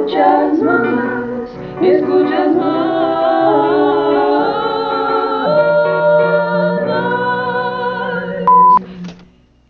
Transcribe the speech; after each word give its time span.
Escute 0.00 0.16
as 0.16 0.58
escute 1.82 2.32
as. 2.32 2.56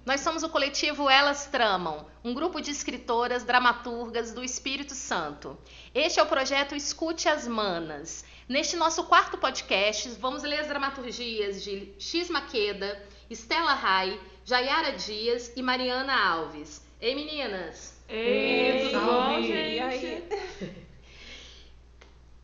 Nós 0.06 0.20
somos 0.20 0.44
o 0.44 0.48
coletivo 0.48 1.10
Elas 1.10 1.46
Tramam, 1.46 2.06
um 2.22 2.32
grupo 2.32 2.60
de 2.60 2.70
escritoras 2.70 3.42
dramaturgas 3.42 4.32
do 4.32 4.44
Espírito 4.44 4.94
Santo. 4.94 5.58
Este 5.92 6.20
é 6.20 6.22
o 6.22 6.26
projeto 6.26 6.76
Escute 6.76 7.28
as 7.28 7.48
Manas. 7.48 8.24
Neste 8.48 8.76
nosso 8.76 9.04
quarto 9.04 9.36
podcast, 9.36 10.10
vamos 10.20 10.44
ler 10.44 10.60
as 10.60 10.68
dramaturgias 10.68 11.64
de 11.64 11.92
X 11.98 12.30
Maqueda, 12.30 13.02
Estela 13.28 13.74
Rai, 13.74 14.20
Jaiara 14.44 14.92
Dias 14.92 15.52
e 15.56 15.62
Mariana 15.62 16.14
Alves. 16.14 16.84
Ei, 17.00 17.16
meninas! 17.16 17.99
Ei, 18.12 18.88
tudo 18.90 19.04
bom, 19.04 19.40
gente? 19.40 19.52
E 19.52 19.80
aí? 19.80 20.28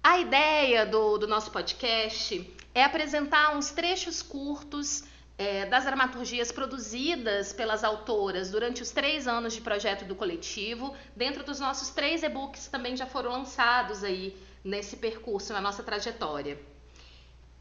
A 0.00 0.20
ideia 0.20 0.86
do, 0.86 1.18
do 1.18 1.26
nosso 1.26 1.50
podcast 1.50 2.54
é 2.72 2.84
apresentar 2.84 3.56
uns 3.56 3.72
trechos 3.72 4.22
curtos 4.22 5.02
é, 5.36 5.66
das 5.66 5.84
dramaturgias 5.84 6.52
produzidas 6.52 7.52
pelas 7.52 7.82
autoras 7.82 8.48
durante 8.48 8.80
os 8.80 8.92
três 8.92 9.26
anos 9.26 9.54
de 9.54 9.60
projeto 9.60 10.04
do 10.04 10.14
coletivo, 10.14 10.96
dentro 11.16 11.42
dos 11.42 11.58
nossos 11.58 11.90
três 11.90 12.22
e-books 12.22 12.66
que 12.66 12.70
também 12.70 12.96
já 12.96 13.06
foram 13.06 13.32
lançados 13.32 14.04
aí 14.04 14.36
nesse 14.62 14.96
percurso, 14.96 15.52
na 15.52 15.60
nossa 15.60 15.82
trajetória. 15.82 16.60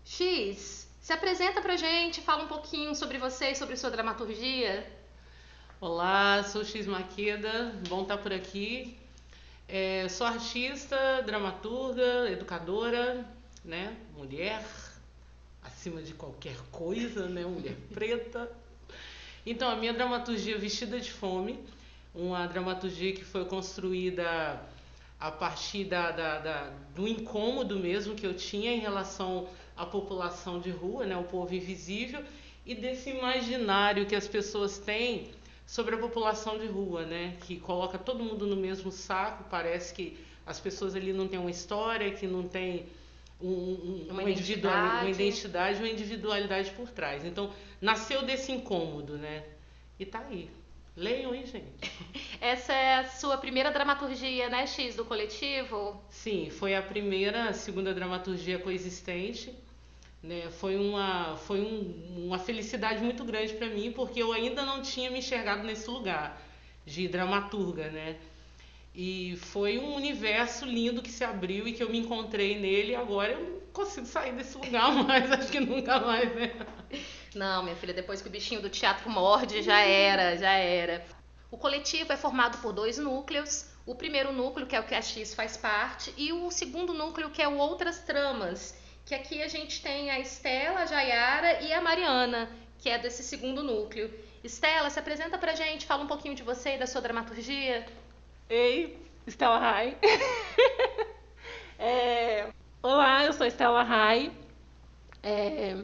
X, 0.04 0.88
se 1.02 1.12
apresenta 1.12 1.60
pra 1.60 1.76
gente, 1.76 2.22
fala 2.22 2.44
um 2.44 2.48
pouquinho 2.48 2.94
sobre 2.94 3.18
você 3.18 3.50
e 3.50 3.56
sobre 3.56 3.76
sua 3.76 3.90
dramaturgia. 3.90 4.86
Olá, 5.80 6.44
sou 6.44 6.64
X 6.64 6.86
Maqueda, 6.88 7.74
bom 7.90 8.02
estar 8.04 8.18
por 8.18 8.32
aqui. 8.34 8.96
É, 9.68 10.08
sou 10.10 10.26
artista, 10.26 11.22
dramaturga, 11.26 12.30
educadora, 12.32 13.26
né? 13.64 13.96
Mulher, 14.16 14.64
acima 15.64 16.02
de 16.02 16.14
qualquer 16.14 16.58
coisa, 16.72 17.28
né? 17.28 17.46
Mulher 17.46 17.76
preta. 17.94 18.50
Então, 19.46 19.70
a 19.70 19.76
minha 19.76 19.94
dramaturgia 19.94 20.58
Vestida 20.58 21.00
de 21.00 21.12
Fome, 21.12 21.60
uma 22.14 22.48
dramaturgia 22.48 23.14
que 23.14 23.24
foi 23.24 23.46
construída 23.46 24.60
a 25.20 25.32
partir 25.32 25.86
da, 25.86 26.12
da- 26.12 26.40
da- 26.40 26.70
do 26.96 27.08
incômodo 27.08 27.78
mesmo 27.80 28.16
que 28.16 28.26
eu 28.26 28.34
tinha 28.34 28.72
em 28.74 28.80
relação 28.80 29.48
à 29.76 29.86
população 29.86 30.60
de 30.60 30.70
rua, 30.72 31.06
né? 31.06 31.18
O 31.18 31.24
povo 31.24 31.54
invisível, 31.54 32.24
e 32.66 32.74
desse 32.74 33.10
imaginário 33.10 34.06
que 34.06 34.16
as 34.16 34.28
pessoas 34.28 34.78
têm 34.80 35.30
sobre 35.66 35.96
a 35.96 35.98
população 35.98 36.58
de 36.60 36.68
rua, 36.68 37.06
né? 37.06 37.38
Que 37.42 37.60
coloca 37.60 37.98
todo 37.98 38.24
mundo 38.24 38.46
no 38.48 38.56
mesmo 38.56 38.92
saco, 38.92 39.44
parece 39.50 39.94
que 39.94 40.18
as 40.46 40.60
pessoas 40.60 40.96
ali 40.96 41.12
não 41.14 41.28
têm 41.28 41.40
uma 41.40 41.50
história, 41.52 42.12
que 42.12 42.28
não 42.28 42.48
tem 42.48 42.86
um, 43.42 43.48
um- 43.50 44.06
Uma 44.10 44.22
uma, 44.22 44.30
individual- 44.30 44.74
uma 44.74 45.10
identidade. 45.10 45.22
identidade, 45.24 45.80
uma 45.80 45.90
individualidade 45.90 46.72
por 46.72 46.90
trás. 46.90 47.26
Então, 47.26 47.52
nasceu 47.82 48.22
desse 48.24 48.52
incômodo, 48.52 49.18
né? 49.18 49.44
E 50.00 50.06
tá 50.06 50.20
aí. 50.30 50.50
Leiam, 50.96 51.36
hein, 51.36 51.46
gente? 51.46 51.66
Essa 52.40 52.72
é 52.74 52.96
a 53.00 53.06
sua 53.10 53.38
primeira 53.38 53.70
dramaturgia, 53.72 54.48
né, 54.50 54.66
X, 54.66 54.96
do 54.96 55.04
coletivo? 55.04 56.02
Sim, 56.10 56.50
foi 56.50 56.74
a 56.76 56.82
primeira, 56.82 57.50
a 57.50 57.54
segunda 57.54 57.94
dramaturgia 57.94 58.58
coexistente. 58.60 59.54
Né? 60.26 60.50
Foi, 60.52 60.76
uma, 60.78 61.38
foi 61.38 61.62
um- 61.62 62.26
uma 62.28 62.40
felicidade 62.40 63.04
muito 63.04 63.24
grande 63.24 63.54
para 63.54 63.68
mim, 63.70 63.92
porque 63.92 64.22
eu 64.22 64.34
ainda 64.34 64.64
não 64.66 64.82
tinha 64.82 65.10
me 65.12 65.20
enxergado 65.20 65.64
nesse 65.64 65.90
lugar 65.90 66.42
de 66.86 67.08
dramaturga, 67.08 67.90
né? 67.92 68.18
E 68.96 69.38
foi 69.38 69.78
um 69.80 69.96
universo 69.96 70.66
lindo 70.66 71.02
que 71.02 71.12
se 71.12 71.24
abriu 71.24 71.68
e 71.68 71.74
que 71.74 71.84
eu 71.84 71.90
me 71.90 72.00
encontrei 72.00 72.60
nele. 72.60 72.94
E 72.94 72.96
agora 72.96 73.34
eu 73.34 73.42
não 73.44 73.60
consigo 73.74 74.06
sair 74.08 74.34
desse 74.34 74.58
lugar 74.58 74.92
mais, 75.06 75.32
acho 75.32 75.52
que 75.52 75.60
nunca 75.60 76.00
mais, 76.00 76.34
né? 76.36 76.52
Não, 77.34 77.64
minha 77.64 77.76
filha, 77.76 77.94
depois 77.94 78.22
que 78.22 78.28
o 78.28 78.32
bichinho 78.32 78.62
do 78.62 78.70
teatro 78.70 79.10
morde, 79.10 79.62
já 79.62 79.80
era, 79.82 80.38
já 80.38 80.52
era. 80.54 81.06
O 81.52 81.58
coletivo 81.58 82.12
é 82.14 82.18
formado 82.18 82.58
por 82.60 82.74
dois 82.74 82.98
núcleos. 82.98 83.68
O 83.86 83.94
primeiro 83.96 84.32
núcleo, 84.34 84.66
que 84.66 84.76
é 84.76 84.80
o 84.80 84.84
que 84.86 84.96
a 84.96 85.02
X 85.02 85.34
faz 85.36 85.56
parte, 85.58 86.14
e 86.18 86.34
o 86.34 86.50
segundo 86.50 86.94
núcleo, 86.94 87.30
que 87.30 87.42
é 87.42 87.48
o 87.48 87.58
Outras 87.58 88.00
Tramas, 88.00 88.76
que 89.06 89.14
aqui 89.14 89.42
a 89.44 89.48
gente 89.48 89.82
tem 89.82 90.10
a 90.10 90.20
Estela, 90.20 90.80
a 90.80 90.86
Jaiara 90.86 91.62
e 91.62 91.72
a 91.72 91.80
Mariana, 91.80 92.50
que 92.80 92.90
é 92.90 92.98
desse 92.98 93.24
segundo 93.24 93.64
núcleo. 93.64 94.12
Estela, 94.44 94.90
se 94.90 95.00
apresenta 95.00 95.38
pra 95.38 95.54
gente, 95.54 95.86
fala 95.86 96.04
um 96.04 96.08
pouquinho 96.08 96.36
de 96.36 96.44
você 96.44 96.76
e 96.76 96.78
da 96.78 96.88
sua 96.88 97.02
dramaturgia. 97.02 97.86
Ei, 98.50 98.98
Estela 99.26 99.60
Rai. 99.60 99.98
É, 101.78 102.54
olá, 102.82 103.26
eu 103.26 103.34
sou 103.34 103.46
Estela 103.46 103.84
Rai. 103.84 104.32
É, 105.22 105.76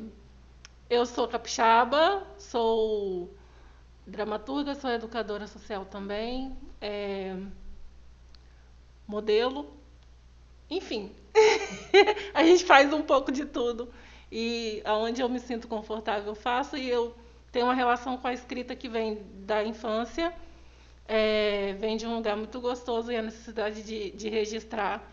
eu 0.89 1.05
sou 1.05 1.27
capixaba, 1.27 2.25
sou 2.37 3.29
dramaturga, 4.07 4.73
sou 4.73 4.89
educadora 4.89 5.47
social 5.47 5.83
também, 5.83 6.57
é, 6.79 7.35
modelo, 9.05 9.77
enfim. 10.69 11.13
a 12.33 12.43
gente 12.43 12.65
faz 12.65 12.91
um 12.93 13.01
pouco 13.01 13.31
de 13.31 13.45
tudo. 13.45 13.91
E 14.31 14.81
aonde 14.85 15.21
eu 15.21 15.29
me 15.29 15.39
sinto 15.39 15.67
confortável 15.67 16.27
eu 16.29 16.35
faço 16.35 16.77
e 16.77 16.89
eu 16.89 17.13
tenho 17.51 17.65
uma 17.65 17.73
relação 17.73 18.17
com 18.17 18.27
a 18.27 18.33
escrita 18.33 18.75
que 18.75 18.87
vem 18.87 19.19
da 19.45 19.63
infância 19.63 20.33
é, 21.07 21.73
vem 21.79 21.97
de 21.97 22.07
um 22.07 22.15
lugar 22.15 22.37
muito 22.37 22.61
gostoso 22.61 23.11
e 23.11 23.17
a 23.17 23.21
necessidade 23.21 23.83
de, 23.83 24.11
de 24.11 24.29
registrar 24.29 25.03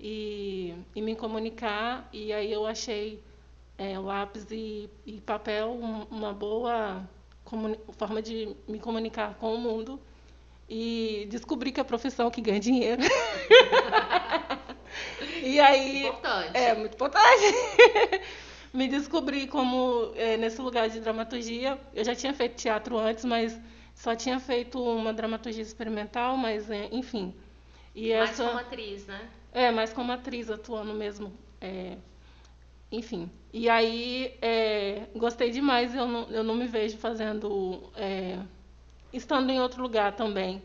e, 0.00 0.74
e 0.94 1.02
me 1.02 1.16
comunicar. 1.16 2.08
E 2.12 2.32
aí 2.32 2.52
eu 2.52 2.66
achei 2.66 3.22
é, 3.78 3.98
lápis 3.98 4.46
e, 4.50 4.88
e 5.06 5.20
papel 5.20 5.70
um- 5.72 6.04
uma 6.10 6.32
boa 6.32 7.08
forma 7.98 8.22
de 8.22 8.54
me 8.68 8.78
comunicar 8.80 9.34
com 9.36 9.54
o 9.54 9.58
mundo. 9.58 10.00
E 10.68 11.26
descobri 11.30 11.72
que 11.72 11.80
é 11.80 11.82
a 11.82 11.84
profissão 11.86 12.30
que 12.30 12.40
ganha 12.40 12.60
dinheiro. 12.60 13.02
e 15.42 15.60
aí. 15.60 16.02
Importante. 16.06 16.56
É, 16.56 16.74
muito 16.74 16.94
importante. 16.94 17.44
Me 18.72 18.86
descobri 18.88 19.46
como 19.48 20.12
é, 20.14 20.36
nesse 20.36 20.60
lugar 20.60 20.88
de 20.88 21.00
dramaturgia. 21.00 21.78
Eu 21.94 22.04
já 22.04 22.14
tinha 22.14 22.32
feito 22.32 22.54
teatro 22.56 22.96
antes, 22.98 23.24
mas 23.24 23.58
só 23.94 24.14
tinha 24.14 24.38
feito 24.38 24.80
uma 24.82 25.12
dramaturgia 25.12 25.62
experimental, 25.62 26.36
mas 26.36 26.70
é, 26.70 26.88
enfim. 26.92 27.34
E 27.94 28.12
Mais 28.14 28.30
essa 28.30 28.44
como 28.46 28.58
atriz, 28.58 29.06
né? 29.06 29.28
é 29.52 29.70
mais 29.72 29.92
como 29.92 30.12
atriz 30.12 30.48
atuando 30.50 30.94
mesmo. 30.94 31.32
é, 31.60 31.96
enfim. 32.92 33.30
E 33.52 33.68
aí 33.68 34.36
é, 34.40 35.06
gostei 35.16 35.50
demais. 35.50 35.94
Eu 35.94 36.06
não, 36.06 36.28
eu 36.30 36.44
não 36.44 36.54
me 36.54 36.66
vejo 36.66 36.96
fazendo 36.98 37.82
é, 37.96 38.38
estando 39.12 39.50
em 39.50 39.60
outro 39.60 39.82
lugar 39.82 40.14
também 40.14 40.62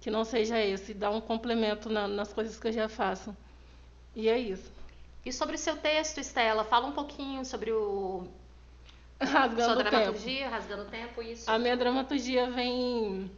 que 0.00 0.10
não 0.10 0.24
seja 0.24 0.60
esse, 0.62 0.92
dar 0.94 1.10
um 1.10 1.20
complemento 1.20 1.88
na- 1.88 2.06
nas 2.06 2.32
coisas 2.32 2.58
que 2.60 2.68
eu 2.68 2.72
já 2.72 2.88
faço. 2.88 3.34
E 4.16 4.28
é 4.28 4.38
isso. 4.38 4.72
E 5.24 5.32
sobre 5.32 5.56
o 5.56 5.58
seu 5.58 5.76
texto, 5.76 6.18
Estela, 6.20 6.64
fala 6.64 6.86
um 6.88 6.92
pouquinho 6.92 7.44
sobre 7.44 7.72
o 7.72 8.26
sua 9.22 9.40
Rasgando 9.40 9.80
o 9.80 9.84
tempo. 9.84 9.84
dramaturgia, 9.90 10.48
rasgando 10.48 10.82
o 10.84 10.86
tempo, 10.86 11.22
isso. 11.22 11.50
A 11.50 11.58
minha 11.58 11.76
dramaturgia 11.76 12.50
vem. 12.50 13.30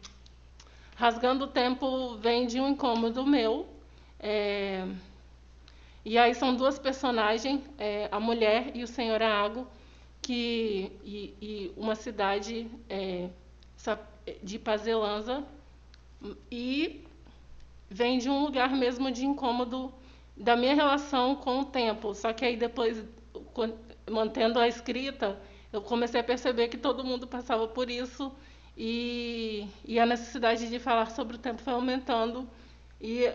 Rasgando 0.96 1.44
o 1.44 1.48
tempo 1.48 2.16
vem 2.18 2.46
de 2.46 2.60
um 2.60 2.68
incômodo 2.68 3.26
meu. 3.26 3.68
é, 4.20 4.86
E 6.04 6.16
aí 6.18 6.34
são 6.34 6.54
duas 6.54 6.78
personagens, 6.78 7.60
é, 7.78 8.08
a 8.10 8.18
mulher 8.20 8.72
e 8.74 8.82
o 8.82 8.86
senhor 8.88 9.22
Água, 9.22 9.66
que 10.22 10.92
e, 11.04 11.34
e 11.40 11.72
uma 11.76 11.94
cidade 11.94 12.70
é, 12.88 13.28
de 14.42 14.58
Pazelanza 14.58 15.44
e 16.50 17.04
vem 17.90 18.18
de 18.18 18.28
um 18.28 18.42
lugar 18.42 18.70
mesmo 18.70 19.10
de 19.10 19.24
incômodo 19.24 19.92
da 20.38 20.56
minha 20.56 20.74
relação 20.74 21.34
com 21.36 21.60
o 21.60 21.64
tempo. 21.64 22.14
Só 22.14 22.32
que 22.32 22.44
aí 22.44 22.56
depois, 22.56 23.04
mantendo 24.10 24.58
a 24.58 24.68
escrita, 24.68 25.38
eu 25.72 25.82
comecei 25.82 26.20
a 26.20 26.24
perceber 26.24 26.68
que 26.68 26.78
todo 26.78 27.04
mundo 27.04 27.26
passava 27.26 27.66
por 27.66 27.90
isso 27.90 28.32
e, 28.76 29.66
e 29.84 29.98
a 29.98 30.06
necessidade 30.06 30.68
de 30.68 30.78
falar 30.78 31.10
sobre 31.10 31.36
o 31.36 31.38
tempo 31.38 31.60
foi 31.60 31.72
aumentando. 31.72 32.48
E, 33.00 33.30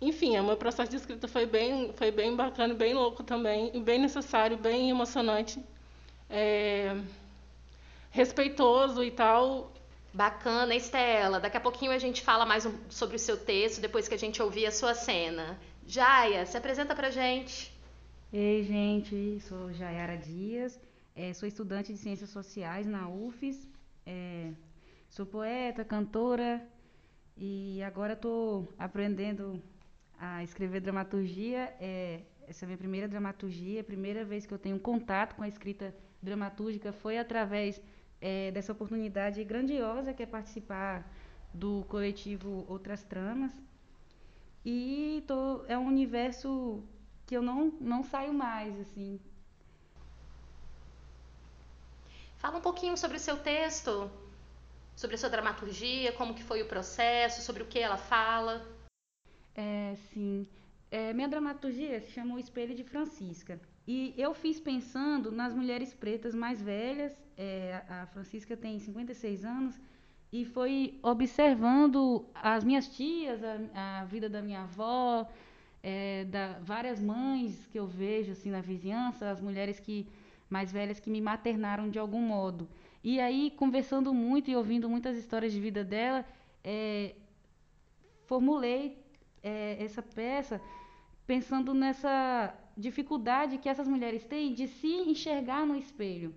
enfim, 0.00 0.38
o 0.38 0.44
meu 0.44 0.56
processo 0.56 0.90
de 0.90 0.96
escrita 0.96 1.26
foi 1.26 1.46
bem, 1.46 1.92
foi 1.94 2.10
bem 2.10 2.36
bacana, 2.36 2.74
bem 2.74 2.94
louco 2.94 3.22
também, 3.22 3.82
bem 3.82 3.98
necessário, 3.98 4.56
bem 4.56 4.90
emocionante, 4.90 5.58
é, 6.28 6.94
respeitoso 8.10 9.02
e 9.02 9.10
tal. 9.10 9.72
Bacana, 10.12 10.76
Estela. 10.76 11.40
Daqui 11.40 11.56
a 11.56 11.60
pouquinho 11.60 11.90
a 11.90 11.98
gente 11.98 12.22
fala 12.22 12.46
mais 12.46 12.68
sobre 12.88 13.16
o 13.16 13.18
seu 13.18 13.36
texto, 13.36 13.80
depois 13.80 14.06
que 14.06 14.14
a 14.14 14.18
gente 14.18 14.40
ouvir 14.40 14.66
a 14.66 14.70
sua 14.70 14.94
cena. 14.94 15.58
Jaya, 15.86 16.46
se 16.46 16.56
apresenta 16.56 16.94
pra 16.94 17.10
gente. 17.10 17.72
Ei, 18.32 18.64
gente, 18.64 19.38
sou 19.40 19.72
Jaiara 19.72 20.16
Dias, 20.16 20.80
eh, 21.14 21.32
sou 21.34 21.46
estudante 21.46 21.92
de 21.92 21.98
Ciências 21.98 22.30
Sociais 22.30 22.86
na 22.86 23.08
UFES, 23.08 23.68
eh, 24.06 24.52
sou 25.08 25.24
poeta, 25.26 25.84
cantora 25.84 26.66
e 27.36 27.82
agora 27.82 28.14
estou 28.14 28.72
aprendendo 28.78 29.62
a 30.18 30.42
escrever 30.42 30.80
dramaturgia. 30.80 31.74
É, 31.80 32.22
essa 32.48 32.64
é 32.64 32.66
a 32.66 32.68
minha 32.68 32.78
primeira 32.78 33.06
dramaturgia, 33.06 33.80
a 33.80 33.84
primeira 33.84 34.24
vez 34.24 34.46
que 34.46 34.54
eu 34.54 34.58
tenho 34.58 34.80
contato 34.80 35.36
com 35.36 35.42
a 35.42 35.48
escrita 35.48 35.94
dramatúrgica 36.22 36.92
foi 36.92 37.18
através 37.18 37.80
é, 38.20 38.50
dessa 38.50 38.72
oportunidade 38.72 39.44
grandiosa 39.44 40.14
que 40.14 40.22
é 40.22 40.26
participar 40.26 41.08
do 41.52 41.84
coletivo 41.88 42.64
Outras 42.68 43.02
Tramas. 43.02 43.52
E 44.64 45.22
tô, 45.26 45.64
é 45.66 45.76
um 45.76 45.86
universo 45.86 46.82
que 47.26 47.36
eu 47.36 47.42
não, 47.42 47.72
não 47.80 48.02
saio 48.02 48.32
mais, 48.32 48.78
assim. 48.80 49.20
Fala 52.38 52.58
um 52.58 52.62
pouquinho 52.62 52.96
sobre 52.96 53.16
o 53.16 53.20
seu 53.20 53.38
texto, 53.38 54.10
sobre 54.96 55.16
a 55.16 55.18
sua 55.18 55.28
dramaturgia, 55.28 56.12
como 56.12 56.34
que 56.34 56.42
foi 56.42 56.62
o 56.62 56.68
processo, 56.68 57.42
sobre 57.42 57.62
o 57.62 57.66
que 57.66 57.78
ela 57.78 57.96
fala. 57.96 58.66
É, 59.54 59.94
sim. 60.12 60.46
É, 60.90 61.12
minha 61.12 61.28
dramaturgia 61.28 62.00
se 62.00 62.12
chama 62.12 62.34
O 62.34 62.38
Espelho 62.38 62.74
de 62.74 62.84
Francisca. 62.84 63.60
E 63.86 64.14
eu 64.16 64.34
fiz 64.34 64.58
pensando 64.60 65.30
nas 65.30 65.52
mulheres 65.52 65.92
pretas 65.92 66.34
mais 66.34 66.60
velhas. 66.60 67.12
É, 67.36 67.82
a 67.88 68.06
Francisca 68.06 68.56
tem 68.56 68.78
56 68.78 69.44
anos 69.44 69.78
e 70.34 70.44
foi 70.44 70.98
observando 71.00 72.26
as 72.34 72.64
minhas 72.64 72.88
tias, 72.88 73.40
a, 73.44 74.00
a 74.00 74.04
vida 74.04 74.28
da 74.28 74.42
minha 74.42 74.62
avó, 74.62 75.30
é, 75.80 76.24
da 76.24 76.58
várias 76.58 77.00
mães 77.00 77.68
que 77.70 77.78
eu 77.78 77.86
vejo 77.86 78.32
assim 78.32 78.50
na 78.50 78.60
vizinhança, 78.60 79.30
as 79.30 79.40
mulheres 79.40 79.78
que 79.78 80.08
mais 80.50 80.72
velhas 80.72 80.98
que 80.98 81.08
me 81.08 81.20
maternaram 81.20 81.88
de 81.88 82.00
algum 82.00 82.20
modo. 82.20 82.68
E 83.04 83.20
aí 83.20 83.52
conversando 83.52 84.12
muito 84.12 84.50
e 84.50 84.56
ouvindo 84.56 84.90
muitas 84.90 85.16
histórias 85.16 85.52
de 85.52 85.60
vida 85.60 85.84
dela, 85.84 86.26
é, 86.64 87.14
formulei 88.26 88.98
é, 89.40 89.76
essa 89.78 90.02
peça 90.02 90.60
pensando 91.24 91.72
nessa 91.72 92.52
dificuldade 92.76 93.58
que 93.58 93.68
essas 93.68 93.86
mulheres 93.86 94.24
têm 94.24 94.52
de 94.52 94.66
se 94.66 94.94
enxergar 95.12 95.64
no 95.64 95.76
espelho 95.76 96.34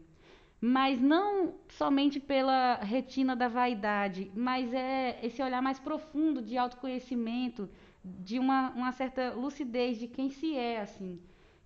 mas 0.59 0.99
não 0.99 1.55
somente 1.69 2.19
pela 2.19 2.75
retina 2.75 3.35
da 3.35 3.47
vaidade, 3.47 4.31
mas 4.35 4.73
é 4.73 5.19
esse 5.23 5.41
olhar 5.41 5.61
mais 5.61 5.79
profundo 5.79 6.41
de 6.41 6.57
autoconhecimento, 6.57 7.69
de 8.03 8.39
uma, 8.39 8.71
uma 8.71 8.91
certa 8.91 9.33
lucidez 9.33 9.99
de 9.99 10.07
quem 10.07 10.29
se 10.29 10.55
é, 10.55 10.81
assim. 10.81 11.19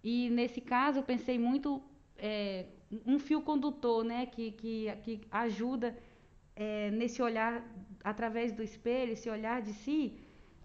E 0.04 0.30
nesse 0.30 0.60
caso 0.60 1.00
eu 1.00 1.04
pensei 1.04 1.38
muito 1.40 1.82
é, 2.18 2.66
um 3.06 3.18
fio 3.18 3.42
condutor, 3.42 4.04
né, 4.04 4.26
que, 4.26 4.52
que, 4.52 4.92
que 5.04 5.22
ajuda 5.32 5.96
é, 6.56 6.92
nesse 6.92 7.22
olhar 7.22 7.64
através 8.04 8.52
do 8.52 8.64
espelho, 8.64 9.14
esse 9.14 9.30
olhar 9.30 9.62
de 9.62 9.74
si, 9.74 10.18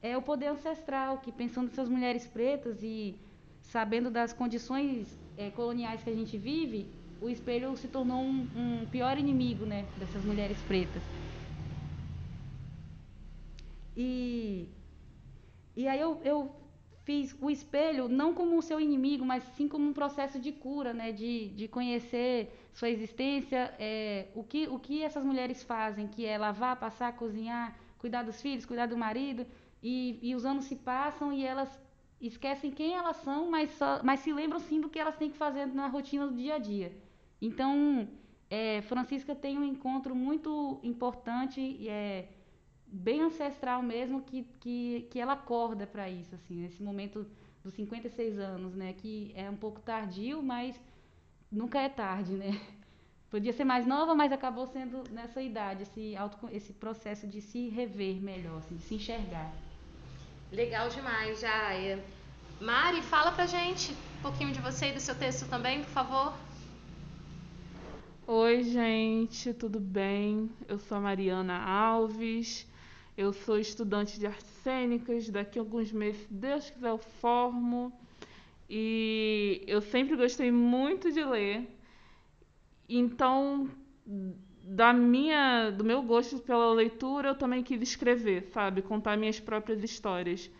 é 0.02 0.17
o 0.17 0.23
poder 0.23 0.46
ancestral, 0.46 1.19
que 1.19 1.31
pensando 1.31 1.69
nessas 1.69 1.88
mulheres 1.88 2.26
pretas 2.26 2.82
e 2.82 3.20
sabendo 3.62 4.11
das 4.11 4.32
condições 4.32 5.19
é, 5.37 5.50
coloniais 5.50 6.02
que 6.02 6.11
a 6.11 6.14
gente 6.14 6.37
vive, 6.38 6.88
o 7.20 7.28
espelho 7.28 7.76
se 7.76 7.88
tornou 7.88 8.20
um, 8.22 8.48
um 8.54 8.86
pior 8.86 9.18
inimigo, 9.18 9.64
né, 9.64 9.86
dessas 9.96 10.24
mulheres 10.24 10.62
pretas. 10.62 11.02
E, 13.96 14.68
e 15.74 15.88
aí 15.88 15.98
eu, 15.98 16.20
eu 16.22 16.54
fiz 17.04 17.34
o 17.40 17.48
espelho 17.50 18.08
não 18.08 18.34
como 18.34 18.58
o 18.58 18.62
seu 18.62 18.78
inimigo, 18.80 19.24
mas 19.24 19.42
sim 19.56 19.66
como 19.68 19.88
um 19.88 19.92
processo 19.92 20.38
de 20.38 20.52
cura, 20.52 20.92
né, 20.92 21.12
de, 21.12 21.48
de 21.50 21.68
conhecer 21.68 22.52
sua 22.74 22.90
existência, 22.90 23.74
é, 23.78 24.26
o, 24.34 24.44
que, 24.44 24.68
o 24.68 24.78
que 24.78 25.02
essas 25.02 25.24
mulheres 25.24 25.62
fazem, 25.62 26.06
que 26.06 26.26
é 26.26 26.36
lavar, 26.36 26.78
passar, 26.78 27.16
cozinhar, 27.16 27.78
cuidar 27.98 28.22
dos 28.22 28.42
filhos, 28.42 28.66
cuidar 28.66 28.86
do 28.86 28.96
marido, 28.96 29.46
e, 29.82 30.18
e 30.20 30.34
os 30.34 30.44
anos 30.44 30.64
se 30.66 30.76
passam 30.76 31.32
e 31.32 31.44
elas 31.44 31.80
esquecem 32.20 32.70
quem 32.70 32.94
elas 32.94 33.16
são, 33.18 33.50
mas, 33.50 33.70
só, 33.72 34.00
mas 34.02 34.20
se 34.20 34.32
lembram 34.32 34.58
sim 34.58 34.80
do 34.80 34.88
que 34.88 34.98
elas 34.98 35.16
têm 35.16 35.30
que 35.30 35.36
fazer 35.36 35.66
na 35.66 35.86
rotina 35.86 36.26
do 36.26 36.34
dia 36.34 36.56
a 36.56 36.58
dia. 36.58 37.05
Então, 37.40 38.08
é, 38.48 38.82
Francisca 38.82 39.34
tem 39.34 39.58
um 39.58 39.64
encontro 39.64 40.14
muito 40.14 40.80
importante 40.82 41.60
e 41.60 41.88
é 41.88 42.28
bem 42.86 43.20
ancestral 43.20 43.82
mesmo 43.82 44.22
que, 44.22 44.44
que, 44.60 45.08
que 45.10 45.20
ela 45.20 45.32
acorda 45.32 45.86
para 45.86 46.08
isso, 46.08 46.34
assim, 46.34 46.56
nesse 46.56 46.82
momento 46.82 47.26
dos 47.62 47.74
56 47.74 48.38
anos, 48.38 48.74
né? 48.74 48.92
Que 48.92 49.32
é 49.34 49.50
um 49.50 49.56
pouco 49.56 49.80
tardio, 49.80 50.42
mas 50.42 50.80
nunca 51.50 51.80
é 51.80 51.88
tarde, 51.88 52.32
né? 52.32 52.58
Podia 53.28 53.52
ser 53.52 53.64
mais 53.64 53.86
nova, 53.86 54.14
mas 54.14 54.30
acabou 54.32 54.66
sendo 54.66 55.02
nessa 55.10 55.42
idade, 55.42 55.82
esse, 55.82 56.16
auto, 56.16 56.48
esse 56.52 56.72
processo 56.72 57.26
de 57.26 57.40
se 57.40 57.68
rever 57.68 58.22
melhor, 58.22 58.58
assim, 58.58 58.76
de 58.76 58.82
se 58.84 58.94
enxergar. 58.94 59.52
Legal 60.52 60.88
demais, 60.88 61.40
Jaya. 61.40 62.02
Mari, 62.60 63.02
fala 63.02 63.32
pra 63.32 63.46
gente 63.46 63.92
um 63.92 64.22
pouquinho 64.22 64.52
de 64.52 64.60
você 64.60 64.90
e 64.90 64.92
do 64.92 65.00
seu 65.00 65.14
texto 65.14 65.48
também, 65.48 65.82
por 65.82 65.90
favor. 65.90 66.34
Oi, 68.28 68.64
gente, 68.64 69.55
tudo 69.55 69.78
bem? 69.78 70.50
Eu 70.69 70.81
sou 70.81 70.96
a 70.99 71.00
Mariana 71.00 71.62
Alves, 71.62 72.67
eu 73.17 73.32
sou 73.32 73.56
estudante 73.56 74.19
de 74.19 74.26
artes 74.26 74.49
cênicas. 74.64 75.28
Daqui 75.28 75.61
a 75.61 75.62
alguns 75.62 75.93
meses, 75.93 76.23
se 76.23 76.34
Deus 76.34 76.69
quiser, 76.69 76.88
eu 76.88 76.99
formo. 76.99 77.93
E 78.69 79.62
eu 79.69 79.81
sempre 79.81 80.17
gostei 80.17 80.50
muito 80.50 81.12
de 81.12 81.23
ler. 81.23 81.69
Então, 82.88 83.70
da 84.61 84.93
minha, 84.93 85.70
do 85.70 85.84
meu 85.84 86.02
gosto 86.02 86.40
pela 86.40 86.73
leitura, 86.73 87.28
eu 87.28 87.34
também 87.37 87.62
quis 87.62 87.81
escrever, 87.81 88.49
sabe? 88.52 88.82
Contar 88.82 89.17
minhas 89.17 89.38
próprias 89.38 89.84
histórias. 89.84 90.50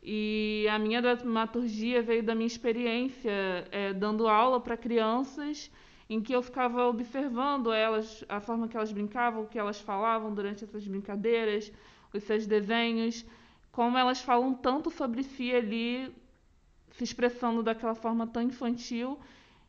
E 0.00 0.64
a 0.70 0.78
minha 0.78 1.02
dramaturgia 1.02 2.02
veio 2.02 2.22
da 2.22 2.36
minha 2.36 2.46
experiência 2.46 3.66
é, 3.72 3.92
dando 3.92 4.28
aula 4.28 4.60
para 4.60 4.76
crianças 4.76 5.68
em 6.10 6.20
que 6.20 6.32
eu 6.34 6.42
ficava 6.42 6.86
observando 6.88 7.72
elas, 7.72 8.24
a 8.28 8.40
forma 8.40 8.66
que 8.66 8.76
elas 8.76 8.90
brincavam, 8.90 9.44
o 9.44 9.46
que 9.46 9.56
elas 9.56 9.80
falavam 9.80 10.34
durante 10.34 10.64
essas 10.64 10.84
brincadeiras, 10.84 11.72
os 12.12 12.24
seus 12.24 12.48
desenhos, 12.48 13.24
como 13.70 13.96
elas 13.96 14.20
falam 14.20 14.52
tanto 14.52 14.90
sobre 14.90 15.22
si 15.22 15.54
ali, 15.54 16.12
se 16.90 17.04
expressando 17.04 17.62
daquela 17.62 17.94
forma 17.94 18.26
tão 18.26 18.42
infantil, 18.42 19.20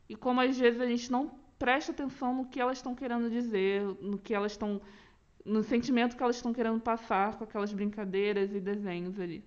e 0.08 0.16
como 0.16 0.40
às 0.40 0.58
vezes 0.58 0.80
a 0.80 0.86
gente 0.86 1.12
não 1.12 1.30
presta 1.60 1.92
atenção 1.92 2.34
no 2.34 2.46
que 2.46 2.60
elas 2.60 2.78
estão 2.78 2.92
querendo 2.92 3.30
dizer, 3.30 3.84
no 4.00 4.18
que 4.18 4.34
elas 4.34 4.50
estão 4.50 4.82
no 5.44 5.62
sentimento 5.62 6.16
que 6.16 6.22
elas 6.22 6.36
estão 6.36 6.52
querendo 6.52 6.80
passar 6.80 7.38
com 7.38 7.44
aquelas 7.44 7.72
brincadeiras 7.72 8.52
e 8.52 8.60
desenhos 8.60 9.18
ali. 9.18 9.44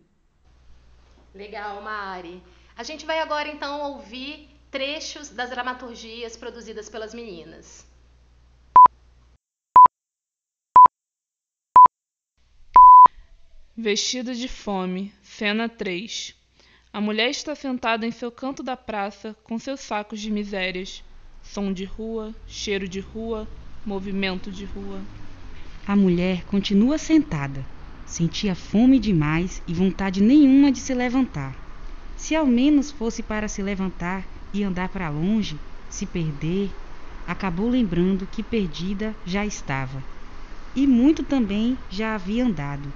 Legal, 1.34 1.82
Mari. 1.82 2.42
A 2.78 2.84
gente 2.84 3.06
vai 3.06 3.20
agora 3.20 3.50
então 3.50 3.82
ouvir 3.82 4.55
trechos 4.76 5.30
das 5.30 5.52
dramaturgias 5.52 6.36
produzidas 6.36 6.90
pelas 6.90 7.14
meninas. 7.14 7.88
Vestido 13.74 14.36
de 14.36 14.50
fome, 14.50 15.14
cena 15.24 15.70
3. 15.70 16.36
A 16.92 17.00
mulher 17.00 17.30
está 17.30 17.56
sentada 17.56 18.06
em 18.06 18.12
seu 18.12 18.30
canto 18.30 18.62
da 18.62 18.76
praça 18.76 19.34
com 19.46 19.58
seus 19.58 19.80
sacos 19.80 20.20
de 20.20 20.30
misérias. 20.30 21.02
Som 21.42 21.72
de 21.72 21.86
rua, 21.86 22.36
cheiro 22.46 22.86
de 22.86 23.00
rua, 23.00 23.48
movimento 23.86 24.52
de 24.52 24.66
rua. 24.66 25.00
A 25.88 25.96
mulher 25.96 26.44
continua 26.44 26.98
sentada. 26.98 27.66
Sentia 28.06 28.54
fome 28.54 29.00
demais 29.00 29.64
e 29.66 29.74
vontade 29.74 30.22
nenhuma 30.22 30.70
de 30.70 30.82
se 30.82 30.94
levantar. 30.94 31.56
Se 32.18 32.36
ao 32.36 32.46
menos 32.46 32.92
fosse 32.92 33.24
para 33.24 33.48
se 33.48 33.64
levantar, 33.64 34.35
e 34.54 34.64
andar 34.64 34.90
para 34.90 35.10
longe, 35.10 35.60
se 35.90 36.06
perder, 36.06 36.72
acabou 37.28 37.70
lembrando 37.70 38.28
que 38.32 38.44
perdida 38.44 39.16
já 39.26 39.46
estava. 39.46 40.04
E 40.76 40.86
muito 40.86 41.24
também 41.24 41.78
já 41.90 42.16
havia 42.16 42.46
andado, 42.46 42.92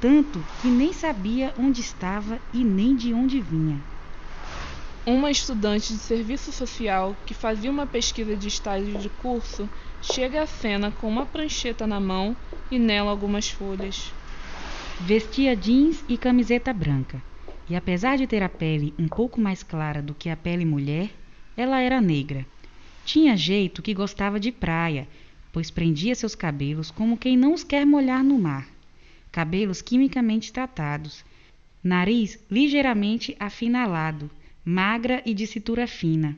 tanto 0.00 0.38
que 0.60 0.68
nem 0.68 0.92
sabia 0.92 1.54
onde 1.58 1.80
estava 1.80 2.38
e 2.52 2.62
nem 2.62 2.94
de 2.94 3.12
onde 3.12 3.40
vinha. 3.40 3.78
Uma 5.06 5.30
estudante 5.30 5.92
de 5.92 5.98
serviço 5.98 6.52
social 6.52 7.14
que 7.26 7.34
fazia 7.34 7.70
uma 7.70 7.86
pesquisa 7.86 8.34
de 8.36 8.48
estágio 8.48 8.98
de 8.98 9.08
curso 9.08 9.68
chega 10.00 10.42
à 10.42 10.46
cena 10.46 10.90
com 10.90 11.08
uma 11.08 11.26
prancheta 11.26 11.86
na 11.86 12.00
mão 12.00 12.36
e 12.70 12.78
nela 12.78 13.10
algumas 13.10 13.50
folhas. 13.50 14.12
Vestia 15.00 15.56
jeans 15.56 16.02
e 16.08 16.16
camiseta 16.16 16.72
branca 16.72 17.22
e 17.68 17.74
apesar 17.74 18.16
de 18.18 18.26
ter 18.26 18.42
a 18.42 18.48
pele 18.48 18.92
um 18.98 19.08
pouco 19.08 19.40
mais 19.40 19.62
clara 19.62 20.02
do 20.02 20.14
que 20.14 20.28
a 20.28 20.36
pele 20.36 20.64
mulher, 20.64 21.10
ela 21.56 21.80
era 21.80 22.00
negra. 22.00 22.44
Tinha 23.04 23.36
jeito 23.36 23.82
que 23.82 23.94
gostava 23.94 24.38
de 24.38 24.52
praia, 24.52 25.08
pois 25.52 25.70
prendia 25.70 26.14
seus 26.14 26.34
cabelos 26.34 26.90
como 26.90 27.16
quem 27.16 27.36
não 27.36 27.54
os 27.54 27.64
quer 27.64 27.86
molhar 27.86 28.22
no 28.22 28.38
mar. 28.38 28.68
Cabelos 29.32 29.80
quimicamente 29.80 30.52
tratados, 30.52 31.24
nariz 31.82 32.38
ligeiramente 32.50 33.36
afinalado, 33.38 34.30
magra 34.64 35.22
e 35.24 35.34
de 35.34 35.46
cintura 35.46 35.86
fina. 35.86 36.36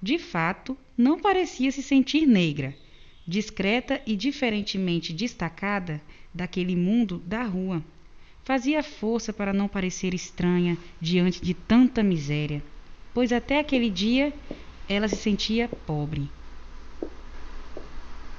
De 0.00 0.18
fato, 0.18 0.76
não 0.96 1.20
parecia 1.20 1.70
se 1.70 1.82
sentir 1.82 2.26
negra, 2.26 2.74
discreta 3.26 4.00
e 4.06 4.16
diferentemente 4.16 5.12
destacada 5.12 6.00
daquele 6.34 6.74
mundo 6.74 7.22
da 7.26 7.42
rua 7.44 7.82
Fazia 8.44 8.82
força 8.82 9.32
para 9.32 9.52
não 9.52 9.68
parecer 9.68 10.12
estranha 10.14 10.76
diante 11.00 11.40
de 11.40 11.54
tanta 11.54 12.02
miséria, 12.02 12.60
pois 13.14 13.32
até 13.32 13.60
aquele 13.60 13.88
dia 13.88 14.32
ela 14.88 15.06
se 15.06 15.14
sentia 15.14 15.70
pobre. 15.86 16.28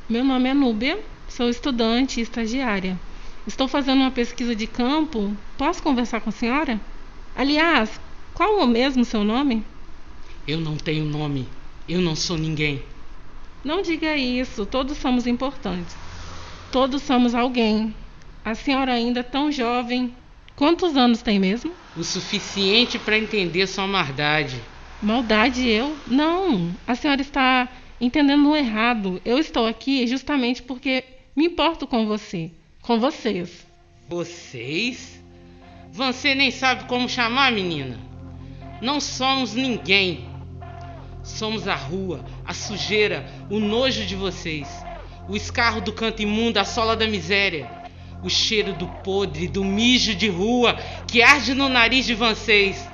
Meu 0.10 0.26
nome 0.26 0.50
é 0.50 0.54
Núbia, 0.54 1.02
sou 1.30 1.48
estudante 1.48 2.20
e 2.20 2.24
estagiária. 2.24 3.00
Estou 3.48 3.66
fazendo 3.66 4.02
uma 4.02 4.12
pesquisa 4.12 4.54
de 4.54 4.68
campo. 4.68 5.36
Posso 5.58 5.82
conversar 5.82 6.20
com 6.20 6.30
a 6.30 6.34
senhora? 6.34 6.82
Aliás, 7.34 8.00
qual 8.34 8.60
é 8.60 8.64
o 8.64 8.68
mesmo 8.68 9.06
seu 9.06 9.24
nome? 9.24 9.64
Eu 10.46 10.60
não 10.60 10.76
tenho 10.76 11.06
nome. 11.06 11.48
Eu 11.88 12.02
não 12.02 12.16
sou 12.16 12.38
ninguém. 12.38 12.84
Não 13.64 13.82
diga 13.82 14.18
isso, 14.18 14.66
todos 14.66 14.98
somos 14.98 15.26
importantes. 15.26 15.96
Todos 16.74 17.02
somos 17.04 17.34
alguém. 17.34 17.96
A 18.46 18.56
senhora 18.56 18.92
ainda 18.92 19.22
é 19.22 19.24
tão 19.24 19.50
jovem. 19.52 20.14
Quantos 20.56 20.98
anos 20.98 21.22
tem 21.22 21.40
mesmo? 21.40 21.72
O 21.96 22.04
suficiente 22.04 23.00
para 23.00 23.18
entender 23.18 23.66
sua 23.68 23.88
maldade. 23.88 24.60
Maldade 25.02 25.68
eu? 25.68 25.96
Não, 26.08 26.76
a 26.86 26.94
senhora 26.94 27.22
está 27.22 27.70
entendendo 28.02 28.56
errado. 28.56 29.22
Eu 29.24 29.38
estou 29.38 29.66
aqui 29.66 30.06
justamente 30.08 30.62
porque 30.62 31.06
me 31.36 31.46
importo 31.46 31.88
com 31.88 32.06
você, 32.06 32.52
com 32.82 33.00
vocês. 33.00 33.66
Vocês? 34.10 35.24
Você 35.92 36.36
nem 36.36 36.52
sabe 36.52 36.84
como 36.84 37.08
chamar, 37.08 37.52
menina. 37.52 37.98
Não 38.82 39.00
somos 39.00 39.54
ninguém. 39.54 40.28
Somos 41.24 41.66
a 41.66 41.76
rua, 41.76 42.26
a 42.46 42.54
sujeira, 42.54 43.26
o 43.50 43.58
nojo 43.58 44.06
de 44.06 44.16
vocês, 44.16 44.68
o 45.30 45.38
escarro 45.38 45.80
do 45.80 45.94
canto 45.94 46.22
imundo, 46.22 46.60
a 46.60 46.66
sola 46.66 46.98
da 46.98 47.08
miséria, 47.08 47.83
o 48.24 48.30
cheiro 48.30 48.74
do 48.74 48.88
podre, 48.88 49.48
do 49.48 49.64
mijo 49.64 50.16
de 50.16 50.30
rua 50.30 50.78
que 51.08 51.22
arde 51.22 51.54
no 51.54 51.68
nariz 51.68 52.06
de 52.06 52.16
vocês. 52.16 52.90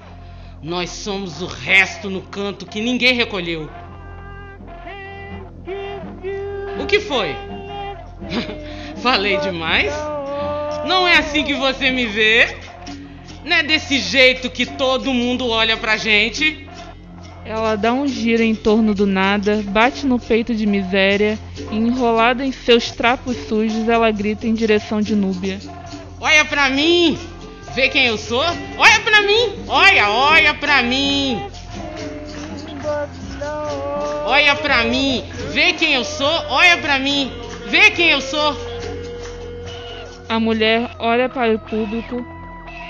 Nós 0.62 0.90
somos 0.90 1.42
o 1.42 1.46
resto 1.46 2.10
no 2.10 2.22
canto 2.22 2.66
que 2.66 2.82
ninguém 2.82 3.14
recolheu. 3.14 3.70
O 6.82 6.86
que 6.86 7.00
foi? 7.00 7.36
Falei 9.02 9.38
demais? 9.38 9.94
Não 10.86 11.08
é 11.08 11.18
assim 11.18 11.44
que 11.44 11.54
você 11.54 11.92
me 11.92 12.06
vê? 12.06 12.58
Não 13.46 13.56
é 13.56 13.64
desse 13.64 14.00
jeito 14.00 14.50
que 14.50 14.66
todo 14.66 15.14
mundo 15.14 15.48
olha 15.48 15.78
pra 15.78 15.96
gente? 15.96 16.69
Ela 17.50 17.75
dá 17.75 17.91
um 17.91 18.08
giro 18.08 18.44
em 18.44 18.53
torno 18.53 18.94
do 18.94 19.08
nada, 19.08 19.63
bate 19.70 20.06
no 20.06 20.20
peito 20.20 20.53
de 20.53 20.68
miséria 20.68 21.36
e, 21.72 21.75
enrolada 21.77 22.46
em 22.46 22.51
seus 22.51 22.91
trapos 22.91 23.36
sujos, 23.48 23.89
ela 23.89 24.12
grita 24.12 24.46
em 24.46 24.53
direção 24.53 25.01
de 25.01 25.15
Núbia. 25.15 25.58
Olha 26.22 26.46
pra 26.46 26.70
mim! 26.70 27.18
Vê 27.74 27.89
quem 27.89 28.06
eu 28.06 28.20
sou? 28.20 28.44
Olha 28.77 29.00
pra 29.00 29.24
mim! 29.24 29.63
Olha, 29.68 30.12
olha 30.12 30.53
pra 30.53 30.84
mim! 30.84 31.41
Olha 34.25 34.56
pra 34.56 34.84
mim! 34.84 35.24
Vê 35.51 35.74
quem 35.74 35.94
eu 35.96 36.03
sou? 36.03 36.44
Olha 36.50 36.77
pra 36.77 37.00
mim! 37.00 37.32
Vê 37.65 37.89
quem 37.89 38.12
eu 38.12 38.22
sou! 38.22 38.56
A 40.29 40.39
mulher 40.39 40.88
olha 41.00 41.27
para 41.27 41.56
o 41.56 41.58
público 41.58 42.24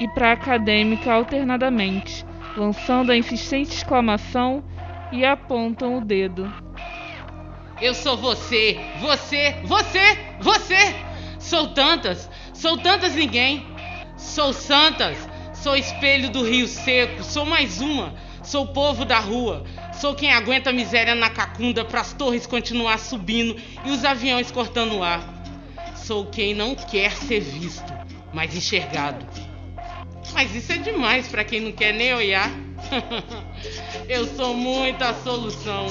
e 0.01 0.07
para 0.09 0.31
a 0.31 0.33
acadêmica 0.33 1.13
alternadamente, 1.13 2.25
lançando 2.55 3.11
a 3.11 3.17
insistente 3.17 3.75
exclamação 3.75 4.63
e 5.11 5.25
apontam 5.25 5.97
o 5.97 6.01
dedo. 6.01 6.51
Eu 7.81 7.93
sou 7.93 8.17
você, 8.17 8.77
você, 8.99 9.55
você, 9.63 10.17
você! 10.39 10.95
Sou 11.39 11.69
tantas, 11.69 12.29
sou 12.53 12.77
tantas 12.77 13.15
ninguém! 13.15 13.65
Sou 14.17 14.51
santas, 14.51 15.17
sou 15.53 15.77
espelho 15.77 16.29
do 16.29 16.43
rio 16.43 16.67
seco, 16.67 17.23
sou 17.23 17.45
mais 17.45 17.79
uma, 17.79 18.13
sou 18.43 18.67
povo 18.67 19.05
da 19.05 19.17
rua, 19.17 19.63
sou 19.93 20.13
quem 20.13 20.31
aguenta 20.33 20.71
a 20.71 20.73
miséria 20.73 21.15
na 21.15 21.29
cacunda 21.29 21.85
para 21.85 22.01
as 22.01 22.11
torres 22.11 22.45
continuar 22.45 22.99
subindo 22.99 23.55
e 23.85 23.89
os 23.89 24.03
aviões 24.03 24.51
cortando 24.51 24.97
o 24.97 25.03
ar. 25.03 25.23
Sou 25.95 26.25
quem 26.25 26.53
não 26.53 26.75
quer 26.75 27.11
ser 27.11 27.39
visto, 27.39 27.93
mas 28.33 28.53
enxergado. 28.53 29.48
Mas 30.33 30.53
isso 30.55 30.71
é 30.71 30.77
demais 30.77 31.27
para 31.27 31.43
quem 31.43 31.59
não 31.61 31.71
quer 31.71 31.93
nem 31.93 32.13
olhar. 32.13 32.49
Eu 34.07 34.25
sou 34.35 34.53
muita 34.53 35.13
solução. 35.13 35.87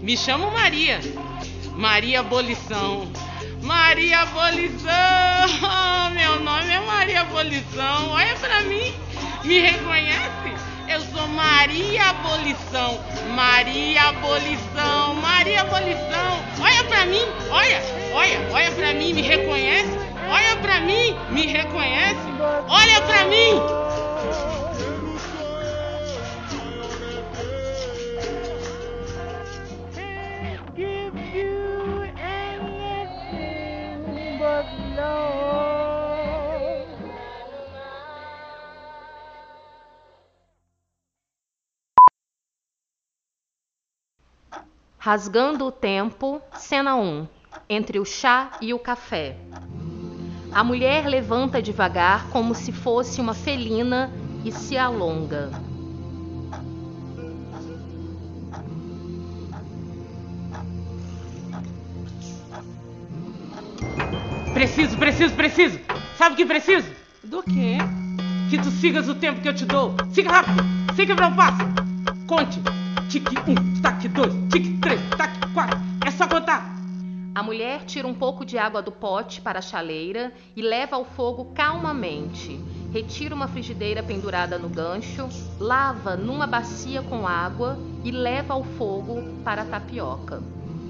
Me 0.00 0.16
chamo 0.16 0.50
Maria. 0.50 1.00
Maria 1.74 2.20
Abolição. 2.20 3.10
Maria 3.62 4.20
Abolição! 4.20 4.90
Meu 6.14 6.40
nome 6.40 6.70
é 6.70 6.80
Maria 6.80 7.20
Abolição. 7.20 8.10
Olha 8.10 8.34
pra 8.36 8.62
mim. 8.62 8.94
Me 9.44 9.60
reconhece? 9.60 10.52
Eu 10.88 11.00
sou 11.02 11.28
Maria 11.28 12.10
Abolição. 12.10 12.98
Maria 13.34 14.02
Abolição. 14.08 15.14
Maria 15.14 15.60
Abolição. 15.60 16.44
Olha 16.60 16.84
pra 16.84 17.06
mim. 17.06 17.22
Olha, 17.50 17.82
olha, 18.14 18.48
olha 18.52 18.70
pra 18.72 18.94
mim. 18.94 19.12
Me 19.12 19.22
reconhece? 19.22 20.07
Olha 20.30 20.56
pra 20.60 20.80
mim. 20.80 21.16
Me 21.30 21.46
reconhece? 21.46 22.28
Olha 22.68 23.02
pra 23.02 23.24
mim. 23.26 23.88
Rasgando 45.00 45.64
o 45.64 45.72
tempo, 45.72 46.42
cena 46.54 46.96
1. 46.96 47.26
Entre 47.66 47.98
o 47.98 48.04
chá 48.04 48.50
e 48.60 48.74
o 48.74 48.78
café. 48.78 49.38
A 50.52 50.64
mulher 50.64 51.06
levanta 51.06 51.62
devagar 51.62 52.28
como 52.30 52.54
se 52.54 52.72
fosse 52.72 53.20
uma 53.20 53.34
felina 53.34 54.10
e 54.44 54.50
se 54.50 54.76
alonga. 54.76 55.50
Preciso, 64.54 64.96
preciso, 64.96 65.34
preciso. 65.34 65.78
Sabe 66.16 66.34
o 66.34 66.36
que 66.36 66.44
preciso? 66.44 66.88
Do 67.22 67.42
quê? 67.42 67.78
Que 68.50 68.58
tu 68.58 68.70
sigas 68.70 69.08
o 69.08 69.14
tempo 69.14 69.40
que 69.40 69.48
eu 69.48 69.54
te 69.54 69.64
dou. 69.64 69.94
Siga 70.12 70.32
rápido, 70.32 70.64
sem 70.96 71.06
quebrar 71.06 71.30
o 71.30 71.36
passo. 71.36 71.58
Conte. 72.26 72.60
Tique 73.08 73.38
um, 73.38 73.80
taque 73.80 74.08
dois, 74.08 74.34
tique 74.50 74.76
três, 74.78 75.00
taque 75.16 75.38
quatro. 75.54 75.78
É 76.04 76.10
só 76.10 76.26
contar. 76.26 76.77
A 77.38 77.42
mulher 77.44 77.84
tira 77.84 78.08
um 78.08 78.14
pouco 78.14 78.44
de 78.44 78.58
água 78.58 78.82
do 78.82 78.90
pote 78.90 79.40
para 79.40 79.60
a 79.60 79.62
chaleira 79.62 80.32
e 80.56 80.60
leva 80.60 80.96
ao 80.96 81.04
fogo 81.04 81.52
calmamente. 81.54 82.58
Retira 82.92 83.32
uma 83.32 83.46
frigideira 83.46 84.02
pendurada 84.02 84.58
no 84.58 84.68
gancho, 84.68 85.28
lava 85.60 86.16
numa 86.16 86.48
bacia 86.48 87.00
com 87.00 87.28
água 87.28 87.78
e 88.02 88.10
leva 88.10 88.54
ao 88.54 88.64
fogo 88.64 89.22
para 89.44 89.62
a 89.62 89.64
tapioca. 89.64 90.42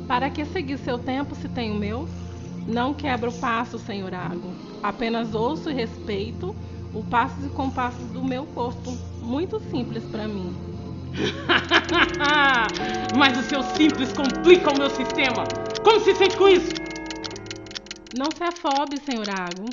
Para 0.07 0.31
que 0.31 0.43
seguir 0.47 0.79
seu 0.79 0.99
tempo 0.99 1.35
se 1.35 1.51
tem 1.51 1.71
o 1.71 1.75
meu? 1.75 2.09
Não 2.67 2.95
quebro 2.95 3.29
o 3.29 3.39
passo, 3.39 3.79
senhor 3.79 4.15
Água. 4.15 4.51
Apenas 4.83 5.35
ouço 5.35 5.69
e 5.69 5.75
respeito 5.75 6.57
o 6.95 7.05
passos 7.05 7.45
e 7.45 7.51
compassos 7.51 8.09
do 8.09 8.25
meu 8.25 8.47
corpo. 8.47 8.97
Muito 9.21 9.61
simples 9.61 10.03
para 10.05 10.27
mim. 10.27 10.68
Mas 13.17 13.39
o 13.39 13.43
seu 13.43 13.63
simples 13.63 14.13
complica 14.13 14.71
o 14.71 14.79
meu 14.79 14.91
sistema. 14.91 15.45
Como 15.83 16.01
se 16.01 16.15
sente 16.15 16.37
com 16.37 16.49
isso? 16.49 16.73
Não 18.17 18.31
se 18.35 18.43
afobe, 18.43 18.99
senhor 18.99 19.29
Água. 19.29 19.67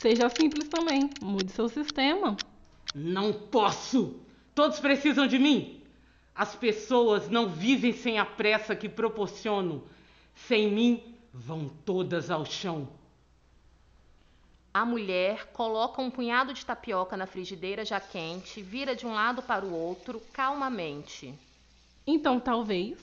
Seja 0.00 0.28
simples 0.28 0.68
também. 0.68 1.10
Mude 1.22 1.52
seu 1.52 1.68
sistema. 1.68 2.36
Não 2.94 3.32
posso. 3.32 4.16
Todos 4.54 4.80
precisam 4.80 5.26
de 5.26 5.38
mim. 5.38 5.80
As 6.34 6.54
pessoas 6.54 7.28
não 7.28 7.48
vivem 7.48 7.92
sem 7.92 8.18
a 8.18 8.24
pressa 8.24 8.74
que 8.74 8.88
proporciono. 8.88 9.84
Sem 10.34 10.70
mim, 10.70 11.02
vão 11.32 11.70
todas 11.84 12.30
ao 12.30 12.44
chão. 12.44 12.88
A 14.74 14.84
mulher 14.84 15.48
coloca 15.52 16.00
um 16.00 16.10
punhado 16.10 16.54
de 16.54 16.64
tapioca 16.64 17.16
na 17.16 17.26
frigideira 17.26 17.84
já 17.84 18.00
quente, 18.00 18.62
vira 18.62 18.96
de 18.96 19.06
um 19.06 19.12
lado 19.12 19.42
para 19.42 19.64
o 19.64 19.74
outro 19.74 20.22
calmamente. 20.32 21.34
Então, 22.06 22.40
talvez 22.40 22.98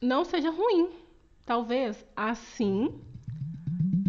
não 0.00 0.24
seja 0.24 0.50
ruim. 0.50 0.90
Talvez 1.44 2.04
assim 2.14 3.00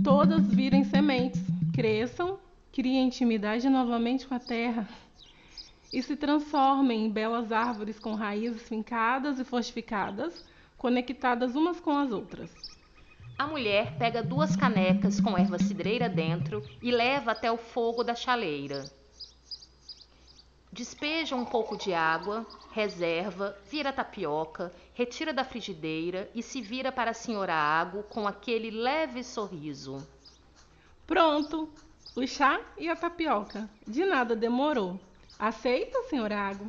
todas 0.04 0.46
virem 0.54 0.84
sementes, 0.84 1.42
cresçam, 1.74 2.40
criem 2.72 3.08
intimidade 3.08 3.70
novamente 3.70 4.28
com 4.28 4.36
a 4.36 4.40
terra 4.40 4.88
e 5.92 6.02
se 6.02 6.16
transformem 6.16 7.06
em 7.06 7.10
belas 7.10 7.52
árvores 7.52 8.00
com 8.00 8.14
raízes 8.16 8.62
fincadas 8.64 9.40
e 9.40 9.44
fortificadas, 9.44 10.46
conectadas 10.78 11.56
umas 11.56 11.80
com 11.80 11.98
as 11.98 12.12
outras. 12.12 12.71
A 13.42 13.48
mulher 13.48 13.98
pega 13.98 14.22
duas 14.22 14.56
canecas 14.56 15.20
com 15.20 15.36
erva 15.36 15.58
cidreira 15.58 16.08
dentro 16.08 16.64
e 16.80 16.92
leva 16.92 17.32
até 17.32 17.52
o 17.52 17.58
fogo 17.58 18.04
da 18.04 18.14
chaleira. 18.14 18.86
Despeja 20.72 21.36
um 21.36 21.44
pouco 21.44 21.76
de 21.76 21.92
água, 21.92 22.46
reserva, 22.72 23.58
vira 23.68 23.92
tapioca, 23.92 24.72
retira 24.94 25.34
da 25.34 25.44
frigideira 25.44 26.30
e 26.36 26.44
se 26.44 26.62
vira 26.62 26.92
para 26.92 27.10
a 27.10 27.16
senhora 27.16 27.56
Água 27.56 28.04
com 28.04 28.28
aquele 28.28 28.70
leve 28.70 29.24
sorriso. 29.24 30.08
Pronto, 31.08 31.68
o 32.16 32.28
chá 32.28 32.62
e 32.78 32.88
a 32.90 32.96
tapioca. 32.96 33.68
De 33.88 34.06
nada 34.06 34.36
demorou. 34.36 35.00
Aceita, 35.40 36.04
senhora 36.04 36.38
Água? 36.38 36.68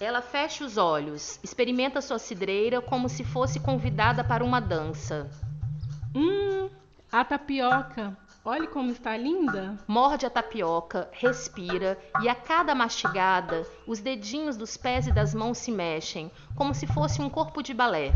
Ela 0.00 0.22
fecha 0.22 0.64
os 0.64 0.76
olhos, 0.76 1.40
experimenta 1.42 2.00
sua 2.00 2.20
cidreira 2.20 2.80
como 2.80 3.08
se 3.08 3.24
fosse 3.24 3.58
convidada 3.58 4.22
para 4.22 4.44
uma 4.44 4.60
dança. 4.60 5.28
Hum, 6.14 6.70
a 7.10 7.24
tapioca. 7.24 8.16
Olhe 8.44 8.68
como 8.68 8.92
está 8.92 9.16
linda. 9.16 9.76
Morde 9.88 10.24
a 10.24 10.30
tapioca, 10.30 11.08
respira 11.10 11.98
e 12.22 12.28
a 12.28 12.34
cada 12.34 12.76
mastigada, 12.76 13.66
os 13.88 13.98
dedinhos 13.98 14.56
dos 14.56 14.76
pés 14.76 15.08
e 15.08 15.12
das 15.12 15.34
mãos 15.34 15.58
se 15.58 15.72
mexem, 15.72 16.30
como 16.54 16.72
se 16.72 16.86
fosse 16.86 17.20
um 17.20 17.28
corpo 17.28 17.60
de 17.60 17.74
balé, 17.74 18.12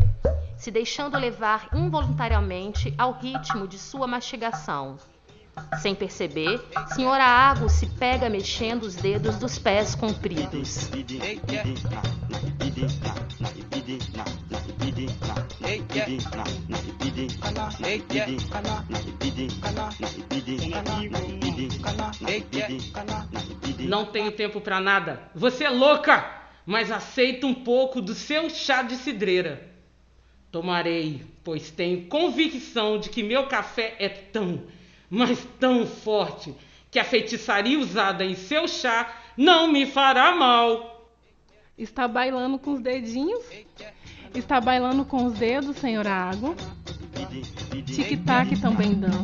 se 0.57 0.71
deixando 0.71 1.19
levar 1.19 1.67
involuntariamente 1.73 2.93
ao 2.97 3.11
ritmo 3.11 3.67
de 3.67 3.77
sua 3.77 4.07
mastigação. 4.07 4.97
Sem 5.81 5.93
perceber, 5.93 6.61
Senhora 6.95 7.23
Água 7.23 7.69
se 7.69 7.85
pega 7.85 8.29
mexendo 8.29 8.83
os 8.83 8.95
dedos 8.95 9.37
dos 9.37 9.59
pés 9.59 9.95
compridos. 9.95 10.89
Não 23.79 24.05
tenho 24.05 24.31
tempo 24.31 24.61
para 24.61 24.79
nada. 24.79 25.29
Você 25.35 25.65
é 25.65 25.69
louca, 25.69 26.43
mas 26.65 26.91
aceito 26.91 27.45
um 27.45 27.53
pouco 27.53 28.01
do 28.01 28.13
seu 28.13 28.49
chá 28.49 28.81
de 28.81 28.95
cidreira. 28.95 29.69
Tomarei, 30.51 31.25
pois 31.43 31.71
tenho 31.71 32.05
convicção 32.05 32.99
de 32.99 33.09
que 33.09 33.23
meu 33.23 33.47
café 33.47 33.95
é 33.99 34.07
tão, 34.07 34.63
mas 35.13 35.47
tão 35.59 35.85
forte 35.85 36.55
que 36.89 36.97
a 36.97 37.03
feitiçaria 37.03 37.77
usada 37.77 38.25
em 38.25 38.33
seu 38.33 38.67
chá 38.67 39.15
não 39.37 39.71
me 39.71 39.85
fará 39.85 40.35
mal. 40.35 41.07
Está 41.77 42.07
bailando 42.07 42.57
com 42.57 42.73
os 42.73 42.81
dedinhos? 42.81 43.45
Está 44.33 44.59
bailando 44.59 45.05
com 45.05 45.25
os 45.25 45.33
dedos, 45.33 45.77
senhora 45.77 46.11
Água? 46.11 46.55
Tic-tac 47.85 48.59
também 48.59 48.95
dança. 48.95 49.23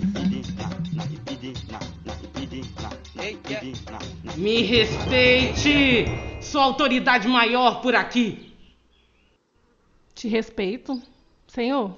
Me 4.37 4.61
respeite! 4.61 6.05
Sou 6.39 6.61
a 6.61 6.65
autoridade 6.65 7.27
maior 7.27 7.81
por 7.81 7.95
aqui. 7.95 8.53
Te 10.13 10.27
respeito, 10.27 11.01
senhor. 11.47 11.97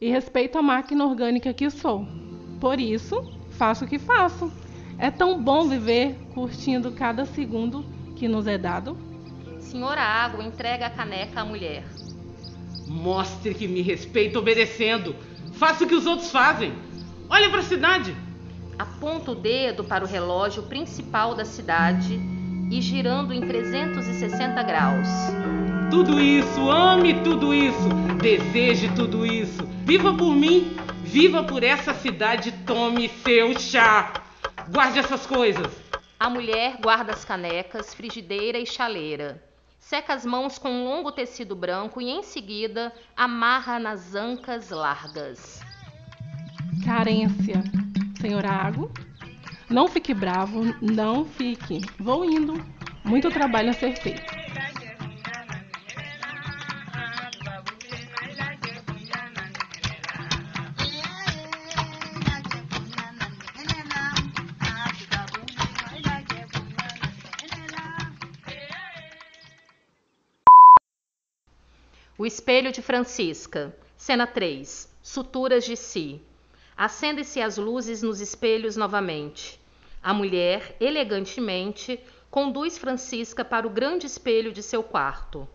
E 0.00 0.08
respeito 0.08 0.58
a 0.58 0.62
máquina 0.62 1.06
orgânica 1.06 1.54
que 1.54 1.70
sou. 1.70 2.06
Por 2.60 2.80
isso, 2.80 3.32
faço 3.50 3.84
o 3.84 3.88
que 3.88 3.98
faço. 3.98 4.50
É 4.98 5.10
tão 5.10 5.42
bom 5.42 5.68
viver 5.68 6.16
curtindo 6.34 6.92
cada 6.92 7.26
segundo 7.26 7.84
que 8.14 8.26
nos 8.26 8.46
é 8.46 8.56
dado. 8.56 8.96
Senhora 9.60 10.00
Água 10.00 10.44
entrega 10.44 10.86
a 10.86 10.90
caneca 10.90 11.40
à 11.40 11.44
mulher. 11.44 11.84
Mostre 12.86 13.52
que 13.52 13.68
me 13.68 13.82
respeita 13.82 14.38
obedecendo. 14.38 15.14
Faça 15.52 15.84
o 15.84 15.86
que 15.86 15.94
os 15.94 16.06
outros 16.06 16.30
fazem. 16.30 16.72
Olha 17.28 17.50
para 17.50 17.60
a 17.60 17.64
cidade. 17.64 18.16
Aponta 18.78 19.32
o 19.32 19.34
dedo 19.34 19.84
para 19.84 20.04
o 20.04 20.06
relógio 20.06 20.62
principal 20.64 21.34
da 21.34 21.44
cidade 21.44 22.20
e 22.70 22.80
girando 22.80 23.32
em 23.32 23.40
360 23.40 24.62
graus. 24.62 25.08
Tudo 25.90 26.20
isso, 26.20 26.70
ame 26.70 27.14
tudo 27.22 27.54
isso, 27.54 27.88
deseje 28.20 28.88
tudo 28.94 29.24
isso. 29.24 29.66
Viva 29.84 30.12
por 30.14 30.34
mim, 30.34 30.76
viva 31.06 31.44
por 31.44 31.62
essa 31.62 31.94
cidade, 31.94 32.52
tome 32.66 33.08
seu 33.08 33.58
chá. 33.58 34.12
Guarde 34.68 34.98
essas 34.98 35.24
coisas. 35.24 35.72
A 36.18 36.28
mulher 36.28 36.78
guarda 36.80 37.12
as 37.12 37.24
canecas, 37.24 37.94
frigideira 37.94 38.58
e 38.58 38.66
chaleira. 38.66 39.42
Seca 39.78 40.14
as 40.14 40.26
mãos 40.26 40.58
com 40.58 40.68
um 40.68 40.84
longo 40.84 41.12
tecido 41.12 41.54
branco 41.54 42.00
e 42.00 42.10
em 42.10 42.22
seguida 42.22 42.92
amarra 43.16 43.78
nas 43.78 44.14
ancas 44.14 44.70
largas. 44.70 45.60
Carência, 46.84 47.62
senhora 48.20 48.50
Água. 48.50 48.90
Não 49.70 49.86
fique 49.86 50.12
bravo, 50.12 50.64
não 50.82 51.24
fique. 51.24 51.80
Vou 51.98 52.24
indo. 52.24 52.54
Muito 53.04 53.30
trabalho 53.30 53.70
a 53.70 53.72
ser 53.72 53.94
feito. 53.96 54.45
O 72.26 72.34
espelho 72.36 72.72
de 72.72 72.82
Francisca. 72.82 73.72
Cena 73.96 74.26
3. 74.26 74.92
Suturas 75.00 75.64
de 75.64 75.76
si. 75.76 76.20
Acendem-se 76.76 77.40
as 77.40 77.56
luzes 77.56 78.02
nos 78.02 78.20
espelhos 78.20 78.76
novamente. 78.76 79.60
A 80.02 80.12
mulher, 80.12 80.76
elegantemente, 80.80 82.00
conduz 82.28 82.78
Francisca 82.78 83.44
para 83.44 83.64
o 83.64 83.70
grande 83.70 84.08
espelho 84.08 84.52
de 84.52 84.60
seu 84.60 84.82
quarto. 84.82 85.46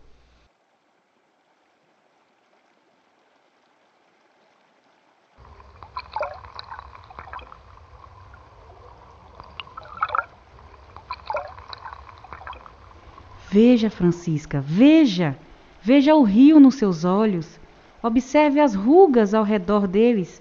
Veja, 13.50 13.90
Francisca, 13.90 14.62
veja! 14.62 15.38
Veja 15.84 16.14
o 16.14 16.22
rio 16.22 16.60
nos 16.60 16.76
seus 16.76 17.04
olhos. 17.04 17.58
Observe 18.00 18.60
as 18.60 18.72
rugas 18.72 19.34
ao 19.34 19.42
redor 19.42 19.88
deles. 19.88 20.40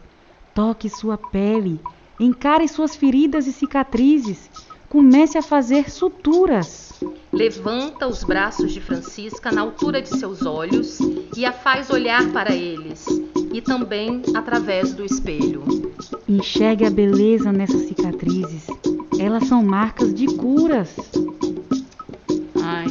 Toque 0.54 0.88
sua 0.88 1.17
pele. 1.17 1.80
Encare 2.19 2.67
suas 2.67 2.95
feridas 2.95 3.47
e 3.47 3.51
cicatrizes. 3.51 4.51
Comece 4.88 5.39
a 5.39 5.41
fazer 5.41 5.89
suturas. 5.89 6.93
Levanta 7.34 8.08
os 8.08 8.23
braços 8.23 8.71
de 8.71 8.80
Francisca 8.80 9.51
na 9.51 9.62
altura 9.62 9.99
de 9.99 10.10
seus 10.10 10.45
olhos 10.45 10.99
e 11.36 11.43
a 11.43 11.51
faz 11.51 11.89
olhar 11.89 12.30
para 12.32 12.54
eles, 12.54 13.08
e 13.51 13.62
também 13.62 14.21
através 14.36 14.93
do 14.93 15.04
espelho. 15.04 15.63
Enxergue 16.27 16.86
a 16.86 16.89
beleza 16.89 17.51
nessas 17.51 17.82
cicatrizes. 17.84 18.67
Elas 19.17 19.47
são 19.47 19.63
marcas 19.63 20.13
de 20.13 20.27
curas. 20.36 20.93
Ai, 22.62 22.88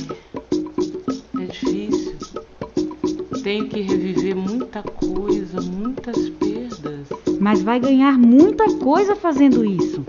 Tenho 3.51 3.67
que 3.67 3.81
reviver 3.81 4.37
muita 4.37 4.81
coisa, 4.81 5.61
muitas 5.61 6.29
perdas. 6.29 7.09
Mas 7.41 7.61
vai 7.61 7.81
ganhar 7.81 8.17
muita 8.17 8.77
coisa 8.77 9.17
fazendo 9.17 9.65
isso. 9.65 10.05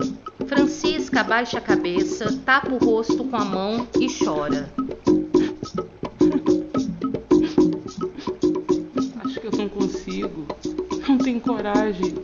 Francisca 0.46 1.22
abaixa 1.22 1.58
a 1.58 1.60
cabeça, 1.60 2.38
tapa 2.44 2.72
o 2.72 2.78
rosto 2.78 3.24
com 3.24 3.34
a 3.34 3.44
mão 3.44 3.88
e 3.98 4.06
chora. 4.16 4.72
Acho 9.24 9.40
que 9.40 9.46
eu 9.48 9.58
não 9.58 9.68
consigo. 9.68 10.46
Não 11.08 11.18
tenho 11.18 11.40
coragem. 11.40 12.14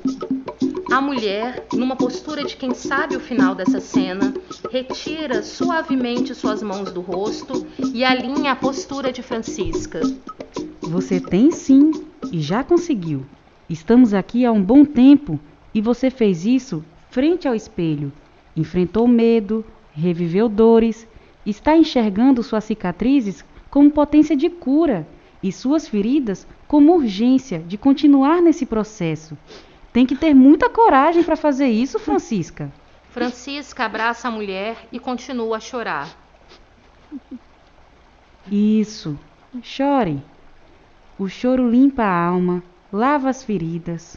A 0.92 1.00
mulher, 1.00 1.66
numa 1.72 1.96
postura 1.96 2.44
de 2.44 2.54
quem 2.54 2.72
sabe 2.74 3.16
o 3.16 3.20
final 3.20 3.56
dessa 3.56 3.80
cena, 3.80 4.32
retira 4.70 5.42
suavemente 5.42 6.32
suas 6.32 6.62
mãos 6.62 6.92
do 6.92 7.00
rosto 7.00 7.66
e 7.92 8.04
alinha 8.04 8.52
a 8.52 8.56
postura 8.56 9.10
de 9.10 9.20
Francisca. 9.20 10.00
Você 10.88 11.20
tem 11.20 11.50
sim, 11.50 11.90
e 12.32 12.40
já 12.40 12.64
conseguiu. 12.64 13.26
Estamos 13.68 14.14
aqui 14.14 14.46
há 14.46 14.50
um 14.50 14.62
bom 14.62 14.86
tempo 14.86 15.38
e 15.74 15.82
você 15.82 16.08
fez 16.08 16.46
isso 16.46 16.82
frente 17.10 17.46
ao 17.46 17.54
espelho. 17.54 18.10
Enfrentou 18.56 19.06
medo, 19.06 19.62
reviveu 19.92 20.48
dores, 20.48 21.06
está 21.44 21.76
enxergando 21.76 22.42
suas 22.42 22.64
cicatrizes 22.64 23.44
como 23.70 23.90
potência 23.90 24.34
de 24.34 24.48
cura 24.48 25.06
e 25.42 25.52
suas 25.52 25.86
feridas 25.86 26.46
como 26.66 26.94
urgência 26.94 27.58
de 27.58 27.76
continuar 27.76 28.40
nesse 28.40 28.64
processo. 28.64 29.36
Tem 29.92 30.06
que 30.06 30.16
ter 30.16 30.32
muita 30.32 30.70
coragem 30.70 31.22
para 31.22 31.36
fazer 31.36 31.68
isso, 31.68 31.98
Francisca. 31.98 32.72
Francisca 33.12 33.84
abraça 33.84 34.28
a 34.28 34.30
mulher 34.30 34.88
e 34.90 34.98
continua 34.98 35.58
a 35.58 35.60
chorar. 35.60 36.08
Isso. 38.50 39.18
Chore. 39.62 40.22
O 41.18 41.28
choro 41.28 41.68
limpa 41.68 42.04
a 42.04 42.26
alma, 42.26 42.62
lava 42.92 43.28
as 43.28 43.42
feridas. 43.42 44.16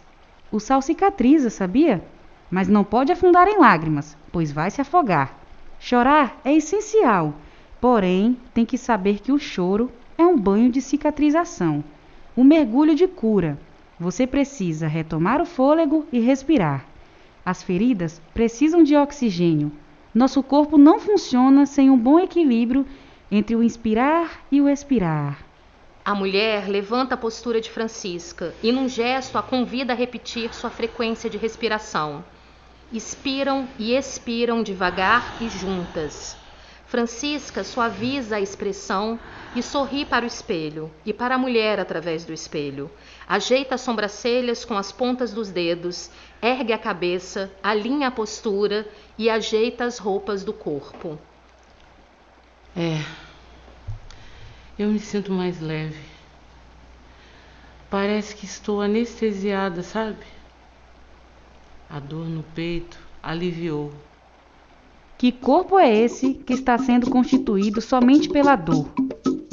O 0.51 0.59
sal 0.59 0.83
cicatriza, 0.83 1.49
sabia? 1.49 2.03
Mas 2.47 2.67
não 2.67 2.83
pode 2.83 3.11
afundar 3.11 3.47
em 3.47 3.57
lágrimas, 3.57 4.15
pois 4.31 4.51
vai 4.51 4.69
se 4.69 4.81
afogar. 4.81 5.35
Chorar 5.79 6.39
é 6.45 6.53
essencial, 6.53 7.33
porém 7.79 8.37
tem 8.53 8.63
que 8.67 8.77
saber 8.77 9.19
que 9.19 9.31
o 9.31 9.39
choro 9.39 9.91
é 10.15 10.23
um 10.23 10.37
banho 10.37 10.69
de 10.69 10.79
cicatrização, 10.79 11.83
um 12.37 12.43
mergulho 12.43 12.93
de 12.93 13.07
cura. 13.07 13.57
Você 13.99 14.27
precisa 14.27 14.87
retomar 14.87 15.41
o 15.41 15.45
fôlego 15.45 16.05
e 16.11 16.19
respirar. 16.19 16.85
As 17.43 17.63
feridas 17.63 18.21
precisam 18.31 18.83
de 18.83 18.95
oxigênio. 18.95 19.71
Nosso 20.13 20.43
corpo 20.43 20.77
não 20.77 20.99
funciona 20.99 21.65
sem 21.65 21.89
um 21.89 21.97
bom 21.97 22.19
equilíbrio 22.19 22.85
entre 23.31 23.55
o 23.55 23.63
inspirar 23.63 24.43
e 24.51 24.61
o 24.61 24.69
expirar. 24.69 25.50
A 26.03 26.15
mulher 26.15 26.67
levanta 26.67 27.13
a 27.13 27.17
postura 27.17 27.61
de 27.61 27.69
Francisca 27.69 28.55
e, 28.63 28.71
num 28.71 28.89
gesto, 28.89 29.37
a 29.37 29.43
convida 29.43 29.93
a 29.93 29.95
repetir 29.95 30.51
sua 30.53 30.71
frequência 30.71 31.29
de 31.29 31.37
respiração. 31.37 32.25
Inspiram 32.91 33.67
e 33.77 33.93
expiram 33.93 34.63
devagar 34.63 35.37
e 35.39 35.47
juntas. 35.47 36.35
Francisca 36.87 37.63
suaviza 37.63 38.37
a 38.37 38.41
expressão 38.41 39.19
e 39.53 39.61
sorri 39.61 40.03
para 40.03 40.25
o 40.25 40.27
espelho 40.27 40.91
e 41.05 41.13
para 41.13 41.35
a 41.35 41.37
mulher 41.37 41.79
através 41.79 42.25
do 42.25 42.33
espelho. 42.33 42.89
Ajeita 43.27 43.75
as 43.75 43.81
sobrancelhas 43.81 44.65
com 44.65 44.75
as 44.75 44.91
pontas 44.91 45.31
dos 45.31 45.49
dedos, 45.49 46.09
ergue 46.41 46.73
a 46.73 46.77
cabeça, 46.79 47.51
alinha 47.61 48.07
a 48.07 48.11
postura 48.11 48.87
e 49.17 49.29
ajeita 49.29 49.85
as 49.85 49.99
roupas 49.99 50.43
do 50.43 50.51
corpo. 50.51 51.17
É. 52.75 53.20
Eu 54.81 54.89
me 54.89 54.97
sinto 54.97 55.31
mais 55.31 55.61
leve. 55.61 56.01
Parece 57.87 58.35
que 58.35 58.45
estou 58.45 58.81
anestesiada, 58.81 59.83
sabe? 59.83 60.25
A 61.87 61.99
dor 61.99 62.27
no 62.27 62.41
peito 62.41 62.97
aliviou. 63.21 63.91
Que 65.19 65.31
corpo 65.31 65.77
é 65.77 65.95
esse 65.95 66.33
que 66.33 66.53
está 66.53 66.79
sendo 66.79 67.11
constituído 67.11 67.79
somente 67.79 68.27
pela 68.27 68.55
dor? 68.55 68.91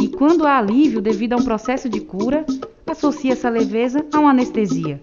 E 0.00 0.08
quando 0.08 0.46
há 0.46 0.56
alívio 0.56 1.02
devido 1.02 1.34
a 1.34 1.36
um 1.36 1.44
processo 1.44 1.90
de 1.90 2.00
cura, 2.00 2.46
associa 2.92 3.32
essa 3.32 3.48
leveza 3.48 4.04
a 4.12 4.20
uma 4.20 4.30
anestesia. 4.30 5.00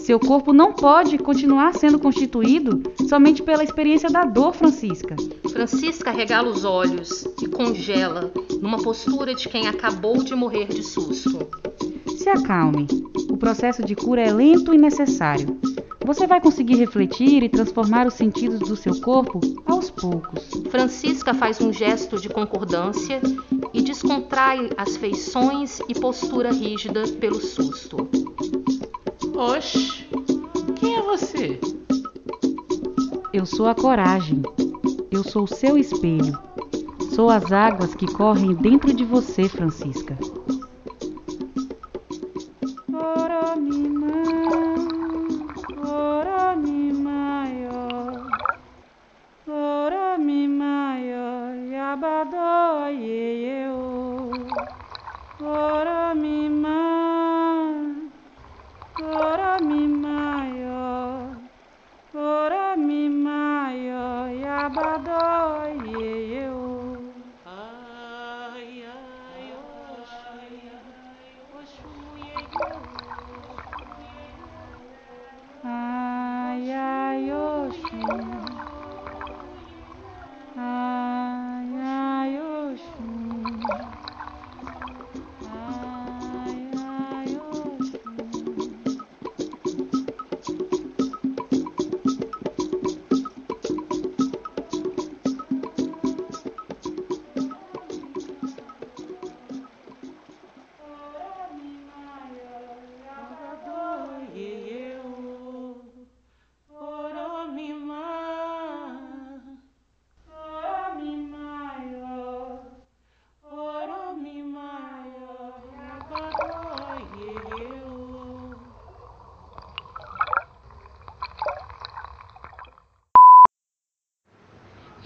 Seu 0.00 0.18
corpo 0.18 0.52
não 0.52 0.72
pode 0.72 1.18
continuar 1.18 1.74
sendo 1.74 1.98
constituído 1.98 2.82
somente 3.08 3.42
pela 3.42 3.62
experiência 3.62 4.10
da 4.10 4.24
dor, 4.24 4.54
Francisca. 4.54 5.14
Francisca 5.50 6.10
regala 6.10 6.48
os 6.48 6.64
olhos 6.64 7.26
e 7.40 7.46
congela 7.46 8.32
numa 8.60 8.78
postura 8.78 9.34
de 9.34 9.48
quem 9.48 9.68
acabou 9.68 10.22
de 10.22 10.34
morrer 10.34 10.66
de 10.66 10.82
susto. 10.82 11.46
Se 12.20 12.28
acalme. 12.28 12.86
O 13.30 13.36
processo 13.38 13.82
de 13.82 13.96
cura 13.96 14.20
é 14.20 14.30
lento 14.30 14.74
e 14.74 14.78
necessário. 14.78 15.58
Você 16.04 16.26
vai 16.26 16.38
conseguir 16.38 16.76
refletir 16.76 17.42
e 17.42 17.48
transformar 17.48 18.06
os 18.06 18.12
sentidos 18.12 18.58
do 18.58 18.76
seu 18.76 19.00
corpo 19.00 19.40
aos 19.64 19.90
poucos. 19.90 20.50
Francisca 20.70 21.32
faz 21.32 21.62
um 21.62 21.72
gesto 21.72 22.20
de 22.20 22.28
concordância 22.28 23.22
e 23.72 23.80
descontrai 23.80 24.68
as 24.76 24.98
feições 24.98 25.80
e 25.88 25.98
postura 25.98 26.52
rígida 26.52 27.08
pelo 27.18 27.40
susto. 27.40 28.06
Oxe, 29.34 30.06
quem 30.76 30.96
é 30.96 31.02
você? 31.02 31.58
Eu 33.32 33.46
sou 33.46 33.66
a 33.66 33.74
coragem. 33.74 34.42
Eu 35.10 35.24
sou 35.24 35.44
o 35.44 35.48
seu 35.48 35.78
espelho. 35.78 36.38
Sou 37.14 37.30
as 37.30 37.50
águas 37.50 37.94
que 37.94 38.06
correm 38.12 38.54
dentro 38.54 38.92
de 38.92 39.06
você, 39.06 39.48
Francisca. 39.48 40.18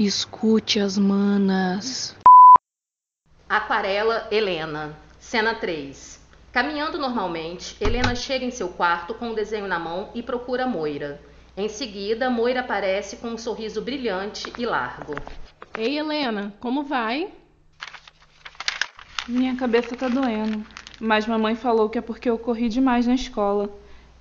Escute 0.06 0.78
as 0.78 0.98
manas. 0.98 2.14
Aquarela 3.48 4.28
Helena. 4.30 4.94
Cena 5.18 5.54
3. 5.54 6.20
Caminhando 6.52 6.98
normalmente, 6.98 7.74
Helena 7.80 8.14
chega 8.14 8.44
em 8.44 8.50
seu 8.50 8.68
quarto 8.68 9.14
com 9.14 9.28
um 9.28 9.34
desenho 9.34 9.66
na 9.66 9.78
mão 9.78 10.10
e 10.14 10.22
procura 10.22 10.66
Moira. 10.66 11.22
Em 11.56 11.70
seguida, 11.70 12.28
Moira 12.28 12.60
aparece 12.60 13.16
com 13.16 13.28
um 13.28 13.38
sorriso 13.38 13.80
brilhante 13.80 14.52
e 14.58 14.66
largo. 14.66 15.14
Ei, 15.74 15.98
Helena, 15.98 16.52
como 16.60 16.84
vai? 16.84 17.32
Minha 19.26 19.56
cabeça 19.56 19.96
tá 19.96 20.06
doendo, 20.06 20.66
mas 21.00 21.26
mamãe 21.26 21.56
falou 21.56 21.88
que 21.88 21.96
é 21.96 22.02
porque 22.02 22.28
eu 22.28 22.38
corri 22.38 22.68
demais 22.68 23.06
na 23.06 23.14
escola 23.14 23.70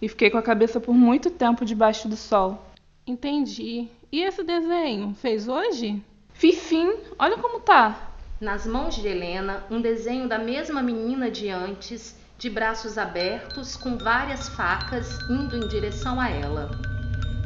e 0.01 0.07
fiquei 0.07 0.29
com 0.29 0.37
a 0.37 0.41
cabeça 0.41 0.79
por 0.79 0.95
muito 0.95 1.29
tempo 1.29 1.65
debaixo 1.65 2.07
do 2.07 2.15
sol. 2.15 2.71
Entendi. 3.05 3.89
E 4.13 4.21
esse 4.21 4.43
desenho? 4.43 5.15
Fez 5.15 5.47
hoje? 5.47 5.99
Fiz 6.33 6.57
sim, 6.57 6.97
olha 7.17 7.35
como 7.35 7.59
tá. 7.59 8.11
Nas 8.39 8.63
mãos 8.63 8.95
de 8.95 9.07
Helena, 9.07 9.63
um 9.71 9.81
desenho 9.81 10.29
da 10.29 10.37
mesma 10.37 10.83
menina 10.83 11.31
de 11.31 11.49
antes, 11.49 12.15
de 12.37 12.47
braços 12.47 12.99
abertos, 12.99 13.75
com 13.75 13.97
várias 13.97 14.47
facas 14.49 15.17
indo 15.31 15.57
em 15.57 15.67
direção 15.67 16.21
a 16.21 16.29
ela. 16.29 16.69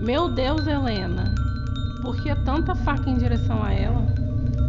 Meu 0.02 0.28
Deus, 0.28 0.68
Helena. 0.68 1.34
Por 2.02 2.22
que 2.22 2.36
tanta 2.44 2.76
faca 2.76 3.10
em 3.10 3.18
direção 3.18 3.64
a 3.64 3.72
ela? 3.72 4.06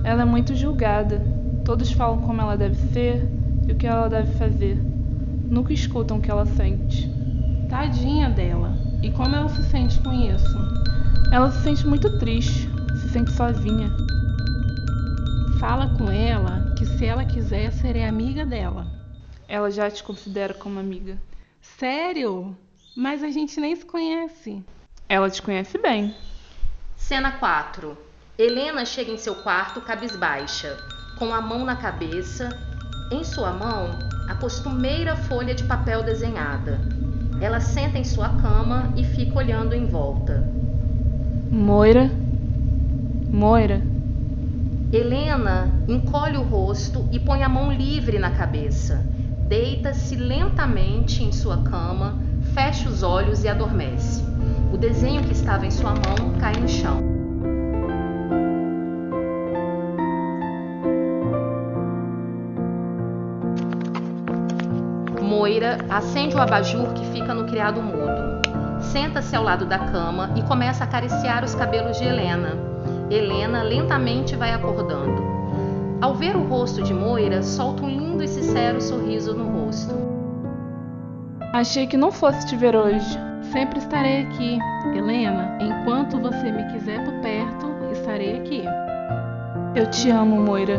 Ela 0.05 0.23
é 0.23 0.25
muito 0.25 0.55
julgada. 0.55 1.21
Todos 1.65 1.91
falam 1.91 2.21
como 2.21 2.41
ela 2.41 2.57
deve 2.57 2.77
ser 2.93 3.29
e 3.67 3.73
o 3.73 3.77
que 3.77 3.89
ela 3.89 4.09
deve 4.09 4.39
fazer. 4.39 4.77
Nunca 5.51 5.73
escutam 5.73 6.19
o 6.19 6.23
que 6.23 6.31
ela 6.31 6.47
sente. 6.47 7.11
Tadinha 7.69 8.31
dela. 8.31 8.73
E 9.03 9.11
como 9.11 9.35
ela 9.35 9.49
se 9.49 9.65
sente 9.65 9.99
com 9.99 10.13
isso? 10.13 10.79
Ela 11.31 11.51
se 11.51 11.63
sente 11.63 11.87
muito 11.87 12.19
triste, 12.19 12.71
se 12.99 13.11
sente 13.11 13.31
sozinha. 13.33 13.91
Fala 15.61 15.95
com 15.99 16.11
ela 16.11 16.73
que 16.75 16.87
se 16.87 17.05
ela 17.05 17.23
quiser, 17.23 17.71
serei 17.71 18.05
amiga 18.05 18.47
dela. 18.47 18.87
Ela 19.47 19.71
já 19.71 19.91
te 19.91 20.03
considera 20.03 20.55
como 20.55 20.81
amiga. 20.81 21.19
Sério? 21.61 22.57
Mas 22.97 23.23
a 23.23 23.29
gente 23.29 23.61
nem 23.61 23.77
se 23.77 23.85
conhece. 23.85 24.65
Ela 25.07 25.29
te 25.29 25.43
conhece 25.43 25.77
bem. 25.77 26.15
Cena 26.97 27.33
4. 27.33 27.97
Helena 28.39 28.87
chega 28.87 29.11
em 29.11 29.19
seu 29.19 29.35
quarto 29.35 29.83
cabisbaixa, 29.83 30.79
com 31.19 31.35
a 31.35 31.43
mão 31.43 31.63
na 31.63 31.77
cabeça. 31.77 32.49
Em 33.13 33.23
sua 33.23 33.53
mão, 33.53 33.91
a 34.29 34.35
costumeira 34.35 35.15
folha 35.15 35.55
de 35.55 35.65
papel 35.65 36.03
desenhada. 36.03 36.81
Ela 37.39 37.61
senta 37.61 37.99
em 37.99 38.05
sua 38.05 38.31
cama 38.41 38.93
e 38.97 39.05
fica 39.05 39.39
olhando 39.39 39.75
em 39.75 39.87
volta. 39.87 40.68
Moira. 41.51 42.11
Moira. 43.33 43.83
Helena 44.93 45.83
encolhe 45.89 46.37
o 46.37 46.43
rosto 46.43 47.09
e 47.11 47.19
põe 47.19 47.43
a 47.43 47.49
mão 47.49 47.73
livre 47.73 48.19
na 48.19 48.31
cabeça. 48.31 49.03
Deita-se 49.49 50.15
lentamente 50.15 51.25
em 51.25 51.33
sua 51.33 51.63
cama, 51.63 52.19
fecha 52.53 52.87
os 52.87 53.03
olhos 53.03 53.45
e 53.45 53.49
adormece. 53.49 54.23
O 54.71 54.77
desenho 54.77 55.23
que 55.23 55.33
estava 55.33 55.65
em 55.65 55.71
sua 55.71 55.93
mão 55.93 56.35
cai 56.39 56.53
no 56.53 56.69
chão. 56.69 57.01
Moira 65.23 65.79
acende 65.89 66.37
o 66.37 66.41
abajur 66.41 66.93
que 66.93 67.07
fica 67.07 67.33
no 67.33 67.47
criado 67.47 67.81
mudo. 67.81 68.48
Senta-se 68.93 69.37
ao 69.37 69.45
lado 69.45 69.67
da 69.67 69.79
cama 69.79 70.31
e 70.35 70.43
começa 70.43 70.83
a 70.83 70.87
acariciar 70.87 71.45
os 71.45 71.55
cabelos 71.55 71.99
de 71.99 72.05
Helena. 72.05 72.57
Helena 73.11 73.63
lentamente 73.63 74.35
vai 74.35 74.53
acordando. 74.53 75.23
Ao 76.01 76.15
ver 76.15 76.35
o 76.35 76.45
rosto 76.45 76.83
de 76.83 76.95
Moira, 76.95 77.43
solta 77.43 77.83
um 77.83 77.89
lindo 77.89 78.25
e 78.25 78.29
sincero 78.29 78.81
sorriso 78.81 79.35
no 79.35 79.61
rosto. 79.61 79.95
Achei 81.53 81.87
que 81.87 81.99
não 81.99 82.11
fosse 82.11 82.47
te 82.47 82.57
ver 82.57 82.75
hoje. 82.75 83.19
Sempre 83.53 83.79
estarei 83.79 84.23
aqui, 84.23 84.59
Helena. 84.97 85.59
Enquanto 85.61 86.19
você 86.19 86.51
me 86.51 86.65
quiser 86.73 87.05
por 87.05 87.15
perto, 87.21 87.67
estarei 87.93 88.39
aqui. 88.39 88.63
Eu 89.75 89.91
te 89.91 90.11
amo, 90.11 90.41
Moira. 90.41 90.79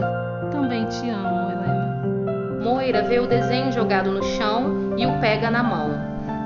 Também 0.51 0.85
te 0.85 1.07
amo, 1.09 1.51
Helena. 1.51 2.63
Moira 2.63 3.03
vê 3.03 3.19
o 3.19 3.27
desenho 3.27 3.71
jogado 3.71 4.11
no 4.11 4.23
chão 4.23 4.95
e 4.97 5.05
o 5.05 5.19
pega 5.19 5.51
na 5.51 5.61
mão. 5.61 5.98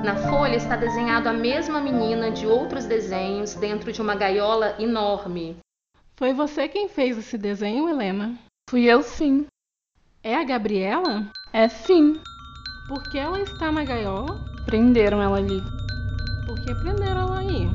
Na 0.04 0.16
folha 0.16 0.56
está 0.56 0.76
desenhado 0.76 1.30
a 1.30 1.32
mesma 1.32 1.80
menina 1.80 2.30
de 2.30 2.46
outros 2.46 2.84
desenhos 2.84 3.54
dentro 3.54 3.90
de 3.90 4.02
uma 4.02 4.14
gaiola 4.14 4.74
enorme. 4.78 5.56
Foi 6.16 6.34
você 6.34 6.68
quem 6.68 6.90
fez 6.90 7.16
esse 7.16 7.38
desenho, 7.38 7.88
Helena? 7.88 8.34
Fui 8.68 8.82
eu 8.82 9.02
sim. 9.02 9.46
É 10.22 10.36
a 10.36 10.44
Gabriela? 10.44 11.26
É 11.54 11.68
sim. 11.68 12.20
Por 12.86 13.02
que 13.04 13.18
ela 13.18 13.40
está 13.40 13.72
na 13.72 13.82
gaiola? 13.82 14.44
Prenderam 14.66 15.22
ela 15.22 15.38
ali. 15.38 15.62
Por 16.46 16.60
que 16.60 16.74
prenderam 16.74 17.22
ela 17.22 17.38
aí? 17.38 17.66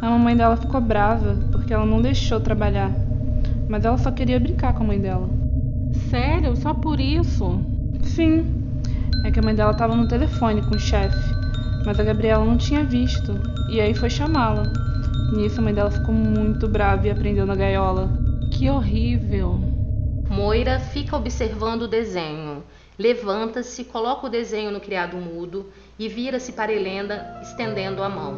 A 0.00 0.08
mamãe 0.08 0.34
dela 0.34 0.56
ficou 0.56 0.80
brava 0.80 1.36
porque 1.52 1.74
ela 1.74 1.84
não 1.84 2.00
deixou 2.00 2.40
trabalhar. 2.40 2.90
Mas 3.68 3.84
ela 3.84 3.98
só 3.98 4.10
queria 4.10 4.40
brincar 4.40 4.72
com 4.72 4.84
a 4.84 4.86
mãe 4.86 4.98
dela. 4.98 5.28
Sério? 6.08 6.56
Só 6.56 6.72
por 6.72 6.98
isso? 6.98 7.60
Sim. 8.04 8.80
É 9.22 9.30
que 9.30 9.38
a 9.38 9.42
mãe 9.42 9.54
dela 9.54 9.72
estava 9.72 9.94
no 9.94 10.08
telefone 10.08 10.62
com 10.62 10.74
o 10.74 10.80
chefe. 10.80 11.37
Mas 11.88 11.98
a 11.98 12.04
Gabriela 12.04 12.44
não 12.44 12.58
tinha 12.58 12.84
visto. 12.84 13.32
E 13.70 13.80
aí 13.80 13.94
foi 13.94 14.10
chamá-la. 14.10 14.64
Nisso 15.32 15.58
a 15.58 15.64
mãe 15.64 15.72
dela 15.72 15.90
ficou 15.90 16.14
muito 16.14 16.68
brava 16.68 17.06
e 17.06 17.10
a 17.10 17.14
prendeu 17.14 17.46
na 17.46 17.54
gaiola. 17.54 18.10
Que 18.52 18.68
horrível. 18.68 19.58
Moira 20.28 20.80
fica 20.80 21.16
observando 21.16 21.82
o 21.84 21.88
desenho. 21.88 22.62
Levanta-se, 22.98 23.84
coloca 23.84 24.26
o 24.26 24.28
desenho 24.28 24.70
no 24.70 24.80
criado 24.80 25.16
mudo 25.16 25.64
e 25.98 26.10
vira-se 26.10 26.52
para 26.52 26.70
Helena, 26.70 27.38
estendendo 27.40 28.02
a 28.02 28.08
mão. 28.10 28.36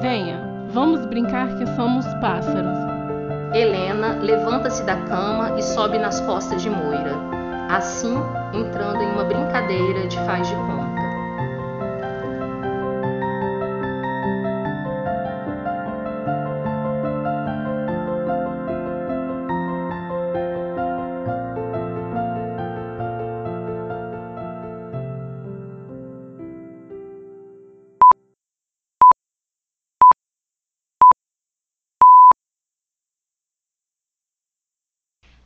Venha, 0.00 0.66
vamos 0.70 1.04
brincar 1.04 1.58
que 1.58 1.66
somos 1.76 2.06
pássaros. 2.22 2.78
Helena 3.54 4.14
levanta-se 4.22 4.82
da 4.84 4.96
cama 5.02 5.58
e 5.58 5.62
sobe 5.62 5.98
nas 5.98 6.22
costas 6.22 6.62
de 6.62 6.70
Moira, 6.70 7.16
assim 7.68 8.14
entrando 8.54 9.02
em 9.02 9.12
uma 9.12 9.24
brincadeira 9.24 10.08
de 10.08 10.16
faz 10.24 10.48
de 10.48 10.54
conta. 10.54 11.05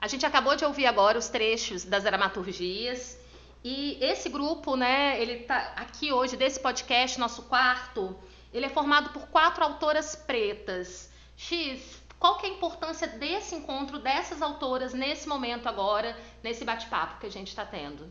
A 0.01 0.09
gente 0.09 0.25
acabou 0.25 0.57
de 0.57 0.65
ouvir 0.65 0.87
agora 0.87 1.19
os 1.19 1.29
trechos 1.29 1.85
das 1.85 2.05
dramaturgias 2.05 3.19
e 3.63 3.99
esse 4.01 4.31
grupo, 4.31 4.75
né, 4.75 5.21
ele 5.21 5.41
tá 5.41 5.75
aqui 5.77 6.11
hoje 6.11 6.39
desse 6.39 6.59
podcast, 6.59 7.21
nosso 7.21 7.43
quarto, 7.43 8.17
ele 8.51 8.65
é 8.65 8.71
formado 8.71 9.11
por 9.11 9.29
quatro 9.29 9.63
autoras 9.63 10.17
pretas. 10.17 11.11
X, 11.37 12.03
qual 12.19 12.39
que 12.39 12.47
é 12.47 12.49
a 12.49 12.53
importância 12.55 13.07
desse 13.07 13.55
encontro 13.55 13.99
dessas 13.99 14.41
autoras 14.41 14.95
nesse 14.95 15.29
momento 15.29 15.69
agora, 15.69 16.17
nesse 16.43 16.65
bate-papo 16.65 17.21
que 17.21 17.27
a 17.27 17.31
gente 17.31 17.49
está 17.49 17.67
tendo? 17.67 18.11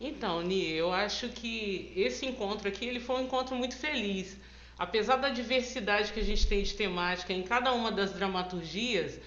Então, 0.00 0.42
Ni, 0.42 0.72
eu 0.72 0.92
acho 0.92 1.28
que 1.28 1.92
esse 1.94 2.26
encontro 2.26 2.66
aqui 2.66 2.84
ele 2.84 2.98
foi 2.98 3.16
um 3.16 3.24
encontro 3.26 3.54
muito 3.54 3.76
feliz. 3.76 4.36
Apesar 4.76 5.16
da 5.16 5.28
diversidade 5.28 6.12
que 6.12 6.18
a 6.18 6.24
gente 6.24 6.48
tem 6.48 6.64
de 6.64 6.74
temática 6.74 7.32
em 7.32 7.44
cada 7.44 7.72
uma 7.72 7.92
das 7.92 8.12
dramaturgias, 8.12 9.20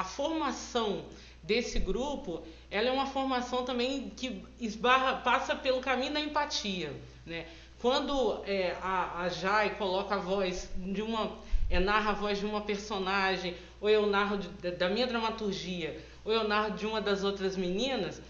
a, 0.00 0.04
formação 0.04 1.04
desse 1.42 1.78
grupo, 1.78 2.42
ela 2.70 2.88
é 2.88 2.92
uma 2.92 3.06
formação 3.06 3.64
também 3.64 4.10
que 4.16 4.44
esbarra, 4.60 5.16
passa 5.16 5.56
pelo 5.56 5.80
caminho 5.80 6.12
da 6.12 6.20
empatia, 6.20 6.92
né? 7.26 7.46
Quando 7.80 8.42
é, 8.44 8.76
a, 8.82 9.22
a 9.22 9.28
Jai 9.28 9.76
coloca 9.76 10.16
a 10.16 10.18
voz 10.18 10.68
de 10.76 11.00
uma, 11.00 11.38
é, 11.70 11.78
narra 11.78 12.10
a 12.10 12.14
voz 12.14 12.38
de 12.38 12.46
uma 12.46 12.60
personagem, 12.60 13.56
ou 13.80 13.88
eu 13.88 14.06
narro 14.06 14.36
de, 14.38 14.70
da 14.72 14.88
minha 14.88 15.06
dramaturgia, 15.06 16.00
ou 16.24 16.32
eu 16.32 16.46
narro 16.46 16.72
de 16.72 16.86
uma 16.86 17.00
das 17.00 17.22
outras 17.22 17.56
meninas, 17.56 18.20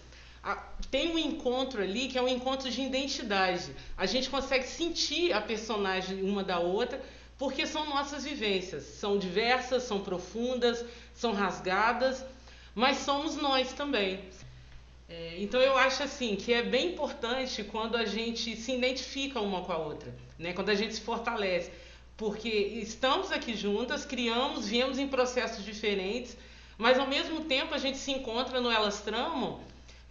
a, 0.43 0.55
tem 0.89 1.11
um 1.11 1.17
encontro 1.17 1.81
ali 1.81 2.07
que 2.07 2.17
é 2.17 2.21
um 2.21 2.27
encontro 2.27 2.69
de 2.69 2.81
identidade. 2.81 3.75
A 3.97 4.05
gente 4.05 4.29
consegue 4.29 4.65
sentir 4.65 5.33
a 5.33 5.41
personagem 5.41 6.21
uma 6.21 6.43
da 6.43 6.59
outra, 6.59 7.01
porque 7.37 7.65
são 7.65 7.85
nossas 7.85 8.23
vivências. 8.23 8.83
São 8.83 9.17
diversas, 9.17 9.83
são 9.83 10.01
profundas, 10.01 10.85
são 11.19 11.33
rasgadas, 11.33 12.23
mas 12.73 12.99
somos 12.99 13.35
nós 13.35 13.73
também. 13.73 14.21
É, 15.09 15.35
então 15.39 15.59
eu 15.59 15.77
acho 15.77 16.01
assim 16.01 16.37
que 16.37 16.53
é 16.53 16.61
bem 16.61 16.93
importante 16.93 17.61
quando 17.61 17.97
a 17.97 18.05
gente 18.05 18.55
se 18.55 18.71
identifica 18.71 19.41
uma 19.41 19.61
com 19.61 19.73
a 19.73 19.77
outra, 19.77 20.15
né? 20.37 20.53
quando 20.53 20.69
a 20.69 20.75
gente 20.75 20.93
se 20.93 21.01
fortalece, 21.01 21.71
porque 22.15 22.47
estamos 22.47 23.33
aqui 23.33 23.53
juntas, 23.53 24.05
criamos, 24.05 24.69
viemos 24.69 24.97
em 24.97 25.09
processos 25.09 25.65
diferentes, 25.65 26.37
mas 26.77 26.97
ao 26.97 27.07
mesmo 27.07 27.43
tempo 27.43 27.75
a 27.75 27.77
gente 27.77 27.97
se 27.97 28.11
encontra 28.11 28.61
no 28.61 28.71
Elas 28.71 29.01
Tramam 29.01 29.59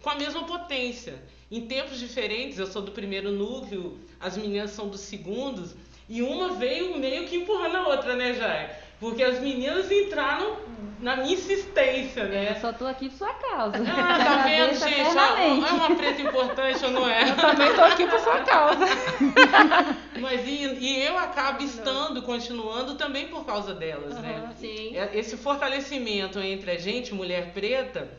com 0.03 0.09
a 0.11 0.15
mesma 0.15 0.43
potência. 0.43 1.19
Em 1.49 1.65
tempos 1.65 1.97
diferentes, 1.97 2.59
eu 2.59 2.67
sou 2.67 2.83
do 2.83 2.91
primeiro 2.91 3.31
núcleo, 3.31 3.97
as 4.19 4.37
meninas 4.37 4.71
são 4.71 4.87
dos 4.87 5.01
segundos, 5.01 5.73
e 6.07 6.21
uma 6.21 6.53
veio 6.53 6.99
meio 6.99 7.27
que 7.27 7.37
empurrando 7.37 7.77
a 7.77 7.87
outra, 7.87 8.15
né, 8.15 8.35
Jai? 8.35 8.78
Porque 8.99 9.23
as 9.23 9.39
meninas 9.39 9.89
entraram 9.91 10.57
na 10.99 11.15
minha 11.15 11.33
insistência, 11.33 12.25
né? 12.25 12.51
Eu 12.51 12.61
só 12.61 12.73
tô 12.73 12.85
aqui 12.85 13.09
por 13.09 13.17
sua 13.17 13.33
causa. 13.33 13.77
Ah, 13.77 14.23
tá 14.23 14.43
vendo, 14.43 14.73
gente? 14.77 15.17
É 15.17 15.73
uma 15.73 15.95
preta 15.95 16.21
importante 16.21 16.85
ou 16.85 16.91
não 16.91 17.09
é? 17.09 17.29
Eu 17.29 17.35
também 17.37 17.73
tô 17.73 17.81
aqui 17.81 18.05
por 18.05 18.19
sua 18.19 18.39
causa. 18.41 18.85
Mas 20.19 20.45
e, 20.45 20.65
e, 20.65 21.01
eu 21.01 21.17
acabo 21.17 21.63
estando, 21.63 22.21
continuando 22.23 22.95
também 22.95 23.27
por 23.27 23.45
causa 23.45 23.73
delas, 23.73 24.15
uhum, 24.15 24.21
né? 24.21 24.53
Sim. 24.59 24.91
Esse 25.13 25.37
fortalecimento 25.37 26.39
entre 26.39 26.71
a 26.71 26.77
gente, 26.77 27.13
mulher 27.13 27.53
preta, 27.53 28.09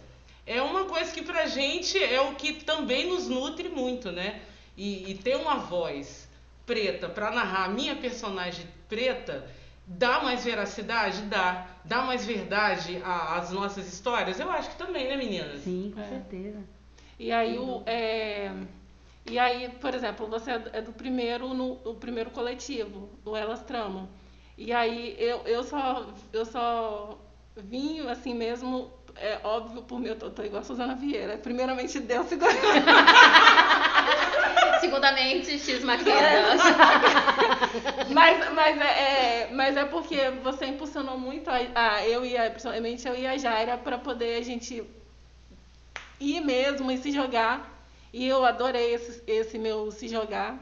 é 0.47 0.63
uma 0.63 0.87
coisa 0.87 1.13
que 1.13 1.21
pra 1.21 1.47
gente 1.47 2.03
é 2.03 2.21
o 2.23 2.35
que 2.35 2.55
também 2.55 3.07
nos 3.07 3.29
nutre 3.29 3.69
muito, 3.69 4.11
né? 4.11 4.41
E, 4.77 5.11
e 5.11 5.15
ter 5.15 5.37
uma 5.37 5.57
voz 5.57 6.27
preta 6.65 7.09
para 7.09 7.31
narrar 7.31 7.67
a 7.67 7.69
minha 7.69 7.95
personagem 7.95 8.67
preta 8.89 9.45
dá 9.91 10.21
mais 10.23 10.45
veracidade? 10.45 11.23
Dá. 11.23 11.67
Dá 11.85 12.03
mais 12.03 12.25
verdade 12.25 13.01
às 13.05 13.51
nossas 13.51 13.87
histórias? 13.93 14.39
Eu 14.39 14.51
acho 14.51 14.71
que 14.71 14.77
também, 14.77 15.09
né, 15.09 15.17
meninas? 15.17 15.61
Sim, 15.63 15.91
com 15.95 16.01
É. 16.01 16.05
certeza. 16.09 16.59
E 17.19 17.33
aí, 17.33 17.59
o, 17.59 17.83
é, 17.85 18.51
e 19.27 19.39
aí, 19.39 19.69
por 19.81 19.95
exemplo, 19.95 20.27
você 20.27 20.53
é 20.73 20.81
do 20.81 20.93
primeiro, 20.93 21.53
no, 21.53 21.73
o 21.85 21.95
primeiro 21.95 22.31
coletivo, 22.31 23.11
do 23.25 23.37
Elas 23.37 23.63
Tramam. 23.63 24.09
E 24.57 24.73
aí 24.73 25.17
eu, 25.19 25.41
eu, 25.47 25.63
só, 25.63 26.07
eu 26.33 26.45
só 26.45 27.19
vim 27.57 28.01
assim 28.09 28.35
mesmo, 28.35 28.91
é 29.17 29.39
óbvio 29.45 29.83
por 29.83 29.99
mim, 29.99 30.09
eu 30.09 30.17
tô, 30.17 30.31
tô 30.31 30.43
igual 30.43 30.61
a 30.61 30.65
Suzana 30.65 30.95
Vieira. 30.95 31.37
Primeiramente 31.39 31.99
Deus, 32.01 32.27
seguramente. 32.27 32.63
Segundamente, 34.81 35.59
X 35.59 35.85
Maquedas. 35.85 36.61
mas, 38.13 38.53
mas, 38.53 38.81
é, 38.81 38.85
é, 38.85 39.51
mas 39.53 39.77
é 39.77 39.85
porque 39.85 40.31
você 40.43 40.67
impulsionou 40.67 41.19
muito 41.19 41.49
a, 41.49 41.59
a 41.75 42.07
eu 42.07 42.25
e 42.25 42.37
a, 42.37 42.51
principalmente 42.51 43.07
eu 43.07 43.15
e 43.15 43.27
a 43.27 43.37
Jaira 43.37 43.77
para 43.79 43.99
poder 43.99 44.39
a 44.39 44.43
gente 44.43 44.83
ir 46.19 46.41
mesmo 46.41 46.91
e 46.91 46.99
se 46.99 47.13
jogar. 47.13 47.79
E 48.13 48.27
eu 48.27 48.45
adorei 48.45 48.95
esse, 48.95 49.23
esse 49.27 49.59
meu 49.59 49.91
se 49.91 50.09
jogar. 50.09 50.59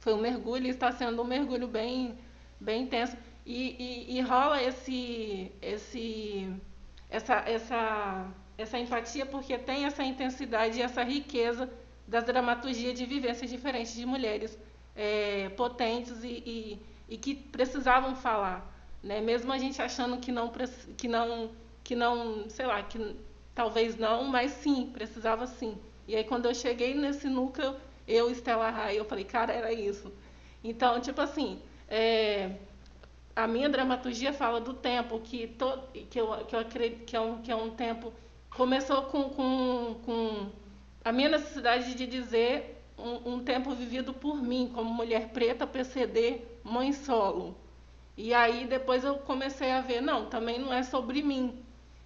Foi 0.00 0.14
um 0.14 0.20
mergulho 0.20 0.66
e 0.66 0.70
está 0.70 0.90
sendo 0.92 1.22
um 1.22 1.24
mergulho 1.24 1.68
bem, 1.68 2.18
bem 2.60 2.82
intenso. 2.82 3.16
E, 3.44 4.08
e, 4.08 4.18
e 4.18 4.20
rola 4.20 4.62
esse, 4.62 5.52
esse, 5.60 6.48
essa, 7.10 7.42
essa 7.46 8.32
essa 8.56 8.78
empatia 8.78 9.26
porque 9.26 9.58
tem 9.58 9.84
essa 9.84 10.04
intensidade 10.04 10.78
e 10.78 10.82
essa 10.82 11.02
riqueza 11.02 11.68
das 12.12 12.24
dramaturgias 12.24 12.92
de 12.92 13.06
vivências 13.06 13.48
diferentes 13.50 13.94
de 13.94 14.04
mulheres 14.04 14.58
é, 14.94 15.48
potentes 15.56 16.22
e, 16.22 16.28
e, 16.28 16.82
e, 17.08 17.16
que 17.16 17.34
precisavam 17.34 18.14
falar, 18.14 18.70
né? 19.02 19.18
Mesmo 19.22 19.50
a 19.50 19.56
gente 19.56 19.80
achando 19.80 20.18
que 20.18 20.30
não 20.30 20.52
que 20.98 21.08
não 21.08 21.50
que 21.82 21.96
não, 21.96 22.50
sei 22.50 22.66
lá, 22.66 22.82
que 22.82 23.16
talvez 23.54 23.96
não, 23.96 24.24
mas 24.24 24.52
sim, 24.52 24.90
precisava 24.92 25.46
sim. 25.46 25.78
E 26.06 26.14
aí 26.14 26.22
quando 26.22 26.44
eu 26.44 26.54
cheguei 26.54 26.92
nesse 26.94 27.28
núcleo, 27.30 27.74
eu 28.06 28.30
Estela 28.30 28.68
Raia, 28.68 28.98
eu 28.98 29.06
falei, 29.06 29.24
cara, 29.24 29.50
era 29.54 29.72
isso. 29.72 30.12
Então, 30.62 31.00
tipo 31.00 31.20
assim, 31.22 31.60
é, 31.88 32.56
a 33.34 33.46
minha 33.46 33.70
dramaturgia 33.70 34.34
fala 34.34 34.60
do 34.60 34.74
tempo 34.74 35.18
que 35.20 35.46
to, 35.46 35.78
que 36.10 36.20
eu 36.20 36.44
que 36.44 36.54
eu 36.54 36.60
acredito 36.60 37.04
que 37.06 37.16
é 37.16 37.20
um 37.20 37.40
que 37.40 37.50
é 37.50 37.56
um 37.56 37.70
tempo 37.70 38.12
começou 38.50 39.02
com, 39.04 39.30
com, 39.30 39.94
com 40.04 40.50
a 41.04 41.12
minha 41.12 41.28
necessidade 41.28 41.94
de 41.94 42.06
dizer 42.06 42.82
um, 42.98 43.34
um, 43.34 43.44
tempo 43.44 43.74
vivido 43.74 44.12
por 44.12 44.40
mim, 44.40 44.70
como 44.72 44.92
mulher 44.92 45.28
preta, 45.30 45.66
PCD, 45.66 46.40
mãe 46.62 46.92
solo. 46.92 47.56
E 48.16 48.32
aí 48.32 48.66
depois 48.66 49.02
eu 49.04 49.16
comecei 49.16 49.72
a 49.72 49.80
ver, 49.80 50.00
não, 50.00 50.26
também 50.26 50.58
não 50.58 50.72
é 50.72 50.82
sobre 50.82 51.22
mim, 51.22 51.58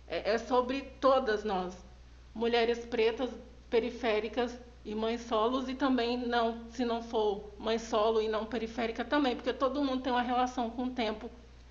é, 0.08 0.34
é 0.34 0.38
sobre 0.38 0.82
todas 1.00 1.44
nós, 1.44 1.76
mulheres 2.34 2.84
pretas, 2.84 3.30
periféricas 3.68 4.56
e 4.84 4.94
mães 4.94 5.22
solos, 5.22 5.68
e 5.68 5.74
também 5.74 6.16
não, 6.16 6.70
se 6.70 6.84
não 6.84 7.02
for 7.02 7.52
mãe 7.58 7.78
solo 7.78 8.22
e 8.22 8.28
não 8.28 8.46
periférica 8.46 9.04
também, 9.04 9.34
porque 9.34 9.52
todo 9.52 9.82
mundo 9.84 10.02
tem 10.02 10.12
uma 10.12 10.22
relação 10.22 10.70
com 10.70 10.84
o 10.84 10.90
tempo 10.90 11.28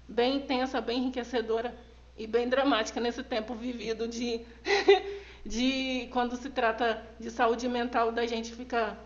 bem 0.07 0.37
intensa, 0.37 0.81
bem 0.81 0.99
enriquecedora 0.99 1.73
e 2.17 2.27
bem 2.27 2.47
dramática 2.47 2.99
nesse 2.99 3.23
tempo 3.23 3.55
vivido 3.55 4.07
de, 4.07 4.41
de 5.45 6.09
quando 6.11 6.35
se 6.35 6.49
trata 6.49 7.01
de 7.19 7.29
saúde 7.29 7.67
mental 7.67 8.11
da 8.11 8.25
gente 8.25 8.53
ficar 8.53 9.05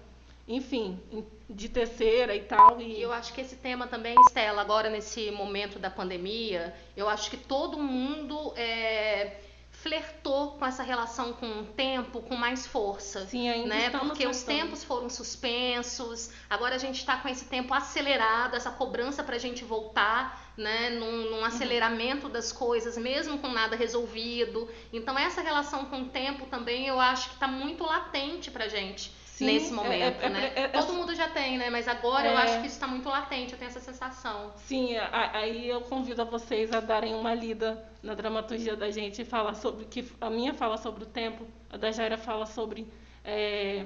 enfim, 0.50 1.00
de 1.48 1.70
terceira 1.70 2.36
e 2.36 2.42
tal. 2.42 2.82
E... 2.82 3.00
eu 3.00 3.14
acho 3.14 3.32
que 3.34 3.40
esse 3.40 3.56
tema 3.56 3.86
também, 3.86 4.16
Estela, 4.28 4.62
agora 4.62 4.90
nesse 4.90 5.30
momento 5.30 5.78
da 5.78 5.92
pandemia, 5.92 6.74
eu 6.98 7.08
acho 7.08 7.30
que 7.30 7.38
todo 7.38 7.78
mundo 7.78 8.52
é, 8.58 9.38
flertou 9.72 10.54
com 10.54 10.66
essa 10.66 10.82
relação 10.82 11.34
com 11.34 11.46
o 11.46 11.66
tempo 11.66 12.20
com 12.22 12.36
mais 12.36 12.66
força. 12.66 13.28
Sim, 13.28 13.48
ainda 13.48 13.76
né? 13.76 13.90
Porque 13.92 14.26
os 14.26 14.42
tempos 14.42 14.84
foram 14.84 15.08
suspensos, 15.08 16.32
agora 16.50 16.74
a 16.74 16.80
gente 16.80 16.98
está 16.98 17.18
com 17.18 17.30
esse 17.30 17.46
tempo 17.46 17.72
acelerado, 17.72 18.56
essa 18.56 18.72
cobrança 18.72 19.24
para 19.24 19.36
a 19.36 19.40
gente 19.40 19.64
voltar. 19.64 20.49
Né, 20.60 20.90
num, 20.90 21.30
num 21.30 21.38
uhum. 21.38 21.46
aceleramento 21.46 22.28
uhum. 22.28 22.34
das 22.34 22.52
coisas, 22.52 22.98
mesmo 22.98 23.40
com 23.40 23.48
nada 23.48 23.78
resolvido. 23.78 24.68
Então, 24.92 25.18
essa 25.18 25.42
relação 25.42 25.86
com 25.86 26.02
o 26.02 26.06
tempo 26.10 26.48
também 26.48 26.86
eu 26.86 27.00
acho 27.00 27.30
que 27.30 27.36
está 27.36 27.48
muito 27.48 27.86
latente 27.86 28.52
para 28.52 28.68
gente. 28.68 29.10
Sim, 29.40 29.46
nesse 29.46 29.72
é, 29.72 29.74
momento, 29.74 30.22
é, 30.22 30.26
é, 30.26 30.30
né? 30.30 30.52
É, 30.54 30.68
Todo 30.68 30.92
mundo 30.92 31.16
já 31.16 31.30
tem, 31.30 31.58
né? 31.58 31.70
Mas 31.70 31.88
agora 31.88 32.28
eu 32.28 32.38
acho 32.38 32.60
que 32.60 32.68
isso 32.68 32.76
está 32.76 32.88
muito 32.88 33.08
latente, 33.08 33.54
eu 33.54 33.58
tenho 33.58 33.70
essa 33.70 33.80
sensação. 33.80 34.52
Sim, 34.58 34.98
aí 34.98 35.70
eu 35.70 35.80
convido 35.80 36.22
a 36.22 36.26
vocês 36.26 36.74
a 36.74 36.82
darem 36.82 37.16
uma 37.16 37.34
lida 37.34 37.82
na 38.04 38.14
dramaturgia 38.14 38.76
da 38.76 38.92
gente 38.92 39.22
e 39.22 39.26
falar 39.26 39.54
sobre 39.54 39.86
que 39.86 40.06
a 40.20 40.30
minha 40.30 40.54
fala 40.54 40.76
sobre 40.76 41.04
o 41.04 41.08
tempo, 41.08 41.48
a 41.70 41.78
da 41.78 41.90
Jaira 41.90 42.18
fala 42.18 42.46
sobre 42.46 42.86
é, 43.24 43.86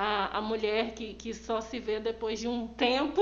a, 0.00 0.38
a 0.38 0.40
mulher 0.40 0.92
que, 0.92 1.14
que 1.14 1.34
só 1.34 1.60
se 1.60 1.80
vê 1.80 1.98
depois 1.98 2.38
de 2.38 2.46
um 2.46 2.68
tempo 2.68 3.20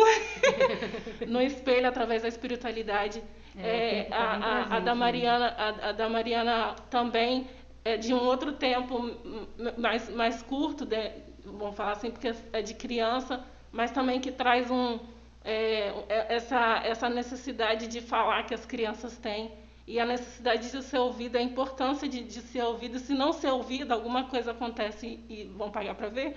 no 1.27 1.41
espelho 1.41 1.89
através 1.89 2.21
da 2.21 2.29
espiritualidade. 2.29 3.23
É, 3.59 4.05
tá 4.05 4.17
a, 4.17 4.37
a, 4.37 4.77
a, 4.77 4.81
da 4.81 4.95
né? 4.95 5.01
Mariana, 5.01 5.47
a, 5.57 5.89
a 5.89 5.93
da 5.93 6.07
Mariana 6.11 6.77
também 6.91 7.49
é 7.83 7.97
de 7.97 8.12
um 8.12 8.23
outro 8.23 8.53
tempo 8.53 9.11
mais, 9.79 10.11
mais 10.11 10.43
curto, 10.43 10.85
de, 10.85 11.12
vamos 11.47 11.75
falar 11.75 11.93
assim, 11.93 12.11
porque 12.11 12.35
é 12.53 12.61
de 12.61 12.75
criança, 12.75 13.43
mas 13.73 13.91
também 13.91 14.21
que 14.21 14.31
traz 14.31 14.71
um, 14.71 14.99
é, 15.43 15.95
é, 16.11 16.35
essa, 16.35 16.83
essa 16.85 17.09
necessidade 17.09 17.87
de 17.87 18.03
falar 18.03 18.43
que 18.43 18.53
as 18.53 18.67
crianças 18.67 19.17
têm 19.17 19.51
e 19.87 19.99
a 19.99 20.05
necessidade 20.05 20.71
de 20.71 20.83
ser 20.83 20.99
ouvida, 20.99 21.39
a 21.39 21.43
importância 21.43 22.07
de, 22.07 22.23
de 22.23 22.43
ser 22.43 22.62
ouvido. 22.65 22.99
Se 22.99 23.15
não 23.15 23.33
ser 23.33 23.49
ouvido, 23.49 23.93
alguma 23.93 24.25
coisa 24.25 24.51
acontece 24.51 25.07
e, 25.07 25.41
e 25.41 25.45
vão 25.45 25.71
pagar 25.71 25.95
para 25.95 26.09
ver. 26.11 26.37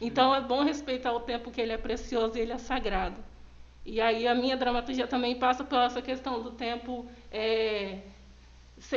Então 0.00 0.34
é 0.34 0.40
bom 0.40 0.62
respeitar 0.62 1.12
o 1.12 1.20
tempo 1.20 1.50
que 1.50 1.60
ele 1.60 1.72
é 1.72 1.78
precioso 1.78 2.38
e 2.38 2.40
ele 2.40 2.52
é 2.52 2.58
sagrado. 2.58 3.16
E 3.84 4.00
aí 4.00 4.28
a 4.28 4.34
minha 4.34 4.56
dramaturgia 4.56 5.06
também 5.06 5.36
passa 5.36 5.64
por 5.64 5.78
essa 5.78 6.02
questão 6.02 6.42
do 6.42 6.50
tempo. 6.50 7.06
É, 7.32 7.98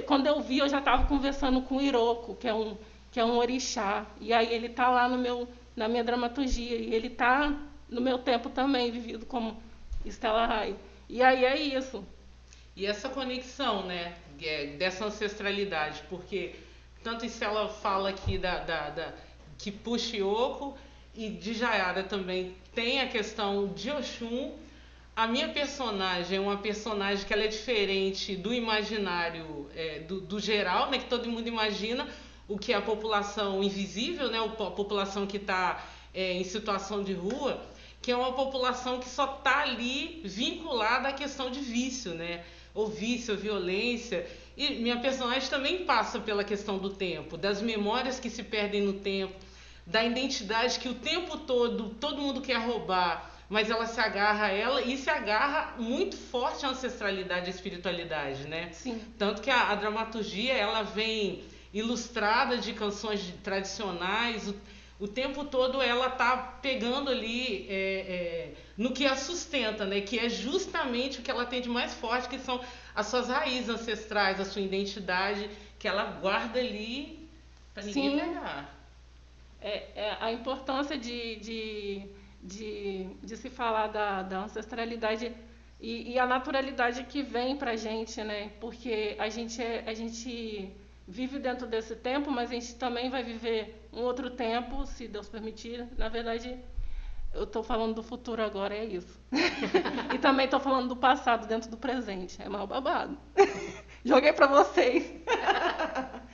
quando 0.06 0.28
eu 0.28 0.42
vi, 0.42 0.60
eu 0.60 0.70
já 0.70 0.80
estava 0.80 1.06
conversando 1.08 1.62
com 1.62 1.78
o 1.78 1.82
Iroko, 1.82 2.36
que 2.36 2.48
é 2.48 2.54
um 2.54 2.78
que 3.12 3.20
é 3.20 3.26
um 3.26 3.38
orixá. 3.38 4.06
E 4.20 4.32
aí 4.34 4.54
ele 4.54 4.68
está 4.68 4.90
lá 4.90 5.08
no 5.08 5.18
meu, 5.18 5.48
na 5.76 5.88
minha 5.88 6.04
dramaturgia. 6.04 6.78
E 6.78 6.94
ele 6.94 7.08
está 7.08 7.54
no 7.90 8.00
meu 8.00 8.18
tempo 8.18 8.50
também, 8.50 8.90
vivido 8.90 9.26
como 9.26 9.62
Estela 10.06 10.46
Raio. 10.46 10.78
E 11.10 11.22
aí 11.22 11.44
é 11.44 11.60
isso. 11.60 12.04
E 12.76 12.86
essa 12.86 13.10
conexão, 13.10 13.86
né, 13.86 14.16
é, 14.42 14.68
dessa 14.78 15.06
ancestralidade, 15.06 16.02
porque 16.10 16.56
tanto 17.04 17.26
Estela 17.26 17.68
fala 17.68 18.10
aqui 18.10 18.38
da, 18.38 18.60
da, 18.60 18.90
da 18.90 19.14
que 19.58 19.72
Puxioco 19.72 20.78
e 21.15 21.30
de 21.30 21.54
Jayara 21.54 22.04
também 22.04 22.56
tem 22.74 23.02
a 23.02 23.08
questão 23.08 23.67
de 23.74 23.91
Oxum. 23.91 24.54
A 25.15 25.28
minha 25.28 25.50
personagem 25.50 26.38
é 26.38 26.41
uma 26.41 26.58
personagem 26.58 27.26
que 27.26 27.34
ela 27.34 27.43
é 27.43 27.47
diferente 27.47 28.36
do 28.36 28.54
imaginário 28.54 29.69
é, 29.76 30.00
do, 30.00 30.21
do 30.21 30.39
geral, 30.39 30.89
né, 30.89 31.00
que 31.00 31.06
todo 31.06 31.30
mundo 31.30 31.47
imagina, 31.47 32.08
o 32.47 32.58
que 32.58 32.71
é 32.71 32.76
a 32.78 32.82
população 32.82 33.62
invisível, 33.62 34.30
né, 34.30 34.39
a 34.39 34.47
população 34.47 35.28
que 35.28 35.38
está 35.38 35.86
é, 36.13 36.34
em 36.34 36.43
situação 36.43 37.04
de 37.04 37.13
rua, 37.13 37.62
que 38.02 38.12
é 38.12 38.15
uma 38.15 38.34
população 38.34 39.00
que 39.00 39.08
só 39.08 39.36
está 39.38 39.62
ali 39.62 40.21
vinculada 40.24 41.10
à 41.10 41.13
questão 41.13 41.52
de 41.52 41.60
vício, 41.60 42.13
né? 42.15 42.43
Ou 42.74 42.88
vício, 42.88 43.36
ou 43.36 43.39
violência. 43.39 44.26
E 44.58 44.76
minha 44.76 45.00
personagem 45.00 45.47
também 45.50 45.86
passa 45.86 46.19
pela 46.19 46.43
questão 46.43 46.80
do 46.80 46.89
tempo, 46.89 47.38
das 47.38 47.62
memórias 47.62 48.19
que 48.19 48.30
se 48.30 48.41
perdem 48.41 48.82
no 48.82 48.93
tempo, 48.93 49.36
da 49.86 50.04
identidade 50.04 50.80
que 50.80 50.89
o 50.89 50.94
tempo 50.94 51.38
todo 51.38 51.89
todo 52.00 52.22
mundo 52.22 52.41
quer 52.41 52.58
roubar, 52.58 53.32
mas 53.50 53.70
ela 53.70 53.86
se 53.86 54.00
agarra 54.00 54.46
a 54.46 54.50
ela 54.50 54.82
e 54.82 54.98
se 54.98 55.10
agarra 55.10 55.76
muito 55.78 56.15
forte 56.15 56.65
à 56.65 56.70
ancestralidade 56.70 57.48
e 57.48 57.52
à 57.52 57.54
espiritualidade, 57.54 58.48
né? 58.48 58.70
Sim. 58.72 59.02
Tanto 59.17 59.41
que 59.41 59.50
a, 59.50 59.70
a 59.72 59.76
dramaturgia 59.76 60.54
ela 60.54 60.84
vem 60.84 61.44
ilustrada 61.74 62.58
de 62.58 62.74
canções 62.74 63.34
tradicionais. 63.44 64.48
O, 64.48 64.56
o 65.02 65.08
tempo 65.08 65.44
todo 65.44 65.82
ela 65.82 66.10
tá 66.10 66.60
pegando 66.62 67.10
ali 67.10 67.65
é, 67.67 67.74
é, 67.74 68.54
no 68.78 68.91
que 68.91 69.06
a 69.06 69.15
sustenta, 69.15 69.86
né? 69.86 70.02
Que 70.02 70.20
é 70.20 70.30
justamente 70.30 71.20
o 71.20 71.22
que 71.22 71.32
ela 71.32 71.46
tem 71.46 71.62
de 71.62 71.70
mais 71.70 71.94
forte, 71.94 72.30
que 72.30 72.39
são 72.39 72.62
as 72.96 73.08
suas 73.08 73.28
raízes 73.28 73.67
ancestrais, 73.70 74.39
a 74.39 74.46
sua 74.46 74.62
identidade, 74.62 75.50
que 75.80 75.88
ela 75.88 76.04
guarda 76.04 76.60
ali 76.60 77.28
para 77.74 77.84
ninguém 77.84 78.12
Sim. 78.12 78.20
pegar. 78.20 78.81
É, 79.62 79.89
é, 79.95 80.17
a 80.19 80.32
importância 80.32 80.97
de, 80.97 81.36
de, 81.36 82.10
de, 82.41 83.08
de, 83.21 83.38
se 83.38 83.50
falar 83.50 83.88
da, 83.88 84.24
da 84.24 84.43
ancestralidade 84.43 85.32
e, 85.80 86.13
e, 86.13 86.19
a 86.19 86.26
naturalidade 86.26 87.04
que 87.04 87.21
vem 87.21 87.56
para 87.56 87.71
a 87.71 87.76
gente, 87.76 88.24
né? 88.24 88.52
Porque 88.60 89.15
a 89.19 89.30
gente, 89.30 89.62
é, 89.62 89.84
a 89.86 89.93
gente 89.93 90.76
vive 91.08 91.38
dentro 91.38 91.67
desse 91.67 91.95
tempo, 91.95 92.32
mas 92.32 92.50
a 92.50 92.54
gente 92.56 92.76
também 92.76 93.10
vai 93.10 93.24
viver 93.24 93.88
um 93.93 94.02
outro 94.02 94.32
tempo, 94.32 94.86
se 94.86 95.08
Deus 95.08 95.30
permitir. 95.30 95.88
Na 95.97 96.10
verdade, 96.10 96.58
eu 97.34 97.43
estou 97.43 97.63
falando 97.63 97.95
do 97.95 98.04
futuro 98.04 98.43
agora, 98.43 98.76
é 98.76 98.86
isso. 98.86 99.19
e 100.13 100.17
também 100.17 100.45
estou 100.45 100.60
falando 100.60 100.89
do 100.89 100.95
passado 100.95 101.47
dentro 101.47 101.69
do 101.69 101.78
presente. 101.78 102.41
É 102.41 102.50
mal 102.50 102.65
babado. 102.65 103.17
Joguei 104.04 104.34
para 104.34 104.47
vocês. 104.47 105.13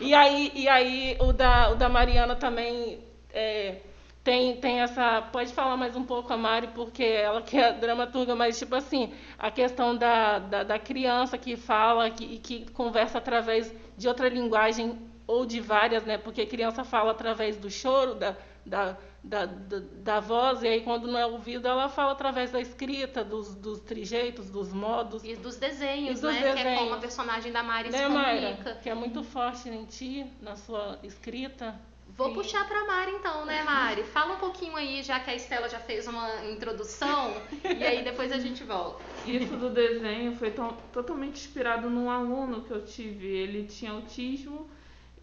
e 0.00 0.14
aí, 0.14 0.52
e 0.54 0.68
aí 0.68 1.16
o, 1.20 1.32
da, 1.32 1.70
o 1.70 1.76
da 1.76 1.88
Mariana 1.88 2.34
também 2.34 3.00
é, 3.32 3.76
tem, 4.24 4.56
tem 4.56 4.80
essa. 4.80 5.20
Pode 5.20 5.52
falar 5.52 5.76
mais 5.76 5.94
um 5.94 6.02
pouco 6.04 6.32
a 6.32 6.36
Mari, 6.36 6.68
porque 6.68 7.04
ela 7.04 7.42
que 7.42 7.58
é 7.58 7.72
dramaturga, 7.72 8.34
mas 8.34 8.58
tipo 8.58 8.74
assim, 8.74 9.12
a 9.38 9.50
questão 9.50 9.96
da, 9.96 10.38
da, 10.38 10.62
da 10.62 10.78
criança 10.78 11.36
que 11.36 11.56
fala 11.56 12.10
que, 12.10 12.24
e 12.24 12.38
que 12.38 12.70
conversa 12.72 13.18
através 13.18 13.72
de 13.96 14.08
outra 14.08 14.28
linguagem 14.28 14.98
ou 15.26 15.44
de 15.44 15.60
várias, 15.60 16.04
né? 16.04 16.16
Porque 16.16 16.46
criança 16.46 16.84
fala 16.84 17.10
através 17.10 17.56
do 17.56 17.70
choro, 17.70 18.14
da, 18.14 18.36
da, 18.64 18.96
da, 19.24 19.46
da, 19.46 19.78
da 19.80 20.20
voz, 20.20 20.62
e 20.62 20.68
aí 20.68 20.82
quando 20.82 21.08
não 21.08 21.18
é 21.18 21.24
ouvido, 21.24 21.66
ela 21.66 21.88
fala 21.88 22.12
através 22.12 22.52
da 22.52 22.60
escrita, 22.60 23.24
dos, 23.24 23.54
dos 23.54 23.80
trejeitos, 23.80 24.50
dos 24.50 24.70
modos. 24.70 25.24
E 25.24 25.34
dos 25.34 25.56
desenhos, 25.56 26.18
e 26.18 26.22
dos 26.22 26.34
né? 26.34 26.42
Desenhos. 26.42 26.60
Que 26.60 26.68
é 26.68 26.76
como 26.76 26.94
a 26.94 26.98
personagem 26.98 27.50
da 27.50 27.62
Mari 27.62 27.90
né, 27.90 27.98
se 27.98 28.04
comunica. 28.04 28.30
Mayra? 28.30 28.80
Que 28.82 28.90
é 28.90 28.94
muito 28.94 29.24
forte 29.24 29.70
em 29.70 29.84
ti, 29.86 30.26
na 30.42 30.56
sua 30.56 30.98
escrita. 31.02 31.74
Vou 32.06 32.28
Sim. 32.28 32.34
puxar 32.34 32.68
para 32.68 32.84
Mari 32.86 33.12
então, 33.12 33.46
né, 33.46 33.64
Mari? 33.64 34.04
Fala 34.04 34.34
um 34.34 34.38
pouquinho 34.38 34.76
aí, 34.76 35.02
já 35.02 35.18
que 35.18 35.30
a 35.30 35.34
Estela 35.34 35.70
já 35.70 35.80
fez 35.80 36.06
uma 36.06 36.44
introdução, 36.44 37.34
e 37.64 37.82
aí 37.82 38.04
depois 38.04 38.30
a 38.30 38.38
gente 38.38 38.62
volta. 38.62 39.02
Isso 39.26 39.56
do 39.56 39.70
desenho 39.70 40.36
foi 40.36 40.52
totalmente 40.92 41.36
inspirado 41.36 41.88
num 41.88 42.10
aluno 42.10 42.60
que 42.60 42.70
eu 42.70 42.84
tive. 42.84 43.26
Ele 43.26 43.64
tinha 43.64 43.90
autismo 43.90 44.68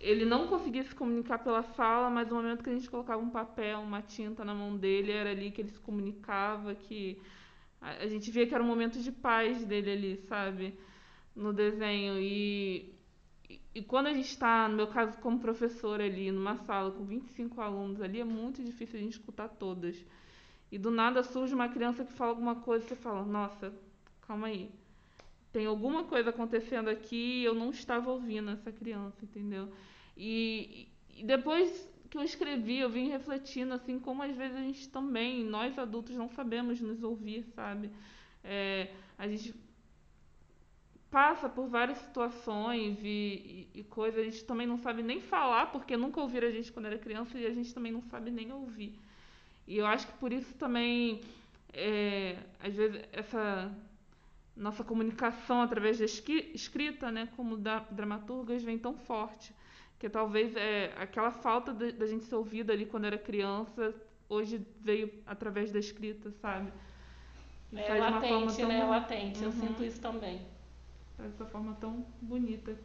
ele 0.02 0.26
não 0.26 0.48
conseguia 0.48 0.84
se 0.84 0.96
comunicar 0.96 1.40
pela 1.40 1.62
fala, 1.62 2.10
mas 2.10 2.28
no 2.28 2.36
momento 2.36 2.64
que 2.64 2.70
a 2.70 2.74
gente 2.74 2.90
colocava 2.90 3.22
um 3.22 3.30
papel, 3.30 3.80
uma 3.80 4.02
tinta 4.02 4.44
na 4.44 4.54
mão 4.54 4.76
dele, 4.76 5.12
era 5.12 5.30
ali 5.30 5.52
que 5.52 5.62
ele 5.62 5.70
se 5.70 5.80
comunicava, 5.80 6.74
que 6.74 7.22
a, 7.80 8.08
gente 8.08 8.32
via 8.32 8.48
que 8.48 8.54
era 8.54 8.64
um 8.64 8.68
momento 8.68 9.00
de 9.00 9.12
paz 9.12 9.64
dele 9.64 9.92
ali, 9.92 10.18
sabe? 10.28 10.78
No 11.36 11.54
desenho. 11.54 12.20
E, 12.20 12.94
e 13.76 13.84
quando 13.84 14.08
a 14.08 14.14
gente 14.14 14.30
está, 14.30 14.68
no 14.68 14.76
meu 14.76 14.88
caso, 14.88 15.18
como 15.20 15.40
professora 15.40 16.04
ali, 16.04 16.32
numa 16.32 16.58
sala 16.58 16.92
com 16.92 17.06
25 17.06 17.62
alunos 17.62 18.02
ali, 18.02 18.20
é 18.20 18.24
muito 18.24 18.64
difícil 18.64 19.00
a 19.00 19.04
gente 19.04 19.14
escutar 19.14 19.50
todas. 19.50 20.04
E 20.72 20.80
do 20.80 20.90
nada 20.90 21.22
surge 21.22 21.54
uma 21.54 21.70
criança 21.70 22.04
que 22.04 22.14
fala 22.14 22.32
alguma 22.32 22.56
coisa 22.56 22.86
e 22.86 22.88
você 22.88 22.96
fala, 22.96 23.24
nossa, 23.24 23.72
calma 24.22 24.48
aí. 24.48 24.72
Tem 25.52 25.66
alguma 25.66 26.06
coisa 26.06 26.30
acontecendo 26.30 26.90
aqui 26.90 27.42
e 27.42 27.44
eu 27.44 27.54
não 27.54 27.70
estava 27.72 28.10
ouvindo 28.10 28.52
essa 28.52 28.72
criança, 28.72 29.24
entendeu? 29.24 29.70
E, 30.16 30.88
e 31.16 31.24
depois 31.24 31.90
que 32.10 32.18
eu 32.18 32.24
escrevi, 32.24 32.80
eu 32.80 32.90
vim 32.90 33.10
refletindo 33.10 33.74
assim 33.74 34.00
como 34.00 34.22
às 34.22 34.36
vezes 34.36 34.58
a 34.58 34.62
gente 34.62 34.90
também, 34.90 35.44
nós 35.44 35.78
adultos 35.80 36.16
não 36.16 36.30
sabemos 36.30 36.82
nos 36.82 37.02
ouvir, 37.04 37.46
sabe? 37.56 37.90
É, 38.44 38.92
a 39.18 39.28
gente 39.28 39.56
passa 41.10 41.50
por 41.50 41.68
várias 41.68 41.98
situações 41.98 42.98
e, 43.04 43.68
e, 43.76 43.80
e, 43.80 43.84
coisas, 43.84 44.20
a 44.22 44.24
gente 44.24 44.46
também 44.46 44.66
não 44.66 44.78
sabe 44.78 45.04
nem 45.04 45.20
falar, 45.20 45.68
porque 45.68 45.98
nunca 45.98 46.22
ouviram 46.22 46.48
a 46.48 46.52
gente 46.52 46.72
quando 46.72 46.86
era 46.86 46.98
criança 46.98 47.38
e 47.38 47.46
a 47.46 47.54
gente 47.54 47.74
também 47.74 47.92
não 47.92 48.02
sabe 48.04 48.32
nem 48.32 48.52
ouvir. 48.52 48.98
E 49.68 49.78
eu 49.78 49.86
acho 49.86 50.08
que 50.08 50.14
por 50.14 50.32
isso 50.32 50.54
também, 50.56 51.22
é, 51.74 52.38
às 52.62 52.74
vezes, 52.76 53.02
essa 53.12 53.72
nossa 54.56 54.84
comunicação 54.84 55.62
através 55.62 56.00
da 56.00 56.06
escrita, 56.06 57.12
né, 57.12 57.28
como 57.36 57.58
da, 57.58 57.80
dramaturgas, 57.80 58.64
vem 58.64 58.78
tão 58.78 58.96
forte. 58.96 59.54
Que 60.02 60.10
talvez 60.10 60.56
é, 60.56 60.92
aquela 60.98 61.30
falta 61.30 61.72
da 61.72 62.08
gente 62.08 62.24
ser 62.24 62.34
ouvida 62.34 62.74
ali 62.74 62.88
quando 62.88 63.06
era 63.06 63.20
criança, 63.20 63.94
hoje 64.28 64.66
veio 64.80 65.14
através 65.28 65.72
da 65.72 65.78
escrita, 65.78 66.32
sabe? 66.42 66.74
é 67.72 67.84
faz 67.84 68.00
latente, 68.00 68.58
tão... 68.58 68.68
né? 68.68 68.84
Latente, 68.84 69.40
uhum. 69.42 69.46
eu 69.46 69.52
sinto 69.52 69.84
isso 69.84 70.02
também. 70.02 70.42
Faz 71.16 71.32
essa 71.32 71.46
forma 71.46 71.78
tão 71.80 72.04
bonita. 72.20 72.76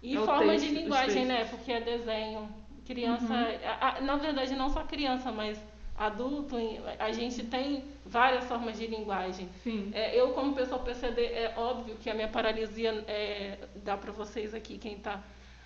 E 0.00 0.16
é 0.16 0.20
forma 0.20 0.56
de 0.56 0.68
linguagem, 0.68 1.24
né? 1.24 1.46
Porque 1.46 1.72
é 1.72 1.80
desenho. 1.80 2.48
Criança, 2.86 3.34
uhum. 3.34 3.58
a, 3.80 3.96
a, 3.96 4.00
na 4.00 4.14
verdade, 4.14 4.54
não 4.54 4.70
só 4.70 4.84
criança, 4.84 5.32
mas 5.32 5.60
adulto, 5.96 6.54
a 6.96 7.10
gente 7.10 7.42
tem 7.42 7.82
várias 8.06 8.44
formas 8.44 8.78
de 8.78 8.86
linguagem. 8.86 9.48
É, 9.92 10.16
eu, 10.16 10.32
como 10.32 10.54
pessoa 10.54 10.80
PCD, 10.80 11.24
é 11.24 11.54
óbvio 11.56 11.96
que 11.96 12.08
a 12.08 12.14
minha 12.14 12.28
paralisia, 12.28 13.04
é, 13.08 13.58
dá 13.82 13.96
para 13.96 14.12
vocês 14.12 14.54
aqui, 14.54 14.78
quem 14.78 14.94
está 14.94 15.20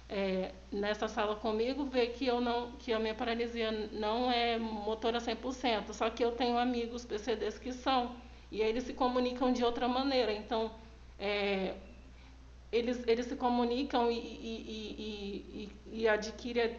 é, 0.08 0.52
nessa 0.72 1.06
sala 1.06 1.36
comigo, 1.36 1.84
ver 1.84 2.08
que, 2.08 2.26
eu 2.26 2.40
não, 2.40 2.72
que 2.72 2.92
a 2.92 2.98
minha 2.98 3.14
paralisia 3.14 3.70
não 3.92 4.30
é 4.30 4.58
motora 4.58 5.18
100%, 5.18 5.92
só 5.92 6.08
que 6.08 6.24
eu 6.24 6.32
tenho 6.32 6.56
amigos 6.56 7.04
PCDs 7.04 7.58
que 7.58 7.72
são, 7.72 8.16
e 8.50 8.62
eles 8.62 8.84
se 8.84 8.94
comunicam 8.94 9.52
de 9.52 9.62
outra 9.62 9.86
maneira. 9.86 10.32
Então, 10.32 10.70
é, 11.18 11.74
eles, 12.72 13.06
eles 13.06 13.26
se 13.26 13.36
comunicam 13.36 14.10
e, 14.10 14.18
e, 14.18 15.68
e, 15.92 16.00
e 16.00 16.08
adquirem, 16.08 16.70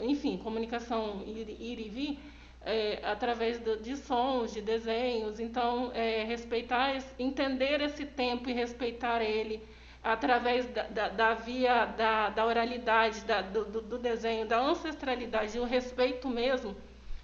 enfim, 0.00 0.36
comunicação 0.36 1.22
ir, 1.26 1.48
ir 1.48 1.78
e 1.78 1.88
vir 1.88 2.18
é, 2.64 3.00
através 3.04 3.58
de, 3.58 3.96
sons, 3.96 4.52
de 4.52 4.60
desenhos. 4.60 5.40
Então, 5.40 5.90
é, 5.94 6.24
respeitar, 6.24 7.02
entender 7.18 7.80
esse 7.80 8.04
tempo 8.04 8.50
e 8.50 8.52
respeitar 8.52 9.22
ele 9.22 9.62
através 10.04 10.66
da, 10.66 10.82
da, 10.82 11.08
da 11.08 11.34
via 11.34 11.86
da, 11.86 12.28
da 12.28 12.44
oralidade, 12.44 13.24
da, 13.24 13.40
do, 13.40 13.64
do, 13.64 13.98
desenho, 13.98 14.46
da 14.46 14.60
ancestralidade, 14.60 15.58
o 15.58 15.64
respeito 15.64 16.28
mesmo, 16.28 16.76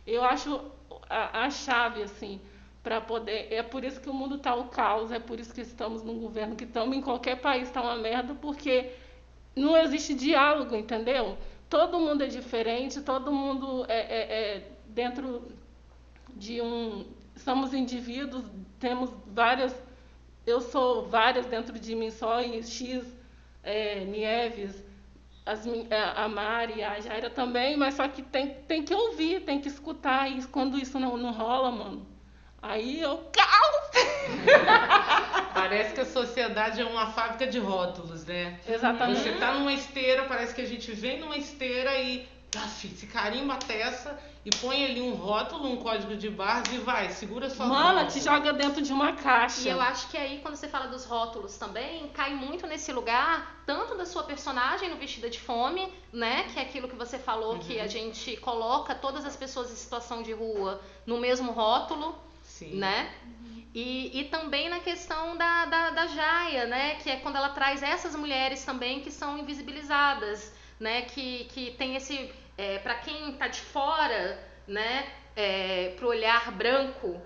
eu 0.06 0.24
acho 0.24 0.58
a, 1.08 1.44
a 1.44 1.50
chave 1.50 2.02
assim 2.02 2.40
para 2.82 2.98
poder. 2.98 3.52
É 3.52 3.62
por 3.62 3.84
isso 3.84 4.00
que 4.00 4.08
o 4.08 4.14
mundo 4.14 4.36
está 4.36 4.54
o 4.54 4.68
caos, 4.68 5.12
é 5.12 5.18
por 5.18 5.38
isso 5.38 5.52
que 5.52 5.60
estamos 5.60 6.02
num 6.02 6.18
governo 6.18 6.56
que 6.56 6.64
estamos 6.64 6.96
em 6.96 7.02
qualquer 7.02 7.36
país 7.36 7.68
está 7.68 7.82
uma 7.82 7.96
merda, 7.96 8.34
porque 8.34 8.90
não 9.54 9.76
existe 9.76 10.14
diálogo, 10.14 10.74
entendeu? 10.74 11.36
Todo 11.68 12.00
mundo 12.00 12.24
é 12.24 12.26
diferente, 12.26 13.02
todo 13.02 13.30
mundo 13.30 13.84
é, 13.88 14.00
é, 14.00 14.56
é 14.56 14.68
dentro 14.86 15.48
de 16.34 16.60
um. 16.62 17.04
Somos 17.36 17.74
indivíduos, 17.74 18.44
temos 18.78 19.10
várias. 19.26 19.74
Eu 20.46 20.60
sou 20.60 21.06
várias 21.06 21.46
dentro 21.46 21.78
de 21.78 21.94
mim 21.94 22.10
só, 22.10 22.40
e 22.40 22.62
X, 22.62 23.04
é, 23.62 24.04
Nieves, 24.04 24.82
as, 25.44 25.66
é, 25.66 26.02
a 26.16 26.28
Mari, 26.28 26.82
a 26.82 27.00
Jaira 27.00 27.30
também, 27.30 27.76
mas 27.76 27.94
só 27.94 28.06
que 28.08 28.22
tem, 28.22 28.54
tem 28.66 28.82
que 28.82 28.94
ouvir, 28.94 29.40
tem 29.42 29.60
que 29.60 29.68
escutar. 29.68 30.30
E 30.30 30.42
quando 30.46 30.78
isso 30.78 30.98
não, 30.98 31.16
não 31.16 31.32
rola, 31.32 31.70
mano, 31.70 32.06
aí 32.62 33.00
eu 33.00 33.18
caos! 33.32 33.90
Parece 35.52 35.94
que 35.94 36.00
a 36.00 36.06
sociedade 36.06 36.80
é 36.80 36.84
uma 36.84 37.08
fábrica 37.08 37.46
de 37.46 37.58
rótulos, 37.58 38.24
né? 38.24 38.60
Exatamente. 38.66 39.20
Você 39.20 39.32
tá 39.32 39.54
numa 39.54 39.72
esteira, 39.72 40.24
parece 40.24 40.54
que 40.54 40.62
a 40.62 40.66
gente 40.66 40.92
vem 40.92 41.20
numa 41.20 41.36
esteira 41.36 41.98
e 41.98 42.28
se 42.74 43.06
carimba 43.06 43.54
a 43.54 43.58
testa 43.58 44.18
e 44.44 44.50
põe 44.56 44.84
ali 44.84 45.02
um 45.02 45.14
rótulo, 45.14 45.70
um 45.70 45.76
código 45.76 46.16
de 46.16 46.30
barras 46.30 46.72
e 46.72 46.78
vai, 46.78 47.10
segura 47.10 47.50
sua 47.50 47.66
Mano, 47.66 48.08
te 48.08 48.20
joga 48.20 48.54
dentro 48.54 48.80
de 48.80 48.90
uma 48.90 49.12
caixa. 49.12 49.68
E 49.68 49.68
eu 49.68 49.78
acho 49.78 50.08
que 50.08 50.16
aí, 50.16 50.38
quando 50.40 50.56
você 50.56 50.66
fala 50.66 50.86
dos 50.86 51.04
rótulos 51.04 51.58
também, 51.58 52.08
cai 52.08 52.34
muito 52.34 52.66
nesse 52.66 52.90
lugar, 52.90 53.62
tanto 53.66 53.94
da 53.96 54.06
sua 54.06 54.22
personagem 54.22 54.88
no 54.88 54.96
Vestida 54.96 55.28
de 55.28 55.38
Fome, 55.38 55.92
né? 56.10 56.44
Que 56.44 56.58
é 56.58 56.62
aquilo 56.62 56.88
que 56.88 56.96
você 56.96 57.18
falou, 57.18 57.54
uhum. 57.54 57.58
que 57.58 57.78
a 57.78 57.86
gente 57.86 58.34
coloca 58.38 58.94
todas 58.94 59.26
as 59.26 59.36
pessoas 59.36 59.70
em 59.70 59.76
situação 59.76 60.22
de 60.22 60.32
rua 60.32 60.80
no 61.04 61.18
mesmo 61.18 61.52
rótulo, 61.52 62.16
Sim. 62.42 62.76
né? 62.76 63.12
E, 63.74 64.20
e 64.20 64.24
também 64.24 64.70
na 64.70 64.80
questão 64.80 65.36
da, 65.36 65.66
da, 65.66 65.90
da 65.90 66.06
Jaia, 66.06 66.64
né? 66.64 66.94
Que 66.94 67.10
é 67.10 67.16
quando 67.16 67.36
ela 67.36 67.50
traz 67.50 67.82
essas 67.82 68.16
mulheres 68.16 68.64
também 68.64 69.00
que 69.00 69.10
são 69.10 69.38
invisibilizadas, 69.38 70.50
né? 70.80 71.02
Que, 71.02 71.44
que 71.52 71.72
tem 71.72 71.94
esse 71.94 72.32
é, 72.60 72.78
para 72.78 72.96
quem 72.96 73.30
está 73.30 73.48
de 73.48 73.60
fora, 73.60 74.38
né, 74.68 75.06
é, 75.34 75.94
para 75.96 76.04
o 76.04 76.10
olhar 76.10 76.52
branco, 76.52 77.20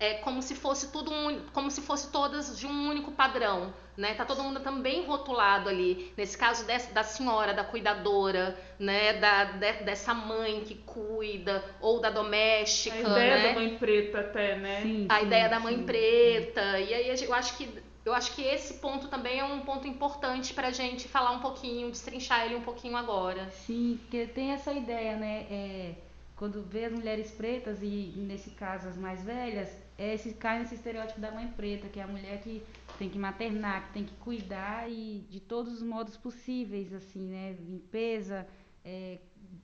é 0.00 0.14
como 0.14 0.42
se 0.42 0.56
fosse 0.56 0.90
tudo 0.90 1.12
um, 1.12 1.46
como 1.52 1.70
se 1.70 1.80
fosse 1.80 2.10
todas 2.10 2.58
de 2.58 2.66
um 2.66 2.88
único 2.88 3.12
padrão, 3.12 3.72
né? 3.96 4.14
Tá 4.14 4.24
todo 4.24 4.42
mundo 4.42 4.58
também 4.58 5.06
rotulado 5.06 5.68
ali. 5.68 6.12
Nesse 6.16 6.36
caso 6.36 6.66
dessa, 6.66 6.92
da 6.92 7.04
senhora, 7.04 7.54
da 7.54 7.62
cuidadora, 7.62 8.58
né? 8.80 9.12
Da, 9.12 9.44
de, 9.44 9.72
dessa 9.84 10.12
mãe 10.12 10.62
que 10.62 10.74
cuida 10.74 11.64
ou 11.80 12.00
da 12.00 12.10
doméstica, 12.10 12.96
A 12.96 13.00
ideia 13.00 13.36
né? 13.36 13.48
da 13.48 13.54
mãe 13.54 13.78
preta 13.78 14.20
até, 14.20 14.56
né? 14.56 14.80
Sim, 14.82 15.06
a 15.08 15.20
sim, 15.20 15.26
ideia 15.26 15.48
da 15.48 15.60
mãe 15.60 15.76
sim. 15.76 15.86
preta. 15.86 16.80
E 16.80 16.92
aí 16.92 17.24
eu 17.24 17.34
acho 17.34 17.56
que 17.56 17.68
eu 18.04 18.14
acho 18.14 18.34
que 18.34 18.42
esse 18.42 18.74
ponto 18.74 19.08
também 19.08 19.38
é 19.38 19.44
um 19.44 19.60
ponto 19.60 19.86
importante 19.86 20.54
para 20.54 20.68
a 20.68 20.72
gente 20.72 21.06
falar 21.08 21.32
um 21.32 21.40
pouquinho, 21.40 21.90
destrinchar 21.90 22.46
ele 22.46 22.56
um 22.56 22.62
pouquinho 22.62 22.96
agora. 22.96 23.50
Sim, 23.50 23.98
porque 24.00 24.26
tem 24.26 24.52
essa 24.52 24.72
ideia, 24.72 25.16
né? 25.16 25.46
É, 25.50 25.94
quando 26.34 26.62
vê 26.62 26.86
as 26.86 26.92
mulheres 26.92 27.30
pretas, 27.30 27.82
e 27.82 28.14
nesse 28.16 28.50
caso 28.50 28.88
as 28.88 28.96
mais 28.96 29.22
velhas, 29.22 29.68
é 29.98 30.14
esse, 30.14 30.32
cai 30.32 30.58
nesse 30.58 30.74
estereótipo 30.74 31.20
da 31.20 31.30
mãe 31.30 31.46
preta, 31.48 31.86
que 31.88 32.00
é 32.00 32.02
a 32.02 32.06
mulher 32.06 32.40
que 32.40 32.62
tem 32.98 33.10
que 33.10 33.18
maternar, 33.18 33.88
que 33.88 33.92
tem 33.92 34.04
que 34.04 34.14
cuidar 34.14 34.90
e 34.90 35.26
de 35.28 35.38
todos 35.38 35.74
os 35.74 35.82
modos 35.82 36.16
possíveis, 36.16 36.94
assim, 36.94 37.28
né? 37.28 37.54
Limpeza, 37.60 38.48
é, 38.82 39.18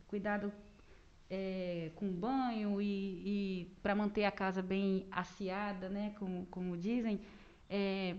cuidado 0.07 0.53
é, 1.31 1.91
com 1.97 2.09
banho 2.13 2.81
e, 2.83 2.85
e 3.25 3.77
para 3.83 3.95
manter 3.95 4.25
a 4.25 4.31
casa 4.31 4.61
bem 4.61 5.07
asseada, 5.11 5.89
né? 5.89 6.15
Como, 6.19 6.45
como 6.51 6.77
dizem. 6.77 7.21
É, 7.69 8.17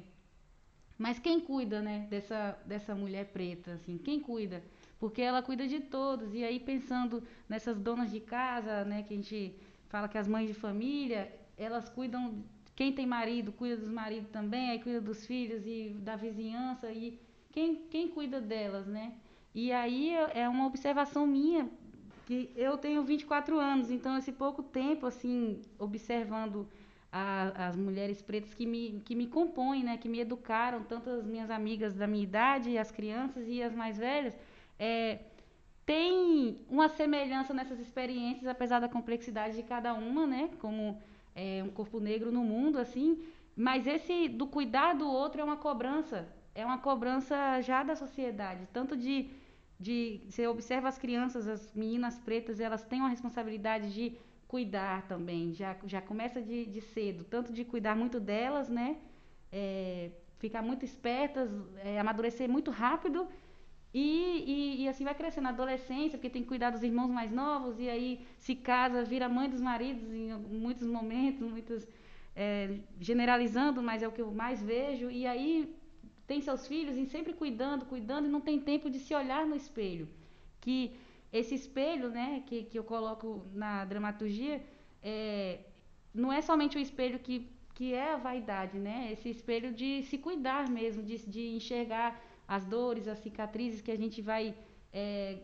mas 0.97 1.19
quem 1.19 1.39
cuida, 1.39 1.81
né, 1.81 2.07
dessa, 2.09 2.57
dessa 2.65 2.95
mulher 2.95 3.25
preta, 3.25 3.73
assim, 3.73 3.97
quem 3.97 4.19
cuida? 4.19 4.63
Porque 4.99 5.21
ela 5.21 5.43
cuida 5.43 5.67
de 5.67 5.79
todos. 5.79 6.33
E 6.33 6.43
aí 6.43 6.59
pensando 6.59 7.23
nessas 7.47 7.79
donas 7.79 8.11
de 8.11 8.19
casa, 8.19 8.83
né, 8.83 9.03
que 9.03 9.13
a 9.13 9.17
gente 9.17 9.55
fala 9.89 10.07
que 10.07 10.17
as 10.17 10.27
mães 10.27 10.47
de 10.47 10.53
família, 10.53 11.31
elas 11.57 11.87
cuidam, 11.89 12.43
quem 12.75 12.91
tem 12.91 13.05
marido 13.05 13.51
cuida 13.51 13.77
dos 13.77 13.89
maridos 13.89 14.29
também, 14.29 14.71
aí 14.71 14.79
cuida 14.79 14.99
dos 14.99 15.25
filhos 15.25 15.65
e 15.65 15.95
da 15.99 16.15
vizinhança 16.15 16.91
e 16.91 17.19
quem, 17.51 17.75
quem 17.89 18.07
cuida 18.07 18.41
delas, 18.41 18.87
né? 18.87 19.13
E 19.53 19.71
aí 19.71 20.13
é 20.33 20.47
uma 20.47 20.67
observação 20.67 21.25
minha 21.25 21.69
que 22.25 22.51
eu 22.55 22.77
tenho 22.77 23.03
24 23.03 23.57
anos, 23.57 23.89
então 23.89 24.17
esse 24.17 24.31
pouco 24.31 24.61
tempo 24.61 25.05
assim 25.05 25.61
observando 25.79 26.67
a, 27.17 27.67
as 27.67 27.75
mulheres 27.75 28.21
pretas 28.21 28.53
que 28.53 28.65
me, 28.65 29.01
que 29.05 29.15
me 29.15 29.27
compõem, 29.27 29.83
né, 29.83 29.97
que 29.97 30.09
me 30.13 30.19
educaram, 30.19 30.83
tanto 30.83 31.09
as 31.09 31.25
minhas 31.25 31.49
amigas 31.49 31.93
da 31.95 32.07
minha 32.07 32.23
idade, 32.23 32.77
as 32.77 32.91
crianças 32.91 33.47
e 33.47 33.61
as 33.61 33.73
mais 33.73 33.97
velhas, 33.97 34.35
é, 34.77 35.19
tem 35.85 36.57
uma 36.69 36.87
semelhança 36.89 37.53
nessas 37.53 37.79
experiências, 37.79 38.47
apesar 38.47 38.79
da 38.79 38.89
complexidade 38.89 39.55
de 39.55 39.63
cada 39.63 39.93
uma, 39.93 40.27
né, 40.27 40.49
como 40.59 41.01
é, 41.35 41.63
um 41.63 41.69
corpo 41.79 41.99
negro 41.99 42.31
no 42.31 42.43
mundo, 42.43 42.77
assim, 42.77 43.09
mas 43.55 43.87
esse 43.87 44.29
do 44.29 44.45
cuidar 44.47 44.93
do 44.93 45.07
outro 45.09 45.41
é 45.41 45.43
uma 45.43 45.57
cobrança, 45.57 46.27
é 46.53 46.63
uma 46.65 46.77
cobrança 46.77 47.61
já 47.61 47.83
da 47.83 47.95
sociedade, 47.95 48.67
tanto 48.71 48.95
de 48.95 49.15
de 49.79 50.21
você 50.27 50.47
observa 50.47 50.87
as 50.87 50.97
crianças, 50.97 51.47
as 51.47 51.73
meninas 51.73 52.17
pretas, 52.17 52.59
elas 52.59 52.83
têm 52.83 52.99
uma 52.99 53.09
responsabilidade 53.09 53.93
de 53.93 54.17
cuidar 54.47 55.07
também, 55.07 55.53
já, 55.53 55.75
já 55.85 56.01
começa 56.01 56.41
de, 56.41 56.65
de 56.65 56.81
cedo, 56.81 57.23
tanto 57.23 57.51
de 57.51 57.65
cuidar 57.65 57.95
muito 57.95 58.19
delas, 58.19 58.69
né? 58.69 58.97
É, 59.51 60.09
ficar 60.39 60.61
muito 60.61 60.85
espertas, 60.85 61.49
é, 61.83 61.99
amadurecer 61.99 62.49
muito 62.49 62.71
rápido. 62.71 63.27
E, 63.93 64.43
e, 64.45 64.83
e, 64.83 64.87
assim 64.87 65.03
vai 65.03 65.15
crescendo 65.15 65.45
na 65.45 65.49
adolescência, 65.49 66.17
porque 66.17 66.29
tem 66.29 66.43
que 66.43 66.47
cuidar 66.47 66.69
dos 66.69 66.83
irmãos 66.83 67.09
mais 67.09 67.31
novos, 67.31 67.79
e 67.79 67.89
aí 67.89 68.25
se 68.37 68.53
casa, 68.53 69.03
vira 69.03 69.27
mãe 69.27 69.49
dos 69.49 69.61
maridos 69.61 70.11
em 70.11 70.33
muitos 70.33 70.85
momentos, 70.85 71.41
muitos, 71.41 71.87
é, 72.35 72.77
generalizando, 72.99 73.81
mas 73.81 74.03
é 74.03 74.07
o 74.07 74.11
que 74.11 74.21
eu 74.21 74.31
mais 74.31 74.61
vejo, 74.61 75.09
e 75.09 75.25
aí 75.25 75.73
tem 76.27 76.41
seus 76.41 76.67
filhos 76.67 76.97
e 76.97 77.05
sempre 77.05 77.33
cuidando, 77.33 77.85
cuidando, 77.85 78.27
e 78.27 78.29
não 78.29 78.41
tem 78.41 78.59
tempo 78.59 78.89
de 78.89 78.99
se 78.99 79.15
olhar 79.15 79.45
no 79.45 79.55
espelho. 79.55 80.07
Que 80.59 80.91
esse 81.31 81.55
espelho, 81.55 82.09
né, 82.09 82.43
que, 82.45 82.63
que 82.63 82.77
eu 82.79 82.83
coloco 82.83 83.45
na 83.53 83.83
dramaturgia, 83.85 84.61
é, 85.03 85.59
não 86.13 86.31
é 86.31 86.41
somente 86.41 86.77
o 86.77 86.79
espelho 86.79 87.19
que, 87.19 87.49
que 87.73 87.93
é 87.93 88.13
a 88.13 88.17
vaidade, 88.17 88.77
né? 88.77 89.09
Esse 89.11 89.29
espelho 89.29 89.71
de 89.73 90.03
se 90.03 90.17
cuidar 90.17 90.69
mesmo, 90.69 91.03
de, 91.03 91.17
de 91.29 91.49
enxergar 91.55 92.19
as 92.47 92.65
dores, 92.65 93.07
as 93.07 93.19
cicatrizes 93.19 93.81
que 93.81 93.91
a 93.91 93.97
gente 93.97 94.21
vai 94.21 94.55
é, 94.93 95.37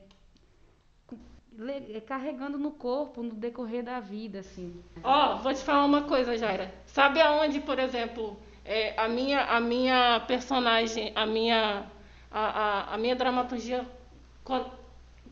é 1.95 2.01
carregando 2.01 2.57
no 2.57 2.71
corpo 2.71 3.21
no 3.21 3.35
decorrer 3.35 3.83
da 3.83 3.99
vida, 3.99 4.39
assim. 4.39 4.81
Ó, 5.03 5.35
oh, 5.35 5.37
vou 5.39 5.53
te 5.53 5.61
falar 5.61 5.85
uma 5.85 6.03
coisa, 6.03 6.37
Jaira. 6.37 6.73
Sabe 6.85 7.21
aonde, 7.21 7.59
por 7.59 7.77
exemplo, 7.77 8.37
é, 8.65 8.99
a 8.99 9.07
minha 9.07 9.43
a 9.45 9.59
minha 9.59 10.21
personagem, 10.21 11.11
a 11.13 11.25
minha 11.25 11.85
a, 12.31 12.41
a, 12.41 12.93
a 12.95 12.97
minha 12.97 13.15
dramaturgia 13.15 13.85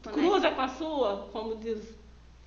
cruza 0.04 0.52
com 0.52 0.62
a 0.62 0.68
sua, 0.68 1.30
como 1.32 1.56
diz 1.56 1.80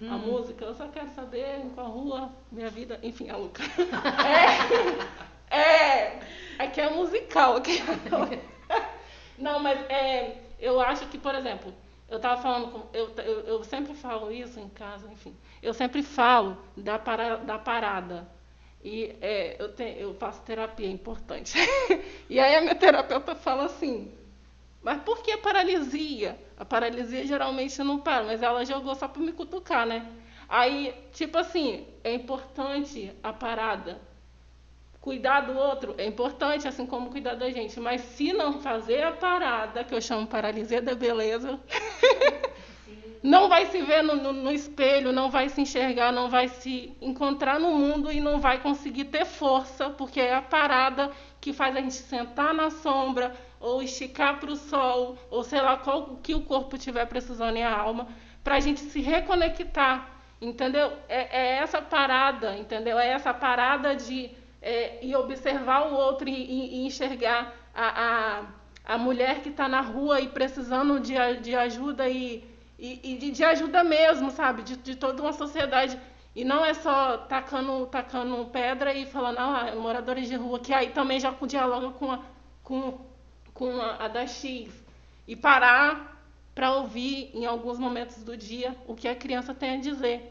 hum. 0.00 0.12
a 0.12 0.18
música. 0.18 0.64
Eu 0.64 0.74
só 0.74 0.88
quero 0.88 1.08
saber 1.10 1.60
em 1.60 1.70
qual 1.70 1.90
rua 1.90 2.30
minha 2.50 2.70
vida, 2.70 2.98
enfim, 3.02 3.28
a 3.30 3.36
Luca. 3.36 3.62
é, 5.50 5.56
é, 5.56 6.20
aqui 6.58 6.80
é 6.80 6.90
musical, 6.90 7.56
aqui. 7.56 7.82
Não, 9.38 9.58
mas 9.60 9.78
é, 9.90 10.38
eu 10.60 10.80
acho 10.80 11.06
que, 11.08 11.18
por 11.18 11.34
exemplo, 11.34 11.74
eu 12.08 12.16
estava 12.16 12.40
falando, 12.40 12.70
com, 12.70 12.82
eu, 12.92 13.10
eu, 13.18 13.40
eu, 13.40 13.64
sempre 13.64 13.94
falo 13.94 14.30
isso 14.30 14.60
em 14.60 14.68
casa, 14.68 15.10
enfim. 15.10 15.34
Eu 15.62 15.74
sempre 15.74 16.02
falo 16.02 16.56
da, 16.76 16.98
para, 16.98 17.36
da 17.36 17.58
parada. 17.58 18.28
E 18.82 19.16
é, 19.20 19.56
eu, 19.60 19.72
te, 19.74 19.82
eu 19.98 20.14
faço 20.14 20.42
terapia, 20.42 20.86
é 20.86 20.90
importante. 20.90 21.58
e 22.28 22.38
aí 22.38 22.54
a 22.56 22.60
minha 22.60 22.74
terapeuta 22.74 23.34
fala 23.34 23.64
assim, 23.64 24.12
mas 24.84 25.00
por 25.02 25.22
que 25.22 25.36
paralisia? 25.38 26.38
A 26.56 26.64
paralisia 26.64 27.26
geralmente 27.26 27.82
não 27.82 27.98
para, 27.98 28.24
mas 28.24 28.42
ela 28.42 28.64
jogou 28.64 28.94
só 28.94 29.08
para 29.08 29.22
me 29.22 29.32
cutucar, 29.32 29.86
né? 29.86 30.06
Aí, 30.48 30.94
tipo 31.12 31.38
assim, 31.38 31.86
é 32.04 32.14
importante 32.14 33.12
a 33.22 33.32
parada 33.32 34.00
Cuidar 35.04 35.42
do 35.42 35.52
outro 35.58 35.94
é 35.98 36.06
importante, 36.06 36.66
assim 36.66 36.86
como 36.86 37.10
cuidar 37.10 37.34
da 37.34 37.50
gente. 37.50 37.78
Mas 37.78 38.00
se 38.00 38.32
não 38.32 38.62
fazer 38.62 39.02
a 39.02 39.12
parada, 39.12 39.84
que 39.84 39.94
eu 39.94 40.00
chamo 40.00 40.26
paralisia 40.26 40.80
da 40.80 40.94
beleza, 40.94 41.60
não 43.22 43.46
vai 43.46 43.66
se 43.66 43.82
ver 43.82 44.02
no, 44.02 44.16
no, 44.16 44.32
no, 44.32 44.50
espelho, 44.50 45.12
não 45.12 45.28
vai 45.28 45.50
se 45.50 45.60
enxergar, 45.60 46.10
não 46.10 46.30
vai 46.30 46.48
se 46.48 46.96
encontrar 47.02 47.60
no 47.60 47.72
mundo 47.72 48.10
e 48.10 48.18
não 48.18 48.40
vai 48.40 48.62
conseguir 48.62 49.04
ter 49.04 49.26
força, 49.26 49.90
porque 49.90 50.20
é 50.20 50.34
a 50.34 50.40
parada 50.40 51.10
que 51.38 51.52
faz 51.52 51.76
a 51.76 51.80
gente 51.82 51.96
sentar 51.96 52.54
na 52.54 52.70
sombra, 52.70 53.36
ou 53.64 53.82
esticar 53.82 54.38
para 54.38 54.52
o 54.52 54.56
sol, 54.56 55.16
ou 55.30 55.42
sei 55.42 55.60
lá 55.60 55.78
qual 55.78 56.16
que 56.22 56.34
o 56.34 56.42
corpo 56.42 56.76
tiver 56.76 57.06
precisando 57.06 57.56
e 57.56 57.62
a 57.62 57.74
alma, 57.74 58.08
para 58.42 58.56
a 58.56 58.60
gente 58.60 58.80
se 58.80 59.00
reconectar, 59.00 60.06
entendeu? 60.38 60.92
É, 61.08 61.40
é 61.40 61.56
essa 61.56 61.80
parada, 61.80 62.56
entendeu? 62.58 62.98
É 62.98 63.08
essa 63.08 63.32
parada 63.32 63.96
de 63.96 64.30
é, 64.60 64.98
e 65.02 65.16
observar 65.16 65.90
o 65.90 65.94
outro 65.94 66.28
e, 66.28 66.32
e 66.32 66.86
enxergar 66.86 67.54
a, 67.74 67.86
a, 68.04 68.94
a 68.94 68.98
mulher 68.98 69.40
que 69.40 69.48
está 69.48 69.66
na 69.66 69.80
rua 69.80 70.20
e 70.20 70.28
precisando 70.28 71.00
de, 71.00 71.14
de 71.40 71.54
ajuda 71.54 72.06
e, 72.06 72.44
e, 72.78 73.00
e 73.02 73.16
de, 73.16 73.30
de, 73.30 73.44
ajuda 73.44 73.82
mesmo, 73.82 74.30
sabe? 74.30 74.62
De, 74.62 74.76
de 74.76 74.94
toda 74.94 75.22
uma 75.22 75.32
sociedade. 75.32 75.98
E 76.36 76.44
não 76.44 76.62
é 76.64 76.74
só 76.74 77.16
tacando, 77.16 77.86
tacando 77.86 78.44
pedra 78.46 78.92
e 78.92 79.06
falando, 79.06 79.38
ah, 79.38 79.72
moradores 79.76 80.28
de 80.28 80.34
rua, 80.34 80.58
que 80.58 80.74
aí 80.74 80.90
também 80.90 81.18
já 81.18 81.32
dialoga 81.46 81.90
com 81.90 82.12
a, 82.12 82.20
com, 82.62 83.13
com 83.54 83.80
a, 83.80 84.04
a 84.04 84.08
da 84.08 84.26
X. 84.26 84.70
E 85.26 85.34
parar 85.34 86.20
para 86.54 86.74
ouvir 86.74 87.30
em 87.32 87.46
alguns 87.46 87.78
momentos 87.78 88.22
do 88.22 88.36
dia 88.36 88.76
o 88.86 88.94
que 88.94 89.08
a 89.08 89.16
criança 89.16 89.54
tem 89.54 89.78
a 89.78 89.80
dizer. 89.80 90.30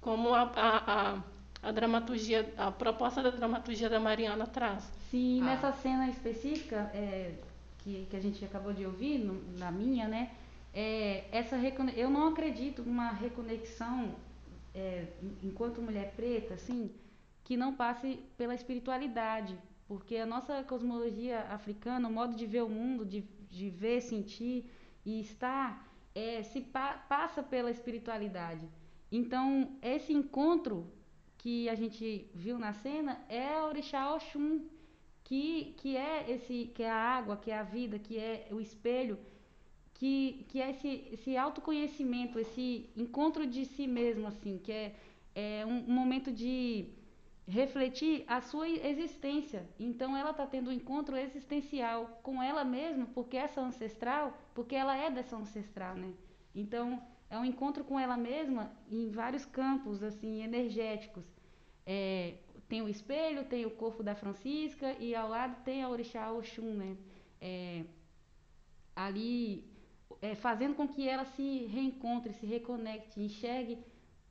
Como 0.00 0.34
a, 0.34 0.50
a, 0.56 1.12
a 1.12 1.22
a 1.62 1.70
dramaturgia, 1.70 2.52
a 2.58 2.72
proposta 2.72 3.22
da 3.22 3.30
dramaturgia 3.30 3.88
da 3.88 4.00
Mariana 4.00 4.46
traz. 4.46 4.82
Sim, 5.10 5.40
ah. 5.42 5.44
nessa 5.44 5.72
cena 5.72 6.08
específica 6.08 6.90
é, 6.92 7.34
que, 7.78 8.06
que 8.10 8.16
a 8.16 8.20
gente 8.20 8.44
acabou 8.44 8.72
de 8.72 8.84
ouvir, 8.84 9.18
no, 9.18 9.40
na 9.58 9.70
minha, 9.70 10.08
né? 10.08 10.32
É, 10.74 11.24
essa 11.30 11.56
eu 11.94 12.10
não 12.10 12.28
acredito 12.28 12.82
numa 12.82 13.10
reconexão 13.10 14.14
é, 14.74 15.04
enquanto 15.42 15.82
mulher 15.82 16.14
preta, 16.16 16.54
assim, 16.54 16.90
que 17.44 17.56
não 17.56 17.74
passe 17.74 18.18
pela 18.36 18.54
espiritualidade, 18.54 19.56
porque 19.92 20.16
a 20.16 20.24
nossa 20.24 20.64
cosmologia 20.64 21.40
africana, 21.50 22.08
o 22.08 22.12
modo 22.20 22.34
de 22.34 22.46
ver 22.46 22.62
o 22.62 22.68
mundo, 22.80 23.04
de, 23.04 23.20
de 23.50 23.68
ver, 23.68 24.00
sentir 24.00 24.64
e 25.04 25.20
estar, 25.20 25.86
é, 26.14 26.42
se 26.42 26.62
pa, 26.62 26.94
passa 27.14 27.42
pela 27.42 27.70
espiritualidade. 27.70 28.66
Então, 29.20 29.76
esse 29.82 30.10
encontro 30.14 30.90
que 31.36 31.68
a 31.68 31.74
gente 31.74 32.30
viu 32.32 32.58
na 32.58 32.72
cena 32.72 33.22
é 33.28 33.60
o 33.60 33.66
orixá 33.66 34.14
Oxum, 34.14 34.62
que, 35.22 35.74
que 35.76 35.94
é 35.94 36.30
esse 36.30 36.72
que 36.74 36.82
é 36.82 36.90
a 36.90 37.02
água, 37.18 37.36
que 37.36 37.50
é 37.50 37.58
a 37.58 37.62
vida, 37.62 37.98
que 37.98 38.18
é 38.18 38.48
o 38.50 38.58
espelho, 38.62 39.18
que, 39.92 40.46
que 40.48 40.58
é 40.58 40.70
esse, 40.70 41.06
esse 41.12 41.36
autoconhecimento, 41.36 42.38
esse 42.38 42.88
encontro 42.96 43.46
de 43.46 43.66
si 43.66 43.86
mesmo, 43.86 44.26
assim, 44.26 44.56
que 44.56 44.72
é, 44.72 44.94
é 45.34 45.66
um, 45.66 45.80
um 45.90 45.94
momento 46.00 46.32
de 46.32 46.86
refletir 47.46 48.24
a 48.26 48.40
sua 48.40 48.68
existência. 48.68 49.68
Então 49.78 50.16
ela 50.16 50.30
está 50.30 50.46
tendo 50.46 50.70
um 50.70 50.72
encontro 50.72 51.16
existencial 51.16 52.20
com 52.22 52.42
ela 52.42 52.64
mesma, 52.64 53.06
porque 53.14 53.36
essa 53.36 53.60
ancestral, 53.60 54.36
porque 54.54 54.74
ela 54.74 54.96
é 54.96 55.10
dessa 55.10 55.36
ancestral, 55.36 55.96
né? 55.96 56.12
Então 56.54 57.02
é 57.28 57.38
um 57.38 57.44
encontro 57.44 57.84
com 57.84 57.98
ela 57.98 58.16
mesma 58.16 58.72
em 58.90 59.10
vários 59.10 59.44
campos 59.44 60.02
assim 60.02 60.42
energéticos. 60.42 61.24
É, 61.84 62.34
tem 62.68 62.80
o 62.80 62.88
espelho, 62.88 63.44
tem 63.44 63.66
o 63.66 63.70
corpo 63.70 64.02
da 64.02 64.14
Francisca 64.14 64.96
e 65.00 65.14
ao 65.14 65.28
lado 65.28 65.62
tem 65.64 65.82
a 65.82 65.88
orixá 65.88 66.32
Oxum, 66.32 66.74
né? 66.74 66.96
É, 67.40 67.84
ali 68.94 69.64
é, 70.20 70.34
fazendo 70.34 70.74
com 70.74 70.86
que 70.86 71.08
ela 71.08 71.24
se 71.24 71.66
reencontre, 71.66 72.32
se 72.32 72.46
reconecte, 72.46 73.20
enxergue 73.20 73.78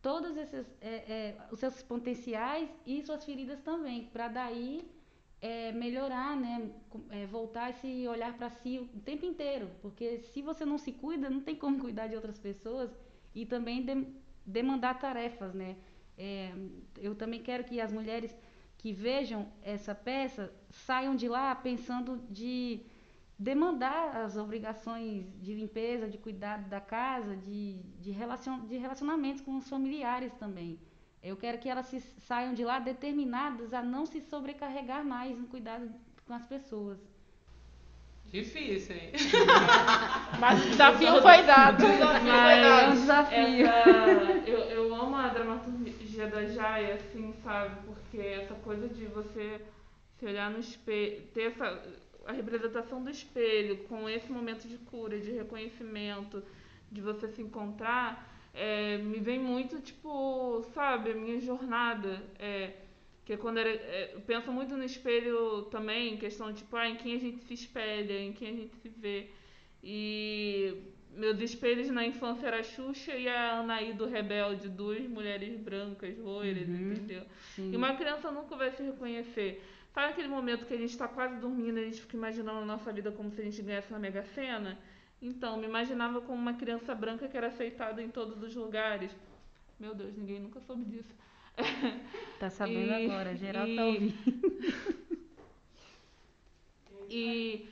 todos 0.02 0.36
esses 0.36 0.66
é, 0.82 0.90
é, 0.90 1.38
os 1.52 1.60
seus 1.60 1.82
potenciais 1.84 2.70
e 2.86 3.02
suas 3.04 3.24
feridas 3.24 3.62
também, 3.62 4.06
para 4.12 4.28
daí 4.28 4.90
é, 5.42 5.72
melhorar, 5.72 6.36
né? 6.36 6.72
É, 7.10 7.26
voltar 7.26 7.72
esse 7.72 8.08
olhar 8.08 8.36
para 8.38 8.50
si 8.50 8.80
o 8.80 9.00
tempo 9.02 9.26
inteiro, 9.26 9.70
porque 9.82 10.20
se 10.20 10.42
você 10.42 10.66
não 10.66 10.78
se 10.78 10.92
cuida, 10.92 11.30
não 11.30 11.42
tem 11.42 11.56
como 11.56 11.80
cuidar 11.82 12.08
de 12.08 12.16
outras 12.16 12.38
pessoas 12.38 12.92
e 13.34 13.46
também 13.46 13.84
de, 13.84 14.08
demandar 14.46 15.00
tarefas, 15.00 15.54
né? 15.54 15.76
É, 16.18 16.52
eu 16.98 17.16
também 17.16 17.42
quero 17.42 17.64
que 17.64 17.80
as 17.82 17.92
mulheres 17.92 18.36
que 18.78 18.92
vejam 18.92 19.48
essa 19.62 19.94
peça 19.94 20.52
saiam 20.70 21.16
de 21.16 21.28
lá 21.28 21.54
pensando 21.56 22.18
de 22.30 22.82
demandar 23.42 24.18
as 24.18 24.38
obrigações 24.38 25.26
de 25.42 25.56
limpeza, 25.56 26.08
de 26.08 26.20
cuidado 26.20 26.70
da 26.70 26.80
casa, 26.80 27.36
de, 27.36 27.82
de, 28.00 28.12
relacion, 28.12 28.60
de 28.68 28.78
relacionamentos 28.78 29.42
com 29.42 29.58
os 29.58 29.68
familiares 29.68 30.32
também. 30.36 30.80
Eu 31.24 31.36
quero 31.36 31.58
que 31.58 31.68
elas 31.68 31.88
se, 31.88 32.00
saiam 32.00 32.54
de 32.54 32.64
lá 32.64 32.78
determinadas 32.78 33.74
a 33.74 33.82
não 33.82 34.06
se 34.06 34.22
sobrecarregar 34.22 35.04
mais 35.04 35.36
no 35.36 35.48
cuidado 35.48 35.90
com 36.28 36.34
as 36.34 36.46
pessoas. 36.46 37.00
Difícil, 38.28 38.96
hein? 38.96 39.12
Mas 40.40 40.64
o 40.64 40.70
desafio 40.70 41.22
foi 41.22 41.42
dado. 41.42 41.84
é 41.84 42.88
um 42.90 42.92
desafio. 42.92 43.66
Essa, 43.66 44.50
eu, 44.50 44.60
eu 44.60 44.96
amo 44.96 45.16
a 45.16 45.30
dramaturgia 45.30 46.28
da 46.28 46.46
Jaya, 46.46 46.94
assim, 46.94 47.34
sabe? 47.44 47.76
Porque 47.88 48.20
essa 48.20 48.54
coisa 48.54 48.88
de 48.88 49.06
você 49.06 49.60
se 50.20 50.26
olhar 50.28 50.52
no 50.52 50.60
espelho, 50.60 51.24
ter 51.34 51.48
essa, 51.48 51.82
a 52.32 52.36
representação 52.36 53.04
do 53.04 53.10
espelho 53.10 53.78
com 53.90 54.10
esse 54.10 54.32
momento 54.32 54.68
de 54.68 54.78
cura, 54.78 55.20
de 55.20 55.32
reconhecimento, 55.32 56.44
de 56.92 57.02
você 57.02 57.28
se 57.28 57.42
encontrar 57.42 58.32
é, 58.54 58.98
me 58.98 59.20
vem 59.20 59.40
muito, 59.40 59.80
tipo, 59.80 60.62
sabe, 60.74 61.12
a 61.12 61.16
minha 61.16 61.40
jornada. 61.40 62.22
É, 62.40 62.74
que 63.24 63.34
é 63.34 63.38
quando 63.38 63.60
era, 63.60 63.70
é, 63.70 64.16
eu 64.16 64.22
penso 64.22 64.52
muito 64.52 64.76
no 64.76 64.84
espelho 64.84 65.64
também, 65.64 66.18
questão 66.18 66.52
de, 66.52 66.60
tipo, 66.60 66.76
ah, 66.76 66.90
em 66.90 66.96
quem 66.96 67.16
a 67.16 67.20
gente 67.20 67.44
se 67.44 67.54
espelha, 67.54 68.20
em 68.20 68.34
quem 68.34 68.50
a 68.50 68.54
gente 68.54 68.76
se 68.78 68.90
vê. 68.90 69.30
E 69.84 70.76
meus 71.16 71.40
espelhos 71.42 71.90
na 71.90 72.06
infância 72.06 72.48
era 72.48 72.60
a 72.60 72.64
Xuxa 72.64 73.16
e 73.16 73.28
a 73.28 73.60
Anaí 73.60 73.94
do 73.94 74.06
Rebelde, 74.08 74.70
duas 74.70 75.02
mulheres 75.08 75.60
brancas, 75.60 76.18
loiras, 76.18 76.68
Uhum. 76.68 76.94
entendeu? 76.94 77.24
Sim. 77.56 77.72
E 77.72 77.76
uma 77.78 77.96
criança 77.96 78.32
nunca 78.32 78.56
vai 78.56 78.72
se 78.72 78.82
reconhecer. 78.84 79.64
Sabe 79.94 80.14
aquele 80.14 80.28
momento 80.30 80.66
que 80.66 80.74
a 80.74 80.78
gente 80.78 80.92
está 80.92 81.08
quase 81.08 81.36
dormindo 81.36 81.78
e 81.80 81.82
a 81.82 81.86
gente 81.86 82.02
fica 82.02 82.16
imaginando 82.16 82.60
a 82.60 82.66
nossa 82.66 82.94
vida 82.94 83.12
como 83.12 83.30
se 83.32 83.42
a 83.42 83.44
gente 83.44 83.62
ganhasse 83.62 83.92
na 83.92 84.00
Mega 84.00 84.24
Sena? 84.24 84.80
Então, 85.22 85.58
me 85.58 85.66
imaginava 85.68 86.22
como 86.22 86.38
uma 86.42 86.54
criança 86.54 86.96
branca 86.96 87.28
que 87.28 87.36
era 87.38 87.48
aceitada 87.48 88.02
em 88.02 88.10
todos 88.10 88.42
os 88.42 88.56
lugares. 88.56 89.12
Meu 89.80 89.94
Deus, 89.94 90.16
ninguém 90.18 90.40
nunca 90.40 90.60
soube 90.62 90.86
disso. 90.86 91.14
Tá 92.40 92.50
sabendo 92.50 92.92
E- 92.94 93.06
agora, 93.06 93.36
geral 93.36 93.68
e- 93.68 93.76
tá 93.76 93.86
ouvindo. 93.86 94.14
E 97.10 97.68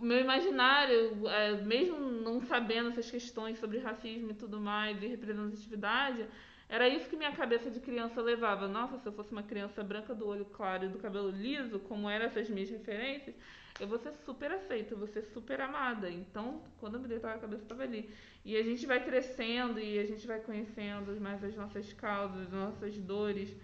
o 0.00 0.04
meu 0.04 0.18
imaginário, 0.18 1.28
é, 1.28 1.52
mesmo 1.62 1.98
não 1.98 2.40
sabendo 2.40 2.90
essas 2.90 3.10
questões 3.10 3.58
sobre 3.58 3.78
racismo 3.78 4.30
e 4.30 4.34
tudo 4.34 4.60
mais, 4.60 5.00
e 5.02 5.06
representatividade, 5.06 6.26
era 6.68 6.88
isso 6.88 7.08
que 7.08 7.16
minha 7.16 7.32
cabeça 7.32 7.70
de 7.70 7.80
criança 7.80 8.20
levava. 8.20 8.68
Nossa, 8.68 8.98
se 8.98 9.06
eu 9.06 9.12
fosse 9.12 9.32
uma 9.32 9.42
criança 9.42 9.82
branca 9.82 10.14
do 10.14 10.26
olho 10.26 10.44
claro 10.44 10.84
e 10.84 10.88
do 10.88 10.98
cabelo 10.98 11.30
liso, 11.30 11.78
como 11.80 12.10
eram 12.10 12.26
essas 12.26 12.48
minhas 12.50 12.68
referências, 12.68 13.34
eu 13.80 13.86
vou 13.86 13.98
ser 13.98 14.12
super 14.12 14.50
aceita, 14.50 14.92
eu 14.92 14.98
vou 14.98 15.06
ser 15.06 15.22
super 15.22 15.60
amada. 15.60 16.10
Então, 16.10 16.62
quando 16.78 16.94
eu 16.94 17.00
me 17.00 17.08
deitava 17.08 17.36
a 17.36 17.38
cabeça, 17.38 17.62
estava 17.62 17.84
ali. 17.84 18.10
E 18.44 18.56
a 18.56 18.62
gente 18.62 18.84
vai 18.84 19.02
crescendo 19.02 19.80
e 19.80 19.98
a 19.98 20.04
gente 20.04 20.26
vai 20.26 20.40
conhecendo 20.40 21.18
mais 21.20 21.42
as 21.42 21.54
nossas 21.54 21.92
causas, 21.92 22.42
as 22.42 22.52
nossas 22.52 22.98
dores. 22.98 23.56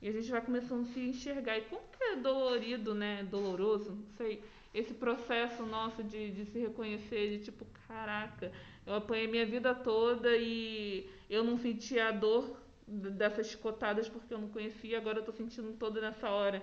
E 0.00 0.08
a 0.08 0.12
gente 0.12 0.30
vai 0.30 0.40
começando 0.40 0.82
a 0.82 0.92
se 0.92 1.00
enxergar. 1.00 1.58
E 1.58 1.62
como 1.62 1.82
que 1.88 2.02
é 2.02 2.16
dolorido, 2.16 2.94
né? 2.94 3.24
Doloroso, 3.24 3.90
não 3.90 4.06
sei. 4.16 4.42
Esse 4.72 4.94
processo 4.94 5.64
nosso 5.64 6.02
de, 6.02 6.30
de 6.30 6.44
se 6.46 6.58
reconhecer, 6.58 7.38
de 7.38 7.44
tipo, 7.44 7.64
caraca, 7.86 8.52
eu 8.86 8.94
apanhei 8.94 9.26
minha 9.26 9.46
vida 9.46 9.74
toda 9.74 10.36
e 10.36 11.08
eu 11.28 11.42
não 11.42 11.58
sentia 11.58 12.08
a 12.08 12.12
dor 12.12 12.60
dessas 12.86 13.48
chicotadas 13.48 14.08
porque 14.08 14.32
eu 14.32 14.38
não 14.38 14.48
conhecia, 14.48 14.98
agora 14.98 15.18
eu 15.18 15.24
tô 15.24 15.32
sentindo 15.32 15.72
toda 15.74 16.00
nessa 16.00 16.30
hora. 16.30 16.62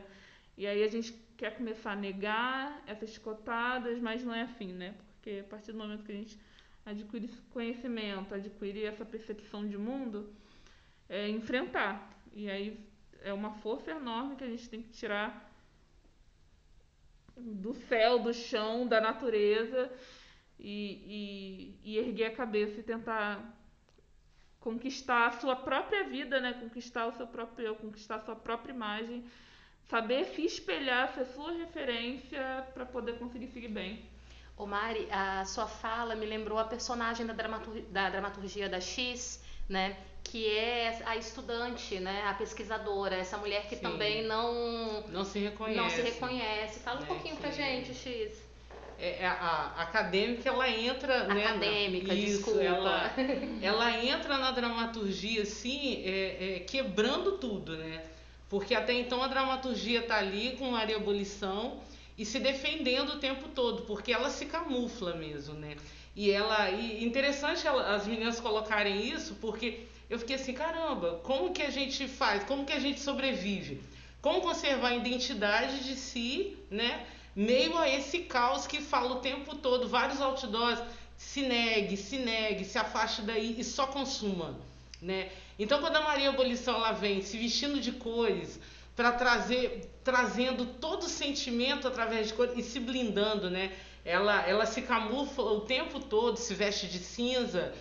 E 0.58 0.66
aí 0.66 0.84
a 0.84 0.88
gente 0.88 1.14
quer 1.36 1.56
começar 1.56 1.91
a 1.91 1.95
negar 1.95 2.82
essas 2.88 3.10
chicotadas, 3.10 3.99
mas 3.99 4.24
não 4.24 4.34
é 4.34 4.43
assim, 4.43 4.72
né? 4.74 4.95
Porque 5.16 5.41
a 5.41 5.43
partir 5.43 5.72
do 5.72 5.78
momento 5.78 6.03
que 6.03 6.12
a 6.12 6.16
gente 6.16 6.39
adquire 6.86 7.26
esse 7.26 7.41
conhecimento, 7.43 8.34
adquire 8.34 8.86
essa 8.86 9.03
percepção 9.03 9.68
de 9.68 9.78
mundo, 9.78 10.34
é 11.10 11.28
enfrentar. 11.28 12.10
E 12.34 12.49
aí 12.49 12.80
é 13.22 13.34
uma 13.34 13.51
força 13.51 13.91
enorme 13.91 14.36
que 14.36 14.43
a 14.43 14.49
gente 14.49 14.70
tem 14.70 14.82
que 14.82 14.89
tirar 14.89 15.44
do 17.38 17.73
céu, 17.73 18.19
do 18.19 18.33
chão, 18.33 18.88
da 18.88 19.01
natureza 19.01 19.91
e, 20.59 21.77
e, 21.83 21.91
e 21.91 21.97
erguer 21.97 22.27
a 22.27 22.36
cabeça 22.36 22.79
e 22.79 22.83
tentar 22.83 23.53
conquistar 24.59 25.27
a 25.27 25.31
sua 25.31 25.55
própria 25.55 26.05
vida, 26.05 26.39
né? 26.39 26.53
Conquistar 26.53 27.07
o 27.07 27.11
seu 27.11 27.27
próprio 27.27 27.67
eu, 27.67 27.75
conquistar 27.75 28.15
a 28.15 28.21
sua 28.21 28.36
própria 28.36 28.73
imagem, 28.73 29.23
saber 29.83 30.25
se 30.25 30.43
espelhar, 30.43 31.13
ser 31.13 31.25
sua 31.25 31.51
referência 31.51 32.67
para 32.73 32.86
poder 32.86 33.19
conseguir 33.19 33.47
seguir 33.47 33.67
bem. 33.67 34.09
Ô 34.57 34.65
Mari, 34.65 35.07
a 35.11 35.43
sua 35.45 35.67
fala 35.67 36.15
me 36.15 36.25
lembrou 36.25 36.57
a 36.57 36.63
personagem 36.63 37.25
da, 37.25 37.33
da 37.33 38.09
dramaturgia 38.09 38.69
da 38.69 38.79
X, 38.79 39.43
né? 39.69 39.97
Que 40.32 40.49
é 40.49 41.01
a 41.05 41.15
estudante, 41.15 41.99
né? 41.99 42.23
A 42.28 42.34
pesquisadora, 42.34 43.15
essa 43.15 43.38
mulher 43.38 43.67
que 43.67 43.76
Sim. 43.76 43.82
também 43.82 44.23
não, 44.23 45.03
Não 45.09 45.23
se 45.23 45.39
reconhece. 45.39 45.78
não 45.80 45.89
se 45.89 46.01
reconhece. 46.01 46.80
Fala 46.80 46.99
um 46.99 47.03
É, 47.03 47.05
pouquinho 47.07 47.36
pra 47.38 47.51
gente, 47.51 47.93
X. 47.93 48.43
É, 48.97 49.23
é, 49.23 49.26
a, 49.26 49.32
a 49.78 49.82
acadêmica 49.84 50.47
ela 50.49 50.69
entra 50.69 51.26
né, 51.26 51.34
na- 51.43 51.49
Acadêmica, 51.49 52.13
isso, 52.13 52.38
desculpa. 52.38 52.61
ela, 52.63 53.13
ela 53.61 53.91
entra 54.03 54.38
na 54.38 54.51
dramaturgia 54.51 55.41
assim 55.41 56.01
é, 56.05 56.55
é, 56.55 56.59
quebrando 56.61 57.34
tudo 57.34 57.76
né 57.76 58.01
porque 58.49 58.73
até 58.73 58.93
então 58.93 59.21
a 59.21 59.28
dramaturgia 59.28 60.01
tá 60.03 60.15
ali 60.17 60.55
com 60.57 60.73
área 60.73 60.95
abolição 60.95 61.82
e 62.17 62.23
se 62.23 62.39
defendendo 62.39 63.09
o 63.15 63.19
tempo 63.19 63.49
todo 63.49 63.82
porque 63.82 64.13
ela 64.13 64.30
se 64.30 64.45
camufla 64.45 65.13
mesmo 65.15 65.55
né 65.55 65.76
e 66.15 66.32
ela 66.32 66.69
e 66.71 67.03
interessante 67.03 67.67
ela- 67.67 67.95
as 67.95 68.07
meninas 68.07 68.39
colocarem 68.39 69.05
isso 69.09 69.36
porque 69.41 69.88
eu 70.10 70.20
fiquei 70.20 70.36
assim 70.36 70.53
caramba 70.53 71.20
como 71.24 71.51
que 71.51 71.62
a 71.62 71.70
gente 71.70 72.08
faz 72.08 72.43
como 72.43 72.66
que 72.66 72.74
a 72.74 72.80
gente 72.80 72.99
sobrevive 72.99 73.82
como 74.26 74.41
conservar 74.41 74.88
a 74.88 74.95
identidade 74.95 75.84
de 75.84 75.95
si, 75.95 76.58
né? 76.72 77.06
Meio 77.36 77.78
a 77.78 77.88
esse 77.88 78.22
caos 78.22 78.66
que 78.66 78.82
fala 78.82 79.12
o 79.12 79.20
tempo 79.20 79.56
todo, 79.58 79.88
vários 79.88 80.20
outdoors, 80.20 80.82
se 81.16 81.43
negue, 81.43 81.95
se 81.95 82.18
negue, 82.18 82.66
se 82.66 82.76
afaste 82.80 83.22
daí 83.22 83.56
e 83.56 83.64
só 83.64 83.86
consuma, 83.86 84.60
né? 84.99 85.30
Então 85.60 85.80
quando 85.80 85.97
a 85.97 86.01
Maria 86.01 86.30
Abolição 86.30 86.74
ela 86.74 86.91
vem 86.91 87.22
se 87.22 87.38
vestindo 87.38 87.80
de 87.80 87.91
cores 87.91 88.60
para 88.95 89.12
trazer 89.12 89.91
trazendo 90.03 90.66
todo 90.66 91.03
o 91.03 91.10
sentimento 91.10 91.88
através 91.88 92.30
de 92.30 92.34
cores 92.34 92.58
e 92.58 92.64
se 92.64 92.80
blindando, 92.80 93.47
né? 93.51 93.74
Ela 94.03 94.41
ela 94.41 94.66
se 94.66 94.82
camufla 94.82 95.51
o 95.51 95.62
tempo 95.62 95.99
todo, 95.99 96.38
se 96.38 96.56
veste 96.56 96.88
de 96.88 96.97
cinza, 96.97 97.76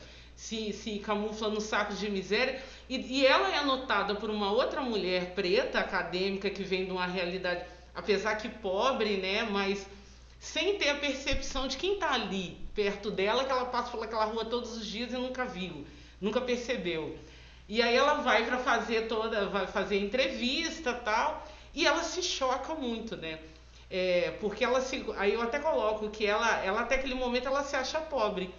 se, 0.45 0.75
se 0.75 0.99
camufla 0.99 1.49
no 1.49 1.61
saco 1.61 1.95
de 1.95 2.11
miséria. 2.11 2.63
E, 2.89 3.21
e 3.21 3.27
ela 3.27 3.49
é 3.51 3.57
anotada 3.57 4.15
por 4.15 4.29
uma 4.29 4.53
outra 4.53 4.83
mulher 4.83 5.31
preta, 5.35 5.79
acadêmica, 5.81 6.51
que 6.51 6.63
vem 6.63 6.85
de 6.85 6.91
uma 6.91 7.07
realidade, 7.07 7.65
apesar 7.95 8.37
que 8.37 8.51
pobre, 8.51 9.17
né? 9.17 9.45
Mas 9.51 9.87
sem 10.39 10.77
ter 10.77 10.91
a 10.91 10.97
percepção 10.97 11.67
de 11.67 11.79
quem 11.79 11.95
está 11.95 12.13
ali 12.13 12.59
perto 12.75 13.11
dela, 13.11 13.45
que 13.45 13.51
ela 13.51 13.65
passa 13.65 13.91
por 13.91 14.05
aquela 14.05 14.27
rua 14.27 14.45
todos 14.45 14.77
os 14.77 14.87
dias 14.87 15.15
e 15.15 15.17
nunca 15.17 15.47
viu, 15.47 15.87
nunca 16.21 16.43
percebeu. 16.43 17.19
E 17.67 17.81
aí 17.81 17.97
ela 17.97 18.15
vai 18.21 18.45
para 18.45 18.59
fazer 18.59 19.09
toda, 19.09 19.47
vai 19.47 19.67
fazer 19.67 19.99
entrevista 19.99 20.93
tal, 20.93 21.43
e 21.73 21.87
ela 21.87 22.03
se 22.03 22.23
choca 22.23 22.75
muito, 22.75 23.17
né? 23.17 23.39
É, 23.91 24.37
porque 24.41 24.63
ela 24.63 24.83
se, 24.83 25.03
aí 25.17 25.33
eu 25.33 25.41
até 25.41 25.59
coloco 25.59 26.11
que 26.11 26.27
ela, 26.27 26.63
ela 26.63 26.83
até 26.83 26.97
aquele 26.97 27.15
momento 27.15 27.47
ela 27.47 27.63
se 27.63 27.77
acha 27.77 27.99
pobre 28.01 28.53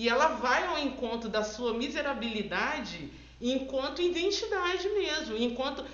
e 0.00 0.08
ela 0.08 0.28
vai 0.28 0.64
ao 0.64 0.78
encontro 0.78 1.28
da 1.28 1.44
sua 1.44 1.74
miserabilidade 1.74 3.10
enquanto 3.38 4.00
identidade 4.00 4.88
mesmo, 4.88 5.36
enquanto 5.36 5.84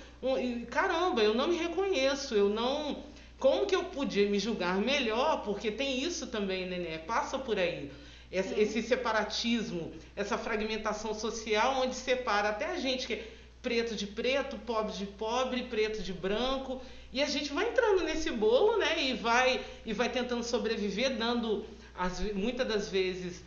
caramba, 0.71 1.21
eu 1.21 1.33
não 1.33 1.49
me 1.49 1.57
reconheço, 1.57 2.33
eu 2.33 2.47
não 2.47 3.03
como 3.37 3.65
que 3.65 3.75
eu 3.75 3.83
podia 3.83 4.29
me 4.29 4.39
julgar 4.39 4.77
melhor? 4.77 5.43
Porque 5.43 5.69
tem 5.69 6.01
isso 6.01 6.27
também, 6.27 6.65
né? 6.65 6.99
Passa 6.99 7.37
por 7.37 7.59
aí. 7.59 7.91
Esse, 8.31 8.57
esse 8.57 8.81
separatismo, 8.81 9.91
essa 10.15 10.37
fragmentação 10.37 11.13
social 11.13 11.81
onde 11.81 11.93
separa 11.93 12.47
até 12.47 12.65
a 12.67 12.77
gente 12.77 13.07
que 13.07 13.13
é 13.13 13.27
preto 13.61 13.93
de 13.93 14.07
preto, 14.07 14.57
pobre 14.59 14.93
de 14.93 15.05
pobre, 15.05 15.63
preto 15.63 16.01
de 16.01 16.13
branco, 16.13 16.81
e 17.11 17.21
a 17.21 17.27
gente 17.27 17.51
vai 17.51 17.67
entrando 17.67 18.03
nesse 18.05 18.31
bolo, 18.31 18.77
né? 18.77 19.03
E 19.03 19.13
vai 19.15 19.61
e 19.85 19.91
vai 19.91 20.07
tentando 20.07 20.43
sobreviver, 20.45 21.17
dando 21.17 21.65
as, 21.93 22.21
muitas 22.33 22.65
das 22.65 22.87
vezes 22.87 23.43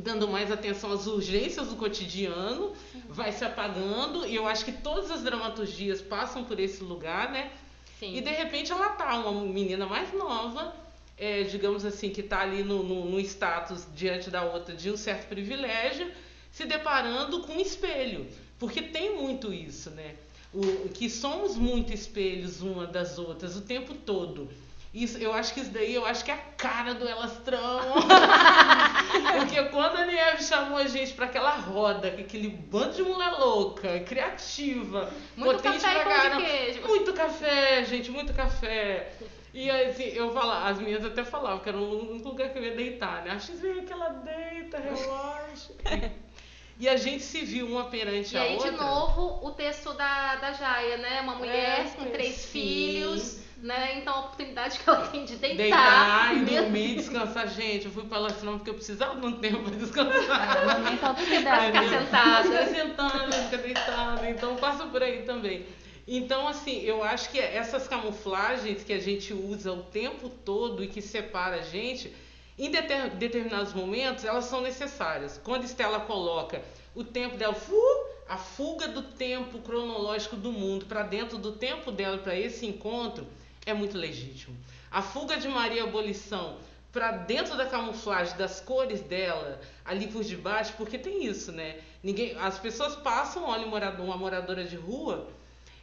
dando 0.00 0.26
mais 0.26 0.50
atenção 0.50 0.92
às 0.92 1.06
urgências 1.06 1.68
do 1.68 1.76
cotidiano, 1.76 2.72
vai 3.08 3.32
se 3.32 3.44
apagando, 3.44 4.26
e 4.26 4.34
eu 4.34 4.46
acho 4.46 4.64
que 4.64 4.72
todas 4.72 5.10
as 5.10 5.22
dramaturgias 5.22 6.00
passam 6.00 6.44
por 6.44 6.58
esse 6.58 6.82
lugar, 6.82 7.30
né? 7.30 7.50
Sim. 7.98 8.16
E 8.16 8.20
de 8.20 8.30
repente 8.30 8.72
ela 8.72 8.90
tá, 8.90 9.18
uma 9.18 9.42
menina 9.42 9.86
mais 9.86 10.12
nova, 10.12 10.74
é, 11.18 11.42
digamos 11.42 11.84
assim, 11.84 12.10
que 12.10 12.22
tá 12.22 12.40
ali 12.40 12.62
no, 12.62 12.82
no, 12.82 13.04
no 13.10 13.20
status 13.20 13.86
diante 13.94 14.30
da 14.30 14.42
outra 14.42 14.74
de 14.74 14.90
um 14.90 14.96
certo 14.96 15.28
privilégio, 15.28 16.10
se 16.50 16.64
deparando 16.64 17.40
com 17.42 17.52
um 17.52 17.60
espelho. 17.60 18.26
Porque 18.58 18.82
tem 18.82 19.16
muito 19.16 19.52
isso, 19.52 19.90
né? 19.90 20.14
O, 20.52 20.88
que 20.88 21.08
somos 21.08 21.56
muito 21.56 21.92
espelhos 21.92 22.60
uma 22.60 22.86
das 22.86 23.18
outras 23.18 23.56
o 23.56 23.60
tempo 23.60 23.94
todo. 23.94 24.50
Isso, 24.92 25.18
eu 25.18 25.32
acho 25.32 25.54
que 25.54 25.60
isso 25.60 25.70
daí, 25.70 25.94
eu 25.94 26.04
acho 26.04 26.24
que 26.24 26.32
é 26.32 26.34
a 26.34 26.38
cara 26.56 26.94
do 26.94 27.08
Elastrão. 27.08 27.80
Porque 29.38 29.62
quando 29.70 29.96
a 29.96 30.04
Nieve 30.06 30.42
chamou 30.42 30.78
a 30.78 30.86
gente 30.86 31.12
para 31.12 31.26
aquela 31.26 31.52
roda, 31.52 32.08
aquele 32.08 32.48
bando 32.48 32.94
de 32.94 33.02
mulher 33.02 33.30
louca, 33.38 34.00
criativa, 34.00 35.08
Muito 35.36 35.62
potente 35.62 35.80
café 35.84 36.00
e 36.00 36.02
pra 36.02 36.14
caramba. 36.16 36.88
Muito 36.88 37.12
café, 37.12 37.84
gente, 37.84 38.10
muito 38.10 38.34
café. 38.34 39.12
E 39.54 39.70
assim, 39.70 40.04
eu 40.04 40.32
falava, 40.32 40.68
as 40.68 40.78
meninas 40.78 41.04
até 41.04 41.24
falavam 41.24 41.60
que 41.60 41.68
era 41.68 41.78
único 41.78 42.28
lugar 42.28 42.50
que 42.50 42.58
eu 42.58 42.64
ia 42.64 42.74
deitar, 42.74 43.24
né? 43.24 43.32
Acho 43.32 43.52
que 43.52 43.82
que 43.82 43.92
ela 43.92 44.08
deita, 44.08 44.78
relaxa. 44.78 45.72
E 46.78 46.88
a 46.88 46.96
gente 46.96 47.22
se 47.22 47.42
viu 47.42 47.66
uma 47.66 47.84
perante 47.90 48.34
E 48.34 48.38
a 48.38 48.42
aí, 48.42 48.54
outra. 48.54 48.70
de 48.70 48.76
novo, 48.78 49.46
o 49.46 49.50
texto 49.50 49.92
da, 49.92 50.36
da 50.36 50.52
Jaya, 50.54 50.96
né? 50.96 51.20
Uma 51.20 51.34
mulher 51.34 51.80
É, 51.80 51.90
com 51.94 52.06
três 52.06 52.36
sim. 52.36 52.48
filhos, 52.48 53.40
né? 53.62 53.98
Então, 53.98 54.14
a 54.14 54.20
oportunidade 54.20 54.78
que 54.78 54.88
ela 54.88 55.06
tem 55.08 55.24
de 55.24 55.36
deitar. 55.36 56.34
Deitar 56.34 56.36
e 56.36 56.44
dormir, 56.44 56.96
descansar. 56.96 57.48
Gente, 57.48 57.86
eu 57.86 57.90
fui 57.90 58.04
pra 58.04 58.18
Lastrão 58.18 58.56
porque 58.58 58.70
eu 58.70 58.74
precisava 58.74 59.20
de 59.20 59.26
um 59.26 59.32
tempo 59.38 59.62
pra 59.62 59.76
descansar. 59.76 60.66
Momento 60.78 60.98
Pra 60.98 61.08
autocuidado. 61.08 61.66
ficar 61.66 61.88
sentada. 61.88 62.42
Ficar 62.44 62.66
sentada, 62.66 63.32
ficar 63.32 63.56
deitada. 63.58 64.30
Então 64.30 64.56
passa 64.56 64.86
por 64.86 65.02
aí 65.02 65.22
também. 65.22 65.66
Então, 66.08 66.48
assim, 66.48 66.80
eu 66.82 67.04
acho 67.04 67.30
que 67.30 67.38
essas 67.38 67.86
camuflagens 67.86 68.82
que 68.82 68.92
a 68.92 68.98
gente 68.98 69.32
usa 69.32 69.72
o 69.72 69.82
tempo 69.82 70.28
todo 70.28 70.82
e 70.82 70.88
que 70.88 71.00
separa 71.00 71.56
a 71.56 71.62
gente, 71.62 72.12
em 72.58 72.70
deter, 72.70 73.10
determinados 73.10 73.72
momentos 73.72 74.24
elas 74.24 74.46
são 74.46 74.60
necessárias. 74.60 75.40
Quando 75.44 75.64
Estela 75.64 76.00
coloca 76.00 76.62
o 76.96 77.04
tempo 77.04 77.36
dela, 77.36 77.54
fu, 77.54 77.80
a 78.28 78.36
fuga 78.36 78.88
do 78.88 79.02
tempo 79.02 79.58
cronológico 79.60 80.34
do 80.34 80.50
mundo 80.50 80.86
para 80.86 81.02
dentro 81.04 81.38
do 81.38 81.52
tempo 81.52 81.92
dela, 81.92 82.18
para 82.18 82.34
esse 82.36 82.66
encontro, 82.66 83.24
é 83.66 83.74
muito 83.74 83.96
legítimo. 83.96 84.56
A 84.90 85.02
fuga 85.02 85.36
de 85.36 85.48
Maria 85.48 85.84
Abolição 85.84 86.58
para 86.92 87.12
dentro 87.12 87.56
da 87.56 87.66
camuflagem 87.66 88.36
das 88.36 88.60
cores 88.60 89.00
dela, 89.00 89.60
ali 89.84 90.08
por 90.08 90.24
debaixo, 90.24 90.74
porque 90.76 90.98
tem 90.98 91.24
isso, 91.24 91.52
né? 91.52 91.78
Ninguém, 92.02 92.36
as 92.38 92.58
pessoas 92.58 92.96
passam, 92.96 93.44
olham 93.44 93.68
uma 93.68 94.16
moradora 94.16 94.64
de 94.64 94.76
rua 94.76 95.28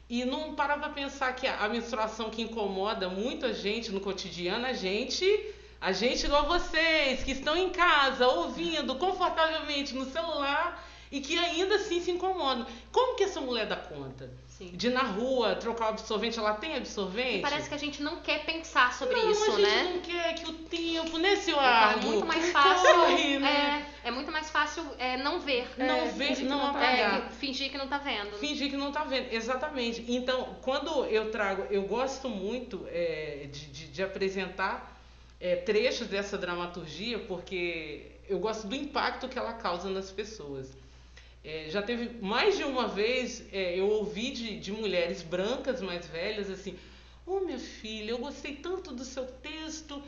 e 0.09 0.25
não 0.25 0.55
param 0.55 0.79
para 0.79 0.89
pensar 0.89 1.33
que 1.33 1.47
a 1.47 1.67
menstruação 1.69 2.29
que 2.29 2.41
incomoda 2.41 3.09
muito 3.09 3.45
a 3.45 3.53
gente 3.53 3.91
no 3.91 4.01
cotidiano, 4.01 4.65
a 4.65 4.73
gente, 4.73 5.25
a 5.79 5.91
gente 5.91 6.25
igual 6.25 6.45
vocês, 6.47 7.23
que 7.23 7.31
estão 7.31 7.55
em 7.55 7.69
casa, 7.69 8.27
ouvindo 8.27 8.95
confortavelmente 8.95 9.93
no 9.93 10.05
celular 10.05 10.85
e 11.11 11.21
que 11.21 11.37
ainda 11.37 11.75
assim 11.75 12.01
se 12.01 12.11
incomodam. 12.11 12.65
Como 12.91 13.15
que 13.15 13.23
essa 13.23 13.39
mulher 13.39 13.65
dá 13.65 13.77
conta? 13.77 14.29
Sim. 14.57 14.71
De 14.73 14.87
ir 14.87 14.89
na 14.89 15.03
rua 15.03 15.55
trocar 15.55 15.85
o 15.85 15.89
absorvente, 15.89 16.39
ela 16.39 16.55
tem 16.55 16.75
absorvente? 16.75 17.37
E 17.37 17.41
parece 17.41 17.69
que 17.69 17.75
a 17.75 17.77
gente 17.77 18.01
não 18.01 18.21
quer 18.21 18.43
pensar 18.43 18.91
sobre 18.91 19.15
não, 19.15 19.29
isso, 19.29 19.57
né? 19.59 19.67
A 19.67 19.83
gente 19.83 19.93
não 19.93 20.01
quer 20.01 20.33
que 20.33 20.49
o 20.49 20.53
tempo, 20.53 21.17
nesse 21.19 21.53
ar. 21.53 21.99
É 21.99 22.01
muito 22.01 22.25
mais 22.25 22.51
fácil. 22.51 22.95
Corre, 22.95 23.37
né? 23.37 23.87
é, 24.03 24.07
é 24.07 24.11
muito 24.11 24.31
mais 24.31 24.49
fácil 24.49 24.83
é, 24.97 25.15
não 25.17 25.39
ver. 25.39 25.67
Não 25.77 25.85
é, 25.85 26.07
ver, 26.07 26.39
não, 26.39 26.57
não 26.57 26.67
apagar. 26.69 27.27
É, 27.27 27.29
fingir 27.29 27.69
que 27.69 27.77
não 27.77 27.87
tá 27.87 27.99
vendo. 27.99 28.35
Fingir 28.37 28.71
que 28.71 28.77
não 28.77 28.91
tá 28.91 29.03
vendo, 29.03 29.31
exatamente. 29.31 30.03
Então, 30.07 30.55
quando 30.63 31.05
eu 31.05 31.29
trago, 31.29 31.67
eu 31.69 31.83
gosto 31.83 32.27
muito 32.27 32.83
é, 32.89 33.47
de, 33.51 33.67
de, 33.67 33.87
de, 33.89 34.01
apresentar 34.01 34.99
é, 35.39 35.55
trechos 35.57 36.07
dessa 36.07 36.35
dramaturgia, 36.35 37.19
porque 37.19 38.07
eu 38.27 38.39
gosto 38.39 38.65
do 38.65 38.75
impacto 38.75 39.29
que 39.29 39.37
ela 39.37 39.53
causa 39.53 39.87
nas 39.91 40.09
pessoas. 40.09 40.75
É, 41.47 41.69
já 41.69 41.81
teve 41.81 42.21
mais 42.21 42.57
de 42.57 42.65
uma 42.65 42.89
vez 42.89 43.41
é, 43.53 43.79
eu 43.79 43.89
ouvi 43.89 44.31
de, 44.31 44.59
de 44.59 44.69
mulheres 44.69 45.21
brancas 45.21 45.81
mais 45.81 46.05
velhas 46.05 46.49
assim: 46.49 46.77
Ô 47.25 47.37
oh, 47.37 47.39
minha 47.39 47.57
filha, 47.57 48.11
eu 48.11 48.17
gostei 48.17 48.57
tanto 48.57 48.93
do 48.93 49.05
seu 49.05 49.25
texto, 49.25 50.03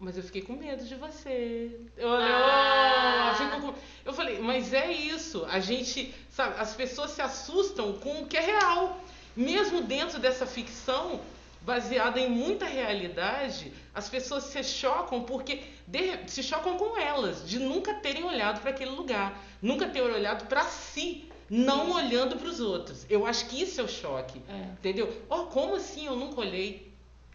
mas 0.00 0.16
eu 0.16 0.24
fiquei 0.24 0.42
com 0.42 0.54
medo 0.54 0.84
de 0.84 0.96
você. 0.96 1.70
Eu, 1.96 2.08
ah. 2.10 3.56
oh, 3.56 3.60
com... 3.60 3.74
eu 4.04 4.12
falei, 4.12 4.40
mas 4.40 4.74
é 4.74 4.90
isso. 4.90 5.44
A 5.44 5.60
gente, 5.60 6.12
sabe, 6.28 6.56
as 6.58 6.74
pessoas 6.74 7.12
se 7.12 7.22
assustam 7.22 7.92
com 7.92 8.22
o 8.22 8.26
que 8.26 8.36
é 8.36 8.40
real. 8.40 9.00
Mesmo 9.36 9.80
dentro 9.80 10.18
dessa 10.18 10.44
ficção, 10.44 11.20
baseada 11.64 12.20
em 12.20 12.28
muita 12.28 12.66
realidade, 12.66 13.72
as 13.94 14.08
pessoas 14.08 14.44
se 14.44 14.62
chocam 14.62 15.22
porque 15.22 15.62
de, 15.86 16.28
se 16.30 16.42
chocam 16.42 16.76
com 16.76 16.98
elas, 16.98 17.48
de 17.48 17.58
nunca 17.58 17.94
terem 17.94 18.24
olhado 18.24 18.60
para 18.60 18.70
aquele 18.70 18.90
lugar, 18.90 19.42
nunca 19.60 19.88
terem 19.88 20.12
olhado 20.12 20.46
para 20.46 20.64
si, 20.64 21.28
não 21.48 21.92
olhando 21.92 22.36
para 22.36 22.48
os 22.48 22.60
outros. 22.60 23.06
Eu 23.08 23.26
acho 23.26 23.46
que 23.46 23.62
isso 23.62 23.80
é 23.80 23.84
o 23.84 23.88
choque, 23.88 24.42
é. 24.48 24.72
entendeu? 24.72 25.22
Oh, 25.28 25.44
como 25.44 25.76
assim 25.76 26.06
eu 26.06 26.16
nunca 26.16 26.40
olhei? 26.40 26.93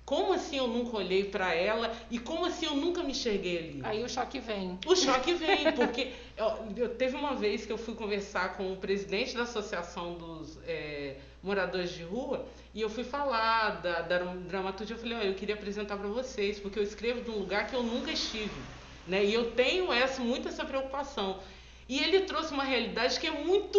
Como 0.09 0.33
assim 0.33 0.57
eu 0.57 0.67
nunca 0.67 0.97
olhei 0.97 1.25
para 1.25 1.53
ela 1.53 1.95
e 2.09 2.17
como 2.17 2.43
assim 2.43 2.65
eu 2.65 2.73
nunca 2.73 3.03
me 3.03 3.11
enxerguei 3.11 3.59
ali? 3.59 3.81
Aí 3.83 4.03
o 4.03 4.09
choque 4.09 4.39
vem. 4.39 4.79
O 4.87 4.95
choque 4.97 5.35
vem, 5.35 5.71
porque 5.73 6.11
eu, 6.35 6.47
eu 6.75 6.89
teve 6.95 7.15
uma 7.15 7.35
vez 7.35 7.63
que 7.63 7.71
eu 7.71 7.77
fui 7.77 7.93
conversar 7.93 8.57
com 8.57 8.73
o 8.73 8.77
presidente 8.77 9.35
da 9.35 9.43
Associação 9.43 10.15
dos 10.15 10.57
é, 10.65 11.17
Moradores 11.43 11.91
de 11.91 12.01
Rua 12.01 12.43
e 12.73 12.81
eu 12.81 12.89
fui 12.89 13.03
falar 13.03 13.81
da, 13.83 14.01
da 14.01 14.17
dramaturgia. 14.17 14.95
Eu 14.95 14.99
falei: 14.99 15.15
Olha, 15.15 15.27
eu 15.27 15.35
queria 15.35 15.53
apresentar 15.53 15.95
para 15.95 16.07
vocês, 16.07 16.59
porque 16.59 16.79
eu 16.79 16.83
escrevo 16.83 17.21
de 17.21 17.29
um 17.29 17.37
lugar 17.37 17.67
que 17.67 17.75
eu 17.75 17.83
nunca 17.83 18.11
estive. 18.11 18.49
Né? 19.05 19.23
E 19.25 19.31
eu 19.31 19.51
tenho 19.51 19.93
essa, 19.93 20.23
muito 20.23 20.47
essa 20.47 20.65
preocupação. 20.65 21.39
E 21.87 21.99
ele 21.99 22.21
trouxe 22.21 22.51
uma 22.51 22.63
realidade 22.63 23.19
que 23.19 23.27
é 23.27 23.31
muito 23.31 23.77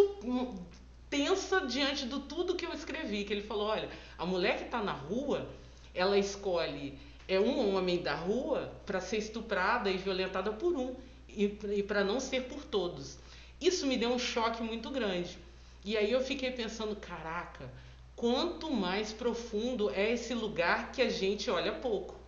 tensa 1.10 1.62
diante 1.62 2.06
de 2.06 2.20
tudo 2.20 2.54
que 2.54 2.64
eu 2.64 2.72
escrevi. 2.72 3.24
Que 3.24 3.32
ele 3.32 3.42
falou: 3.42 3.66
Olha, 3.66 3.88
a 4.16 4.24
mulher 4.24 4.58
que 4.58 4.66
está 4.66 4.80
na 4.80 4.92
rua, 4.92 5.48
ela 5.95 6.18
escolhe 6.18 6.99
é 7.30 7.38
um 7.38 7.76
homem 7.76 8.03
da 8.03 8.14
rua 8.14 8.72
para 8.84 9.01
ser 9.01 9.18
estuprada 9.18 9.88
e 9.88 9.97
violentada 9.97 10.53
por 10.53 10.76
um 10.76 10.97
e, 11.28 11.57
e 11.74 11.82
para 11.82 12.03
não 12.03 12.18
ser 12.18 12.45
por 12.45 12.64
todos. 12.64 13.18
Isso 13.61 13.86
me 13.86 13.97
deu 13.97 14.11
um 14.11 14.18
choque 14.18 14.62
muito 14.62 14.91
grande. 14.91 15.38
E 15.84 15.97
aí 15.97 16.11
eu 16.11 16.20
fiquei 16.20 16.51
pensando, 16.51 16.97
caraca, 16.97 17.70
quanto 18.16 18.70
mais 18.70 19.12
profundo 19.12 19.91
é 19.91 20.12
esse 20.12 20.34
lugar 20.34 20.91
que 20.91 21.01
a 21.01 21.09
gente 21.09 21.51
olha 21.51 21.72
pouco. 21.72 22.18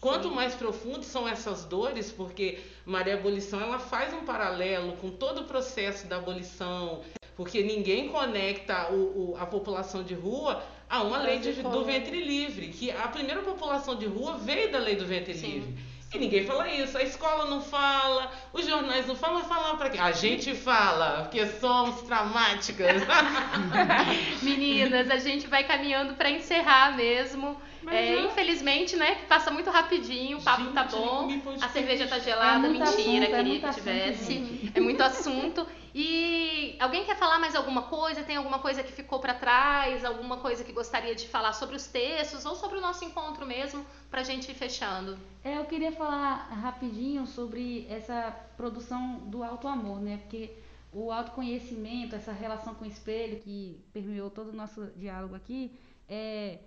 Quanto 0.00 0.28
Sim. 0.28 0.34
mais 0.34 0.54
profundo 0.54 1.04
são 1.04 1.26
essas 1.26 1.64
dores, 1.64 2.12
porque 2.12 2.60
Maria 2.84 3.14
Abolição 3.14 3.60
ela 3.60 3.78
faz 3.78 4.14
um 4.14 4.24
paralelo 4.24 4.92
com 4.98 5.10
todo 5.10 5.40
o 5.40 5.44
processo 5.44 6.06
da 6.06 6.18
abolição, 6.18 7.02
porque 7.34 7.62
ninguém 7.62 8.08
conecta 8.08 8.92
o, 8.92 9.32
o, 9.32 9.36
a 9.38 9.46
população 9.46 10.04
de 10.04 10.14
rua 10.14 10.62
a 10.88 11.02
uma 11.02 11.18
lei 11.18 11.38
de, 11.38 11.52
do 11.52 11.84
ventre 11.84 12.22
livre, 12.22 12.68
que 12.68 12.90
a 12.90 13.08
primeira 13.08 13.42
população 13.42 13.96
de 13.96 14.06
rua 14.06 14.38
veio 14.38 14.70
da 14.70 14.78
lei 14.78 14.96
do 14.96 15.06
ventre 15.06 15.34
Sim. 15.34 15.46
livre. 15.46 15.74
E 16.14 16.18
ninguém 16.18 16.46
fala 16.46 16.68
isso. 16.68 16.96
A 16.96 17.02
escola 17.02 17.46
não 17.46 17.60
fala, 17.60 18.30
os 18.52 18.64
jornais 18.64 19.06
não 19.06 19.16
falam, 19.16 19.40
mas 19.40 19.48
falar 19.48 19.76
para 19.76 19.90
quê? 19.90 19.98
A 19.98 20.12
gente 20.12 20.54
fala, 20.54 21.22
porque 21.22 21.44
somos 21.46 22.00
traumáticas. 22.02 23.02
Meninas, 24.40 25.10
a 25.10 25.18
gente 25.18 25.46
vai 25.48 25.64
caminhando 25.64 26.14
para 26.14 26.30
encerrar 26.30 26.96
mesmo. 26.96 27.60
É, 27.88 28.20
infelizmente, 28.20 28.96
né, 28.96 29.14
que 29.14 29.26
passa 29.26 29.50
muito 29.50 29.70
rapidinho, 29.70 30.38
o 30.38 30.42
papo 30.42 30.64
gente, 30.64 30.74
tá 30.74 30.84
bom, 30.84 31.28
a 31.60 31.68
cerveja 31.68 32.06
tá 32.06 32.18
gelada, 32.18 32.66
é 32.66 32.70
mentira, 32.70 32.84
assunto, 32.84 33.04
é 33.06 33.26
queria 33.36 33.60
que 33.60 33.74
tivesse. 33.74 34.32
Assunto, 34.32 34.72
é 34.74 34.80
muito 34.80 35.02
assunto. 35.02 35.66
E 35.94 36.76
alguém 36.78 37.04
quer 37.04 37.16
falar 37.16 37.38
mais 37.38 37.54
alguma 37.54 37.82
coisa? 37.82 38.22
Tem 38.22 38.36
alguma 38.36 38.58
coisa 38.58 38.82
que 38.82 38.92
ficou 38.92 39.18
para 39.18 39.32
trás? 39.32 40.04
Alguma 40.04 40.36
coisa 40.36 40.62
que 40.62 40.70
gostaria 40.70 41.14
de 41.14 41.26
falar 41.26 41.54
sobre 41.54 41.74
os 41.74 41.86
textos 41.86 42.44
ou 42.44 42.54
sobre 42.54 42.76
o 42.76 42.82
nosso 42.82 43.02
encontro 43.04 43.46
mesmo, 43.46 43.82
pra 44.10 44.22
gente 44.22 44.50
ir 44.50 44.54
fechando? 44.54 45.18
É, 45.42 45.56
eu 45.56 45.64
queria 45.64 45.92
falar 45.92 46.48
rapidinho 46.50 47.26
sobre 47.26 47.86
essa 47.88 48.36
produção 48.58 49.20
do 49.20 49.42
alto 49.42 49.66
amor, 49.66 50.00
né? 50.00 50.18
Porque 50.18 50.50
o 50.92 51.10
autoconhecimento, 51.10 52.14
essa 52.14 52.32
relação 52.32 52.74
com 52.74 52.84
o 52.84 52.88
espelho 52.88 53.38
que 53.38 53.80
permeou 53.92 54.28
todo 54.28 54.50
o 54.50 54.52
nosso 54.54 54.86
diálogo 54.96 55.34
aqui, 55.34 55.72
é 56.08 56.58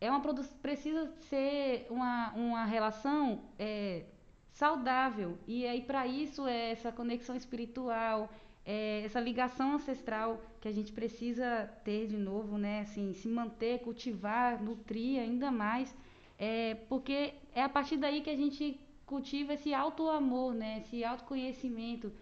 é 0.00 0.10
uma 0.10 0.20
precisa 0.62 1.10
ser 1.28 1.86
uma, 1.90 2.32
uma 2.34 2.64
relação 2.64 3.42
é, 3.58 4.04
saudável. 4.50 5.38
E 5.46 5.66
aí 5.66 5.80
para 5.82 6.06
isso 6.06 6.46
é 6.46 6.72
essa 6.72 6.92
conexão 6.92 7.36
espiritual 7.36 8.30
é 8.64 9.02
essa 9.04 9.20
ligação 9.20 9.74
ancestral 9.74 10.42
que 10.60 10.66
a 10.66 10.72
gente 10.72 10.92
precisa 10.92 11.70
ter 11.84 12.08
de 12.08 12.16
novo 12.16 12.58
né? 12.58 12.80
Assim 12.80 13.12
se 13.14 13.28
manter 13.28 13.80
cultivar 13.80 14.62
nutrir 14.62 15.20
ainda 15.20 15.50
mais. 15.50 15.94
É, 16.38 16.74
porque 16.88 17.34
é 17.54 17.62
a 17.62 17.68
partir 17.68 17.96
daí 17.96 18.20
que 18.20 18.30
a 18.30 18.36
gente 18.36 18.78
cultiva 19.06 19.54
esse 19.54 19.72
auto 19.72 20.08
amor 20.10 20.54
né? 20.54 20.78
Esse 20.78 21.04
autoconhecimento. 21.04 22.12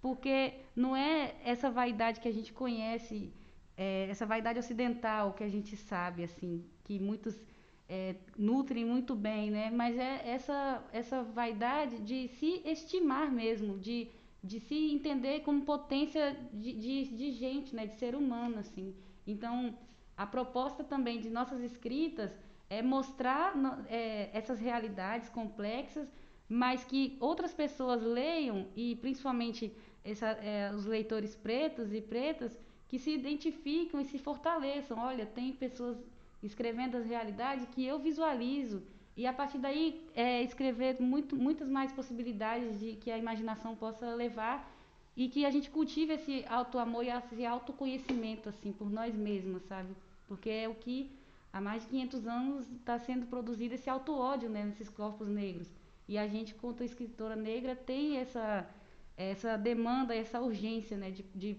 Porque 0.00 0.54
não 0.74 0.96
é 0.96 1.34
essa 1.44 1.70
vaidade 1.70 2.20
que 2.20 2.28
a 2.28 2.32
gente 2.32 2.52
conhece 2.52 3.30
é, 3.76 4.08
essa 4.10 4.26
vaidade 4.26 4.58
ocidental 4.58 5.34
que 5.34 5.44
a 5.44 5.48
gente 5.48 5.76
sabe 5.76 6.24
assim 6.24 6.64
que 6.90 6.98
muitos 6.98 7.40
é, 7.88 8.16
nutrem 8.36 8.84
muito 8.84 9.14
bem, 9.14 9.48
né? 9.48 9.70
Mas 9.70 9.96
é 9.96 10.28
essa, 10.28 10.82
essa 10.92 11.22
vaidade 11.22 12.00
de 12.00 12.26
se 12.26 12.62
estimar 12.64 13.30
mesmo, 13.30 13.78
de, 13.78 14.08
de 14.42 14.58
se 14.58 14.92
entender 14.92 15.40
como 15.44 15.64
potência 15.64 16.36
de, 16.52 16.72
de, 16.72 17.04
de 17.20 17.30
gente, 17.30 17.76
né? 17.76 17.86
De 17.86 17.96
ser 17.96 18.16
humano, 18.16 18.58
assim. 18.58 18.92
Então, 19.24 19.78
a 20.16 20.26
proposta 20.26 20.82
também 20.82 21.20
de 21.20 21.30
nossas 21.30 21.60
escritas 21.62 22.36
é 22.68 22.82
mostrar 22.82 23.54
é, 23.88 24.30
essas 24.32 24.58
realidades 24.58 25.28
complexas, 25.28 26.08
mas 26.48 26.82
que 26.82 27.16
outras 27.20 27.54
pessoas 27.54 28.02
leiam 28.02 28.66
e 28.74 28.96
principalmente 28.96 29.72
essa, 30.02 30.30
é, 30.30 30.72
os 30.74 30.86
leitores 30.86 31.36
pretos 31.36 31.92
e 31.92 32.00
pretas 32.00 32.58
que 32.88 32.98
se 32.98 33.12
identificam 33.12 34.00
e 34.00 34.04
se 34.04 34.18
fortaleçam. 34.18 34.98
Olha, 34.98 35.24
tem 35.24 35.52
pessoas 35.52 35.96
escrevendo 36.42 36.96
as 36.96 37.06
realidades 37.06 37.66
que 37.68 37.84
eu 37.84 37.98
visualizo 37.98 38.82
e 39.16 39.26
a 39.26 39.32
partir 39.32 39.58
daí 39.58 40.08
é, 40.14 40.42
escrever 40.42 41.00
muito, 41.00 41.36
muitas 41.36 41.68
mais 41.68 41.92
possibilidades 41.92 42.80
de 42.80 42.96
que 42.96 43.10
a 43.10 43.18
imaginação 43.18 43.76
possa 43.76 44.14
levar 44.14 44.74
e 45.16 45.28
que 45.28 45.44
a 45.44 45.50
gente 45.50 45.68
cultive 45.68 46.14
esse 46.14 46.44
auto-amor 46.48 47.04
e 47.04 47.10
esse 47.10 47.44
autoconhecimento 47.44 48.48
assim 48.48 48.72
por 48.72 48.90
nós 48.90 49.14
mesmos, 49.14 49.62
sabe? 49.64 49.94
Porque 50.26 50.48
é 50.48 50.68
o 50.68 50.74
que 50.74 51.10
há 51.52 51.60
mais 51.60 51.82
de 51.82 51.88
500 51.88 52.26
anos 52.26 52.70
está 52.72 52.98
sendo 52.98 53.26
produzido 53.26 53.74
esse 53.74 53.90
auto-ódio 53.90 54.48
né, 54.48 54.64
nesses 54.64 54.88
corpos 54.88 55.28
negros. 55.28 55.68
E 56.08 56.16
a 56.16 56.26
gente, 56.26 56.54
quanto 56.54 56.82
escritora 56.82 57.36
negra, 57.36 57.76
tem 57.76 58.16
essa, 58.16 58.68
essa 59.16 59.56
demanda, 59.56 60.14
essa 60.14 60.40
urgência 60.40 60.96
né, 60.96 61.10
de, 61.10 61.22
de 61.34 61.56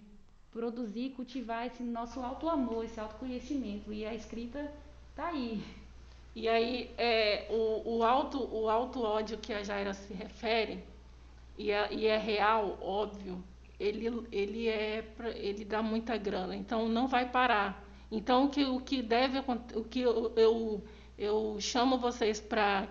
produzir, 0.52 1.12
cultivar 1.12 1.68
esse 1.68 1.84
nosso 1.84 2.20
auto-amor, 2.20 2.86
esse 2.86 3.00
autoconhecimento. 3.00 3.92
E 3.92 4.06
a 4.06 4.14
escrita 4.14 4.72
tá 5.16 5.28
aí. 5.28 5.64
E 6.36 6.48
aí, 6.48 6.90
é, 6.98 7.48
o, 7.50 7.98
o, 7.98 8.04
alto, 8.04 8.48
o 8.54 8.70
alto 8.70 9.02
ódio 9.02 9.38
que 9.38 9.54
a 9.54 9.64
Jaira 9.64 9.94
se 9.94 10.14
refere, 10.14 10.84
e 11.58 11.72
é, 11.72 11.94
e 11.94 12.08
é 12.08 12.18
real, 12.18 12.78
óbvio, 12.82 13.44
ele, 13.78 14.26
ele, 14.32 14.70
é, 14.70 15.04
ele 15.36 15.66
dá 15.66 15.82
muita 15.82 16.16
grana, 16.16 16.56
então 16.56 16.88
não 16.88 17.08
vai 17.08 17.30
parar. 17.30 17.84
Então, 18.10 18.46
o 18.46 18.50
que, 18.50 18.64
o 18.64 18.80
que 18.80 19.02
deve 19.02 19.40
o 19.76 19.84
que 19.84 20.02
eu, 20.02 20.32
eu, 20.36 20.84
eu 21.18 21.58
chamo 21.60 21.98
vocês 21.98 22.40
para 22.40 22.88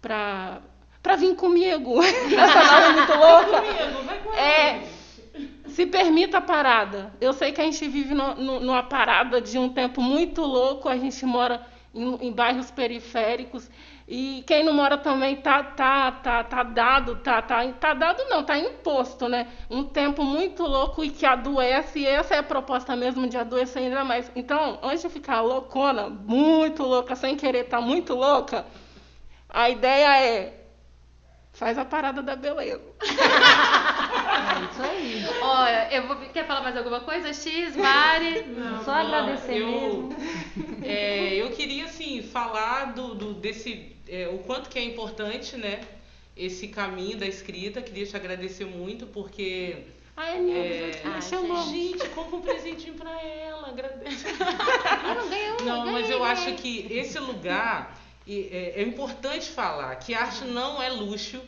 para 0.00 1.16
vir 1.16 1.36
comigo, 1.36 2.02
essa 2.02 2.84
é 2.84 2.92
muito 2.92 3.12
louca, 3.12 4.36
é, 4.36 4.82
se 5.66 5.86
permita 5.86 6.38
a 6.38 6.40
parada. 6.40 7.12
Eu 7.20 7.32
sei 7.32 7.52
que 7.52 7.60
a 7.60 7.64
gente 7.64 7.86
vive 7.88 8.14
no, 8.14 8.34
no, 8.34 8.60
numa 8.60 8.82
parada 8.82 9.40
de 9.40 9.58
um 9.58 9.68
tempo 9.68 10.00
muito 10.00 10.42
louco, 10.42 10.88
a 10.88 10.96
gente 10.96 11.24
mora 11.24 11.64
em, 11.94 12.26
em 12.26 12.32
bairros 12.32 12.70
periféricos, 12.70 13.70
e 14.06 14.42
quem 14.46 14.64
não 14.64 14.74
mora 14.74 14.98
também 14.98 15.36
tá, 15.36 15.62
tá, 15.62 16.10
tá, 16.10 16.44
tá 16.44 16.62
dado, 16.62 17.16
tá, 17.16 17.40
tá, 17.40 17.66
tá 17.72 17.94
dado 17.94 18.24
não, 18.28 18.42
tá 18.42 18.58
imposto, 18.58 19.28
né? 19.28 19.48
Um 19.70 19.84
tempo 19.84 20.24
muito 20.24 20.64
louco 20.64 21.04
e 21.04 21.10
que 21.10 21.24
adoece, 21.24 22.00
e 22.00 22.06
essa 22.06 22.34
é 22.34 22.38
a 22.38 22.42
proposta 22.42 22.94
mesmo 22.96 23.26
de 23.26 23.36
adoecer 23.36 23.82
ainda 23.82 24.04
mais. 24.04 24.30
Então, 24.34 24.78
antes 24.82 25.02
de 25.02 25.08
ficar 25.08 25.40
loucona, 25.40 26.08
muito 26.08 26.82
louca, 26.82 27.14
sem 27.14 27.36
querer 27.36 27.64
tá 27.64 27.80
muito 27.80 28.14
louca, 28.14 28.66
a 29.48 29.70
ideia 29.70 30.20
é 30.20 30.61
faz 31.62 31.78
a 31.78 31.84
parada 31.84 32.20
da 32.20 32.34
beleza. 32.34 32.80
É 33.00 33.06
isso 34.64 34.82
aí. 34.82 35.24
Olha, 35.40 35.94
eu 35.94 36.08
vou, 36.08 36.16
quer 36.16 36.44
falar 36.44 36.60
mais 36.60 36.76
alguma 36.76 37.00
coisa? 37.00 37.32
X, 37.32 37.76
Mari? 37.76 38.42
Não, 38.48 38.84
Só 38.84 38.90
agradecer 38.90 39.58
eu, 39.58 39.68
mesmo. 39.68 40.16
É, 40.82 41.34
eu 41.34 41.50
queria, 41.52 41.84
assim, 41.84 42.20
falar 42.20 42.86
do, 42.94 43.14
do 43.14 43.34
desse 43.34 43.94
é, 44.08 44.26
o 44.26 44.38
quanto 44.38 44.68
que 44.68 44.76
é 44.76 44.82
importante, 44.82 45.56
né? 45.56 45.80
Esse 46.36 46.66
caminho 46.66 47.16
da 47.16 47.26
escrita. 47.26 47.80
Queria 47.80 48.06
te 48.06 48.16
agradecer 48.16 48.64
muito, 48.64 49.06
porque. 49.06 49.84
Ai, 50.16 50.40
meu 50.40 50.56
é, 50.56 50.90
Deus, 51.00 51.14
me 51.14 51.22
chamou. 51.22 51.62
Gente, 51.70 52.08
compra 52.08 52.36
um 52.38 52.40
presentinho 52.40 52.94
pra 52.94 53.22
ela. 53.22 53.68
Agradeço. 53.68 54.26
Eu 54.26 55.14
não 55.14 55.28
ganhei 55.30 55.52
um, 55.52 55.64
Não, 55.64 55.84
ganhei, 55.84 55.92
mas 55.92 56.10
eu 56.10 56.18
ganhei. 56.18 56.32
acho 56.32 56.54
que 56.54 56.88
esse 56.90 57.20
lugar. 57.20 58.02
É, 58.24 58.74
é 58.76 58.82
importante 58.82 59.50
falar 59.50 59.96
que 59.96 60.14
arte 60.14 60.44
não 60.44 60.80
é 60.80 60.88
luxo. 60.88 61.40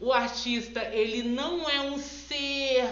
O 0.00 0.12
artista, 0.12 0.80
ele 0.92 1.22
não 1.22 1.68
é 1.68 1.80
um 1.80 1.98
ser 1.98 2.88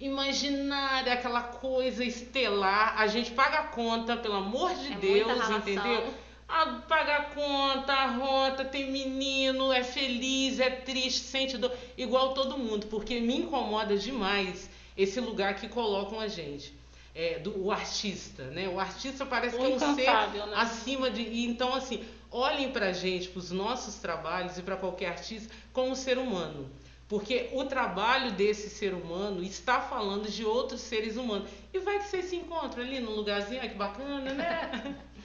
imaginário, 0.00 1.12
aquela 1.12 1.42
coisa 1.42 2.04
estelar. 2.04 2.98
A 2.98 3.06
gente 3.06 3.30
paga 3.30 3.58
a 3.60 3.62
conta, 3.64 4.16
pelo 4.16 4.36
amor 4.36 4.74
de 4.74 4.92
É 4.92 4.96
Deus, 4.96 5.50
entendeu? 5.50 6.14
A 6.48 6.66
paga 6.88 7.16
a 7.16 7.22
conta, 7.24 7.92
a 7.92 8.06
rota, 8.06 8.64
tem 8.64 8.90
menino, 8.90 9.72
é 9.72 9.82
feliz, 9.82 10.60
é 10.60 10.70
triste, 10.70 11.20
sente 11.20 11.58
dor, 11.58 11.72
igual 11.98 12.34
todo 12.34 12.56
mundo, 12.56 12.86
porque 12.86 13.20
me 13.20 13.36
incomoda 13.38 13.96
demais 13.98 14.70
esse 14.96 15.20
lugar 15.20 15.56
que 15.56 15.68
colocam 15.68 16.20
a 16.20 16.28
gente. 16.28 16.74
É, 17.12 17.38
do 17.38 17.64
o 17.64 17.72
artista, 17.72 18.44
né? 18.50 18.68
O 18.68 18.78
artista 18.78 19.24
parece 19.24 19.56
que 19.56 19.64
é 19.64 19.68
um 19.68 19.78
ser 19.78 20.06
né? 20.06 20.52
acima 20.54 21.10
de. 21.10 21.46
Então, 21.46 21.74
assim, 21.74 22.04
olhem 22.30 22.70
pra 22.70 22.92
gente, 22.92 23.28
pros 23.28 23.50
nossos 23.50 23.96
trabalhos 23.96 24.58
e 24.58 24.62
para 24.62 24.76
qualquer 24.76 25.08
artista, 25.10 25.52
como 25.72 25.94
ser 25.96 26.18
humano. 26.18 26.70
Porque 27.08 27.50
o 27.52 27.64
trabalho 27.64 28.32
desse 28.32 28.68
ser 28.68 28.92
humano 28.92 29.42
está 29.42 29.80
falando 29.80 30.28
de 30.28 30.44
outros 30.44 30.80
seres 30.80 31.16
humanos. 31.16 31.48
E 31.72 31.78
vai 31.78 31.98
que 31.98 32.06
vocês 32.08 32.24
se 32.24 32.36
encontram 32.36 32.82
ali 32.82 32.98
num 33.00 33.12
lugarzinho, 33.12 33.60
ai, 33.60 33.68
que 33.68 33.76
bacana, 33.76 34.32
né? 34.32 34.96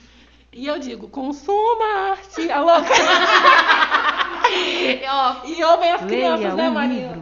E 0.54 0.68
eu 0.68 0.78
digo, 0.78 1.08
consuma 1.08 2.12
arte, 2.12 2.52
a 2.52 2.60
louca. 2.60 2.90
Ó, 5.10 5.48
E 5.48 5.64
ouvem 5.64 5.92
as 5.94 6.02
Leia 6.02 6.08
crianças, 6.10 6.54
né, 6.56 6.70
um 6.70 6.74
Maria? 6.74 7.08
livro. 7.14 7.22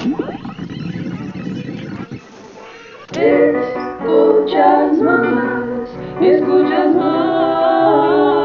Escuche 3.14 4.58
as 4.58 4.98
manas, 4.98 5.90
escute 6.22 6.74
as 6.74 6.96
manas. 6.96 8.41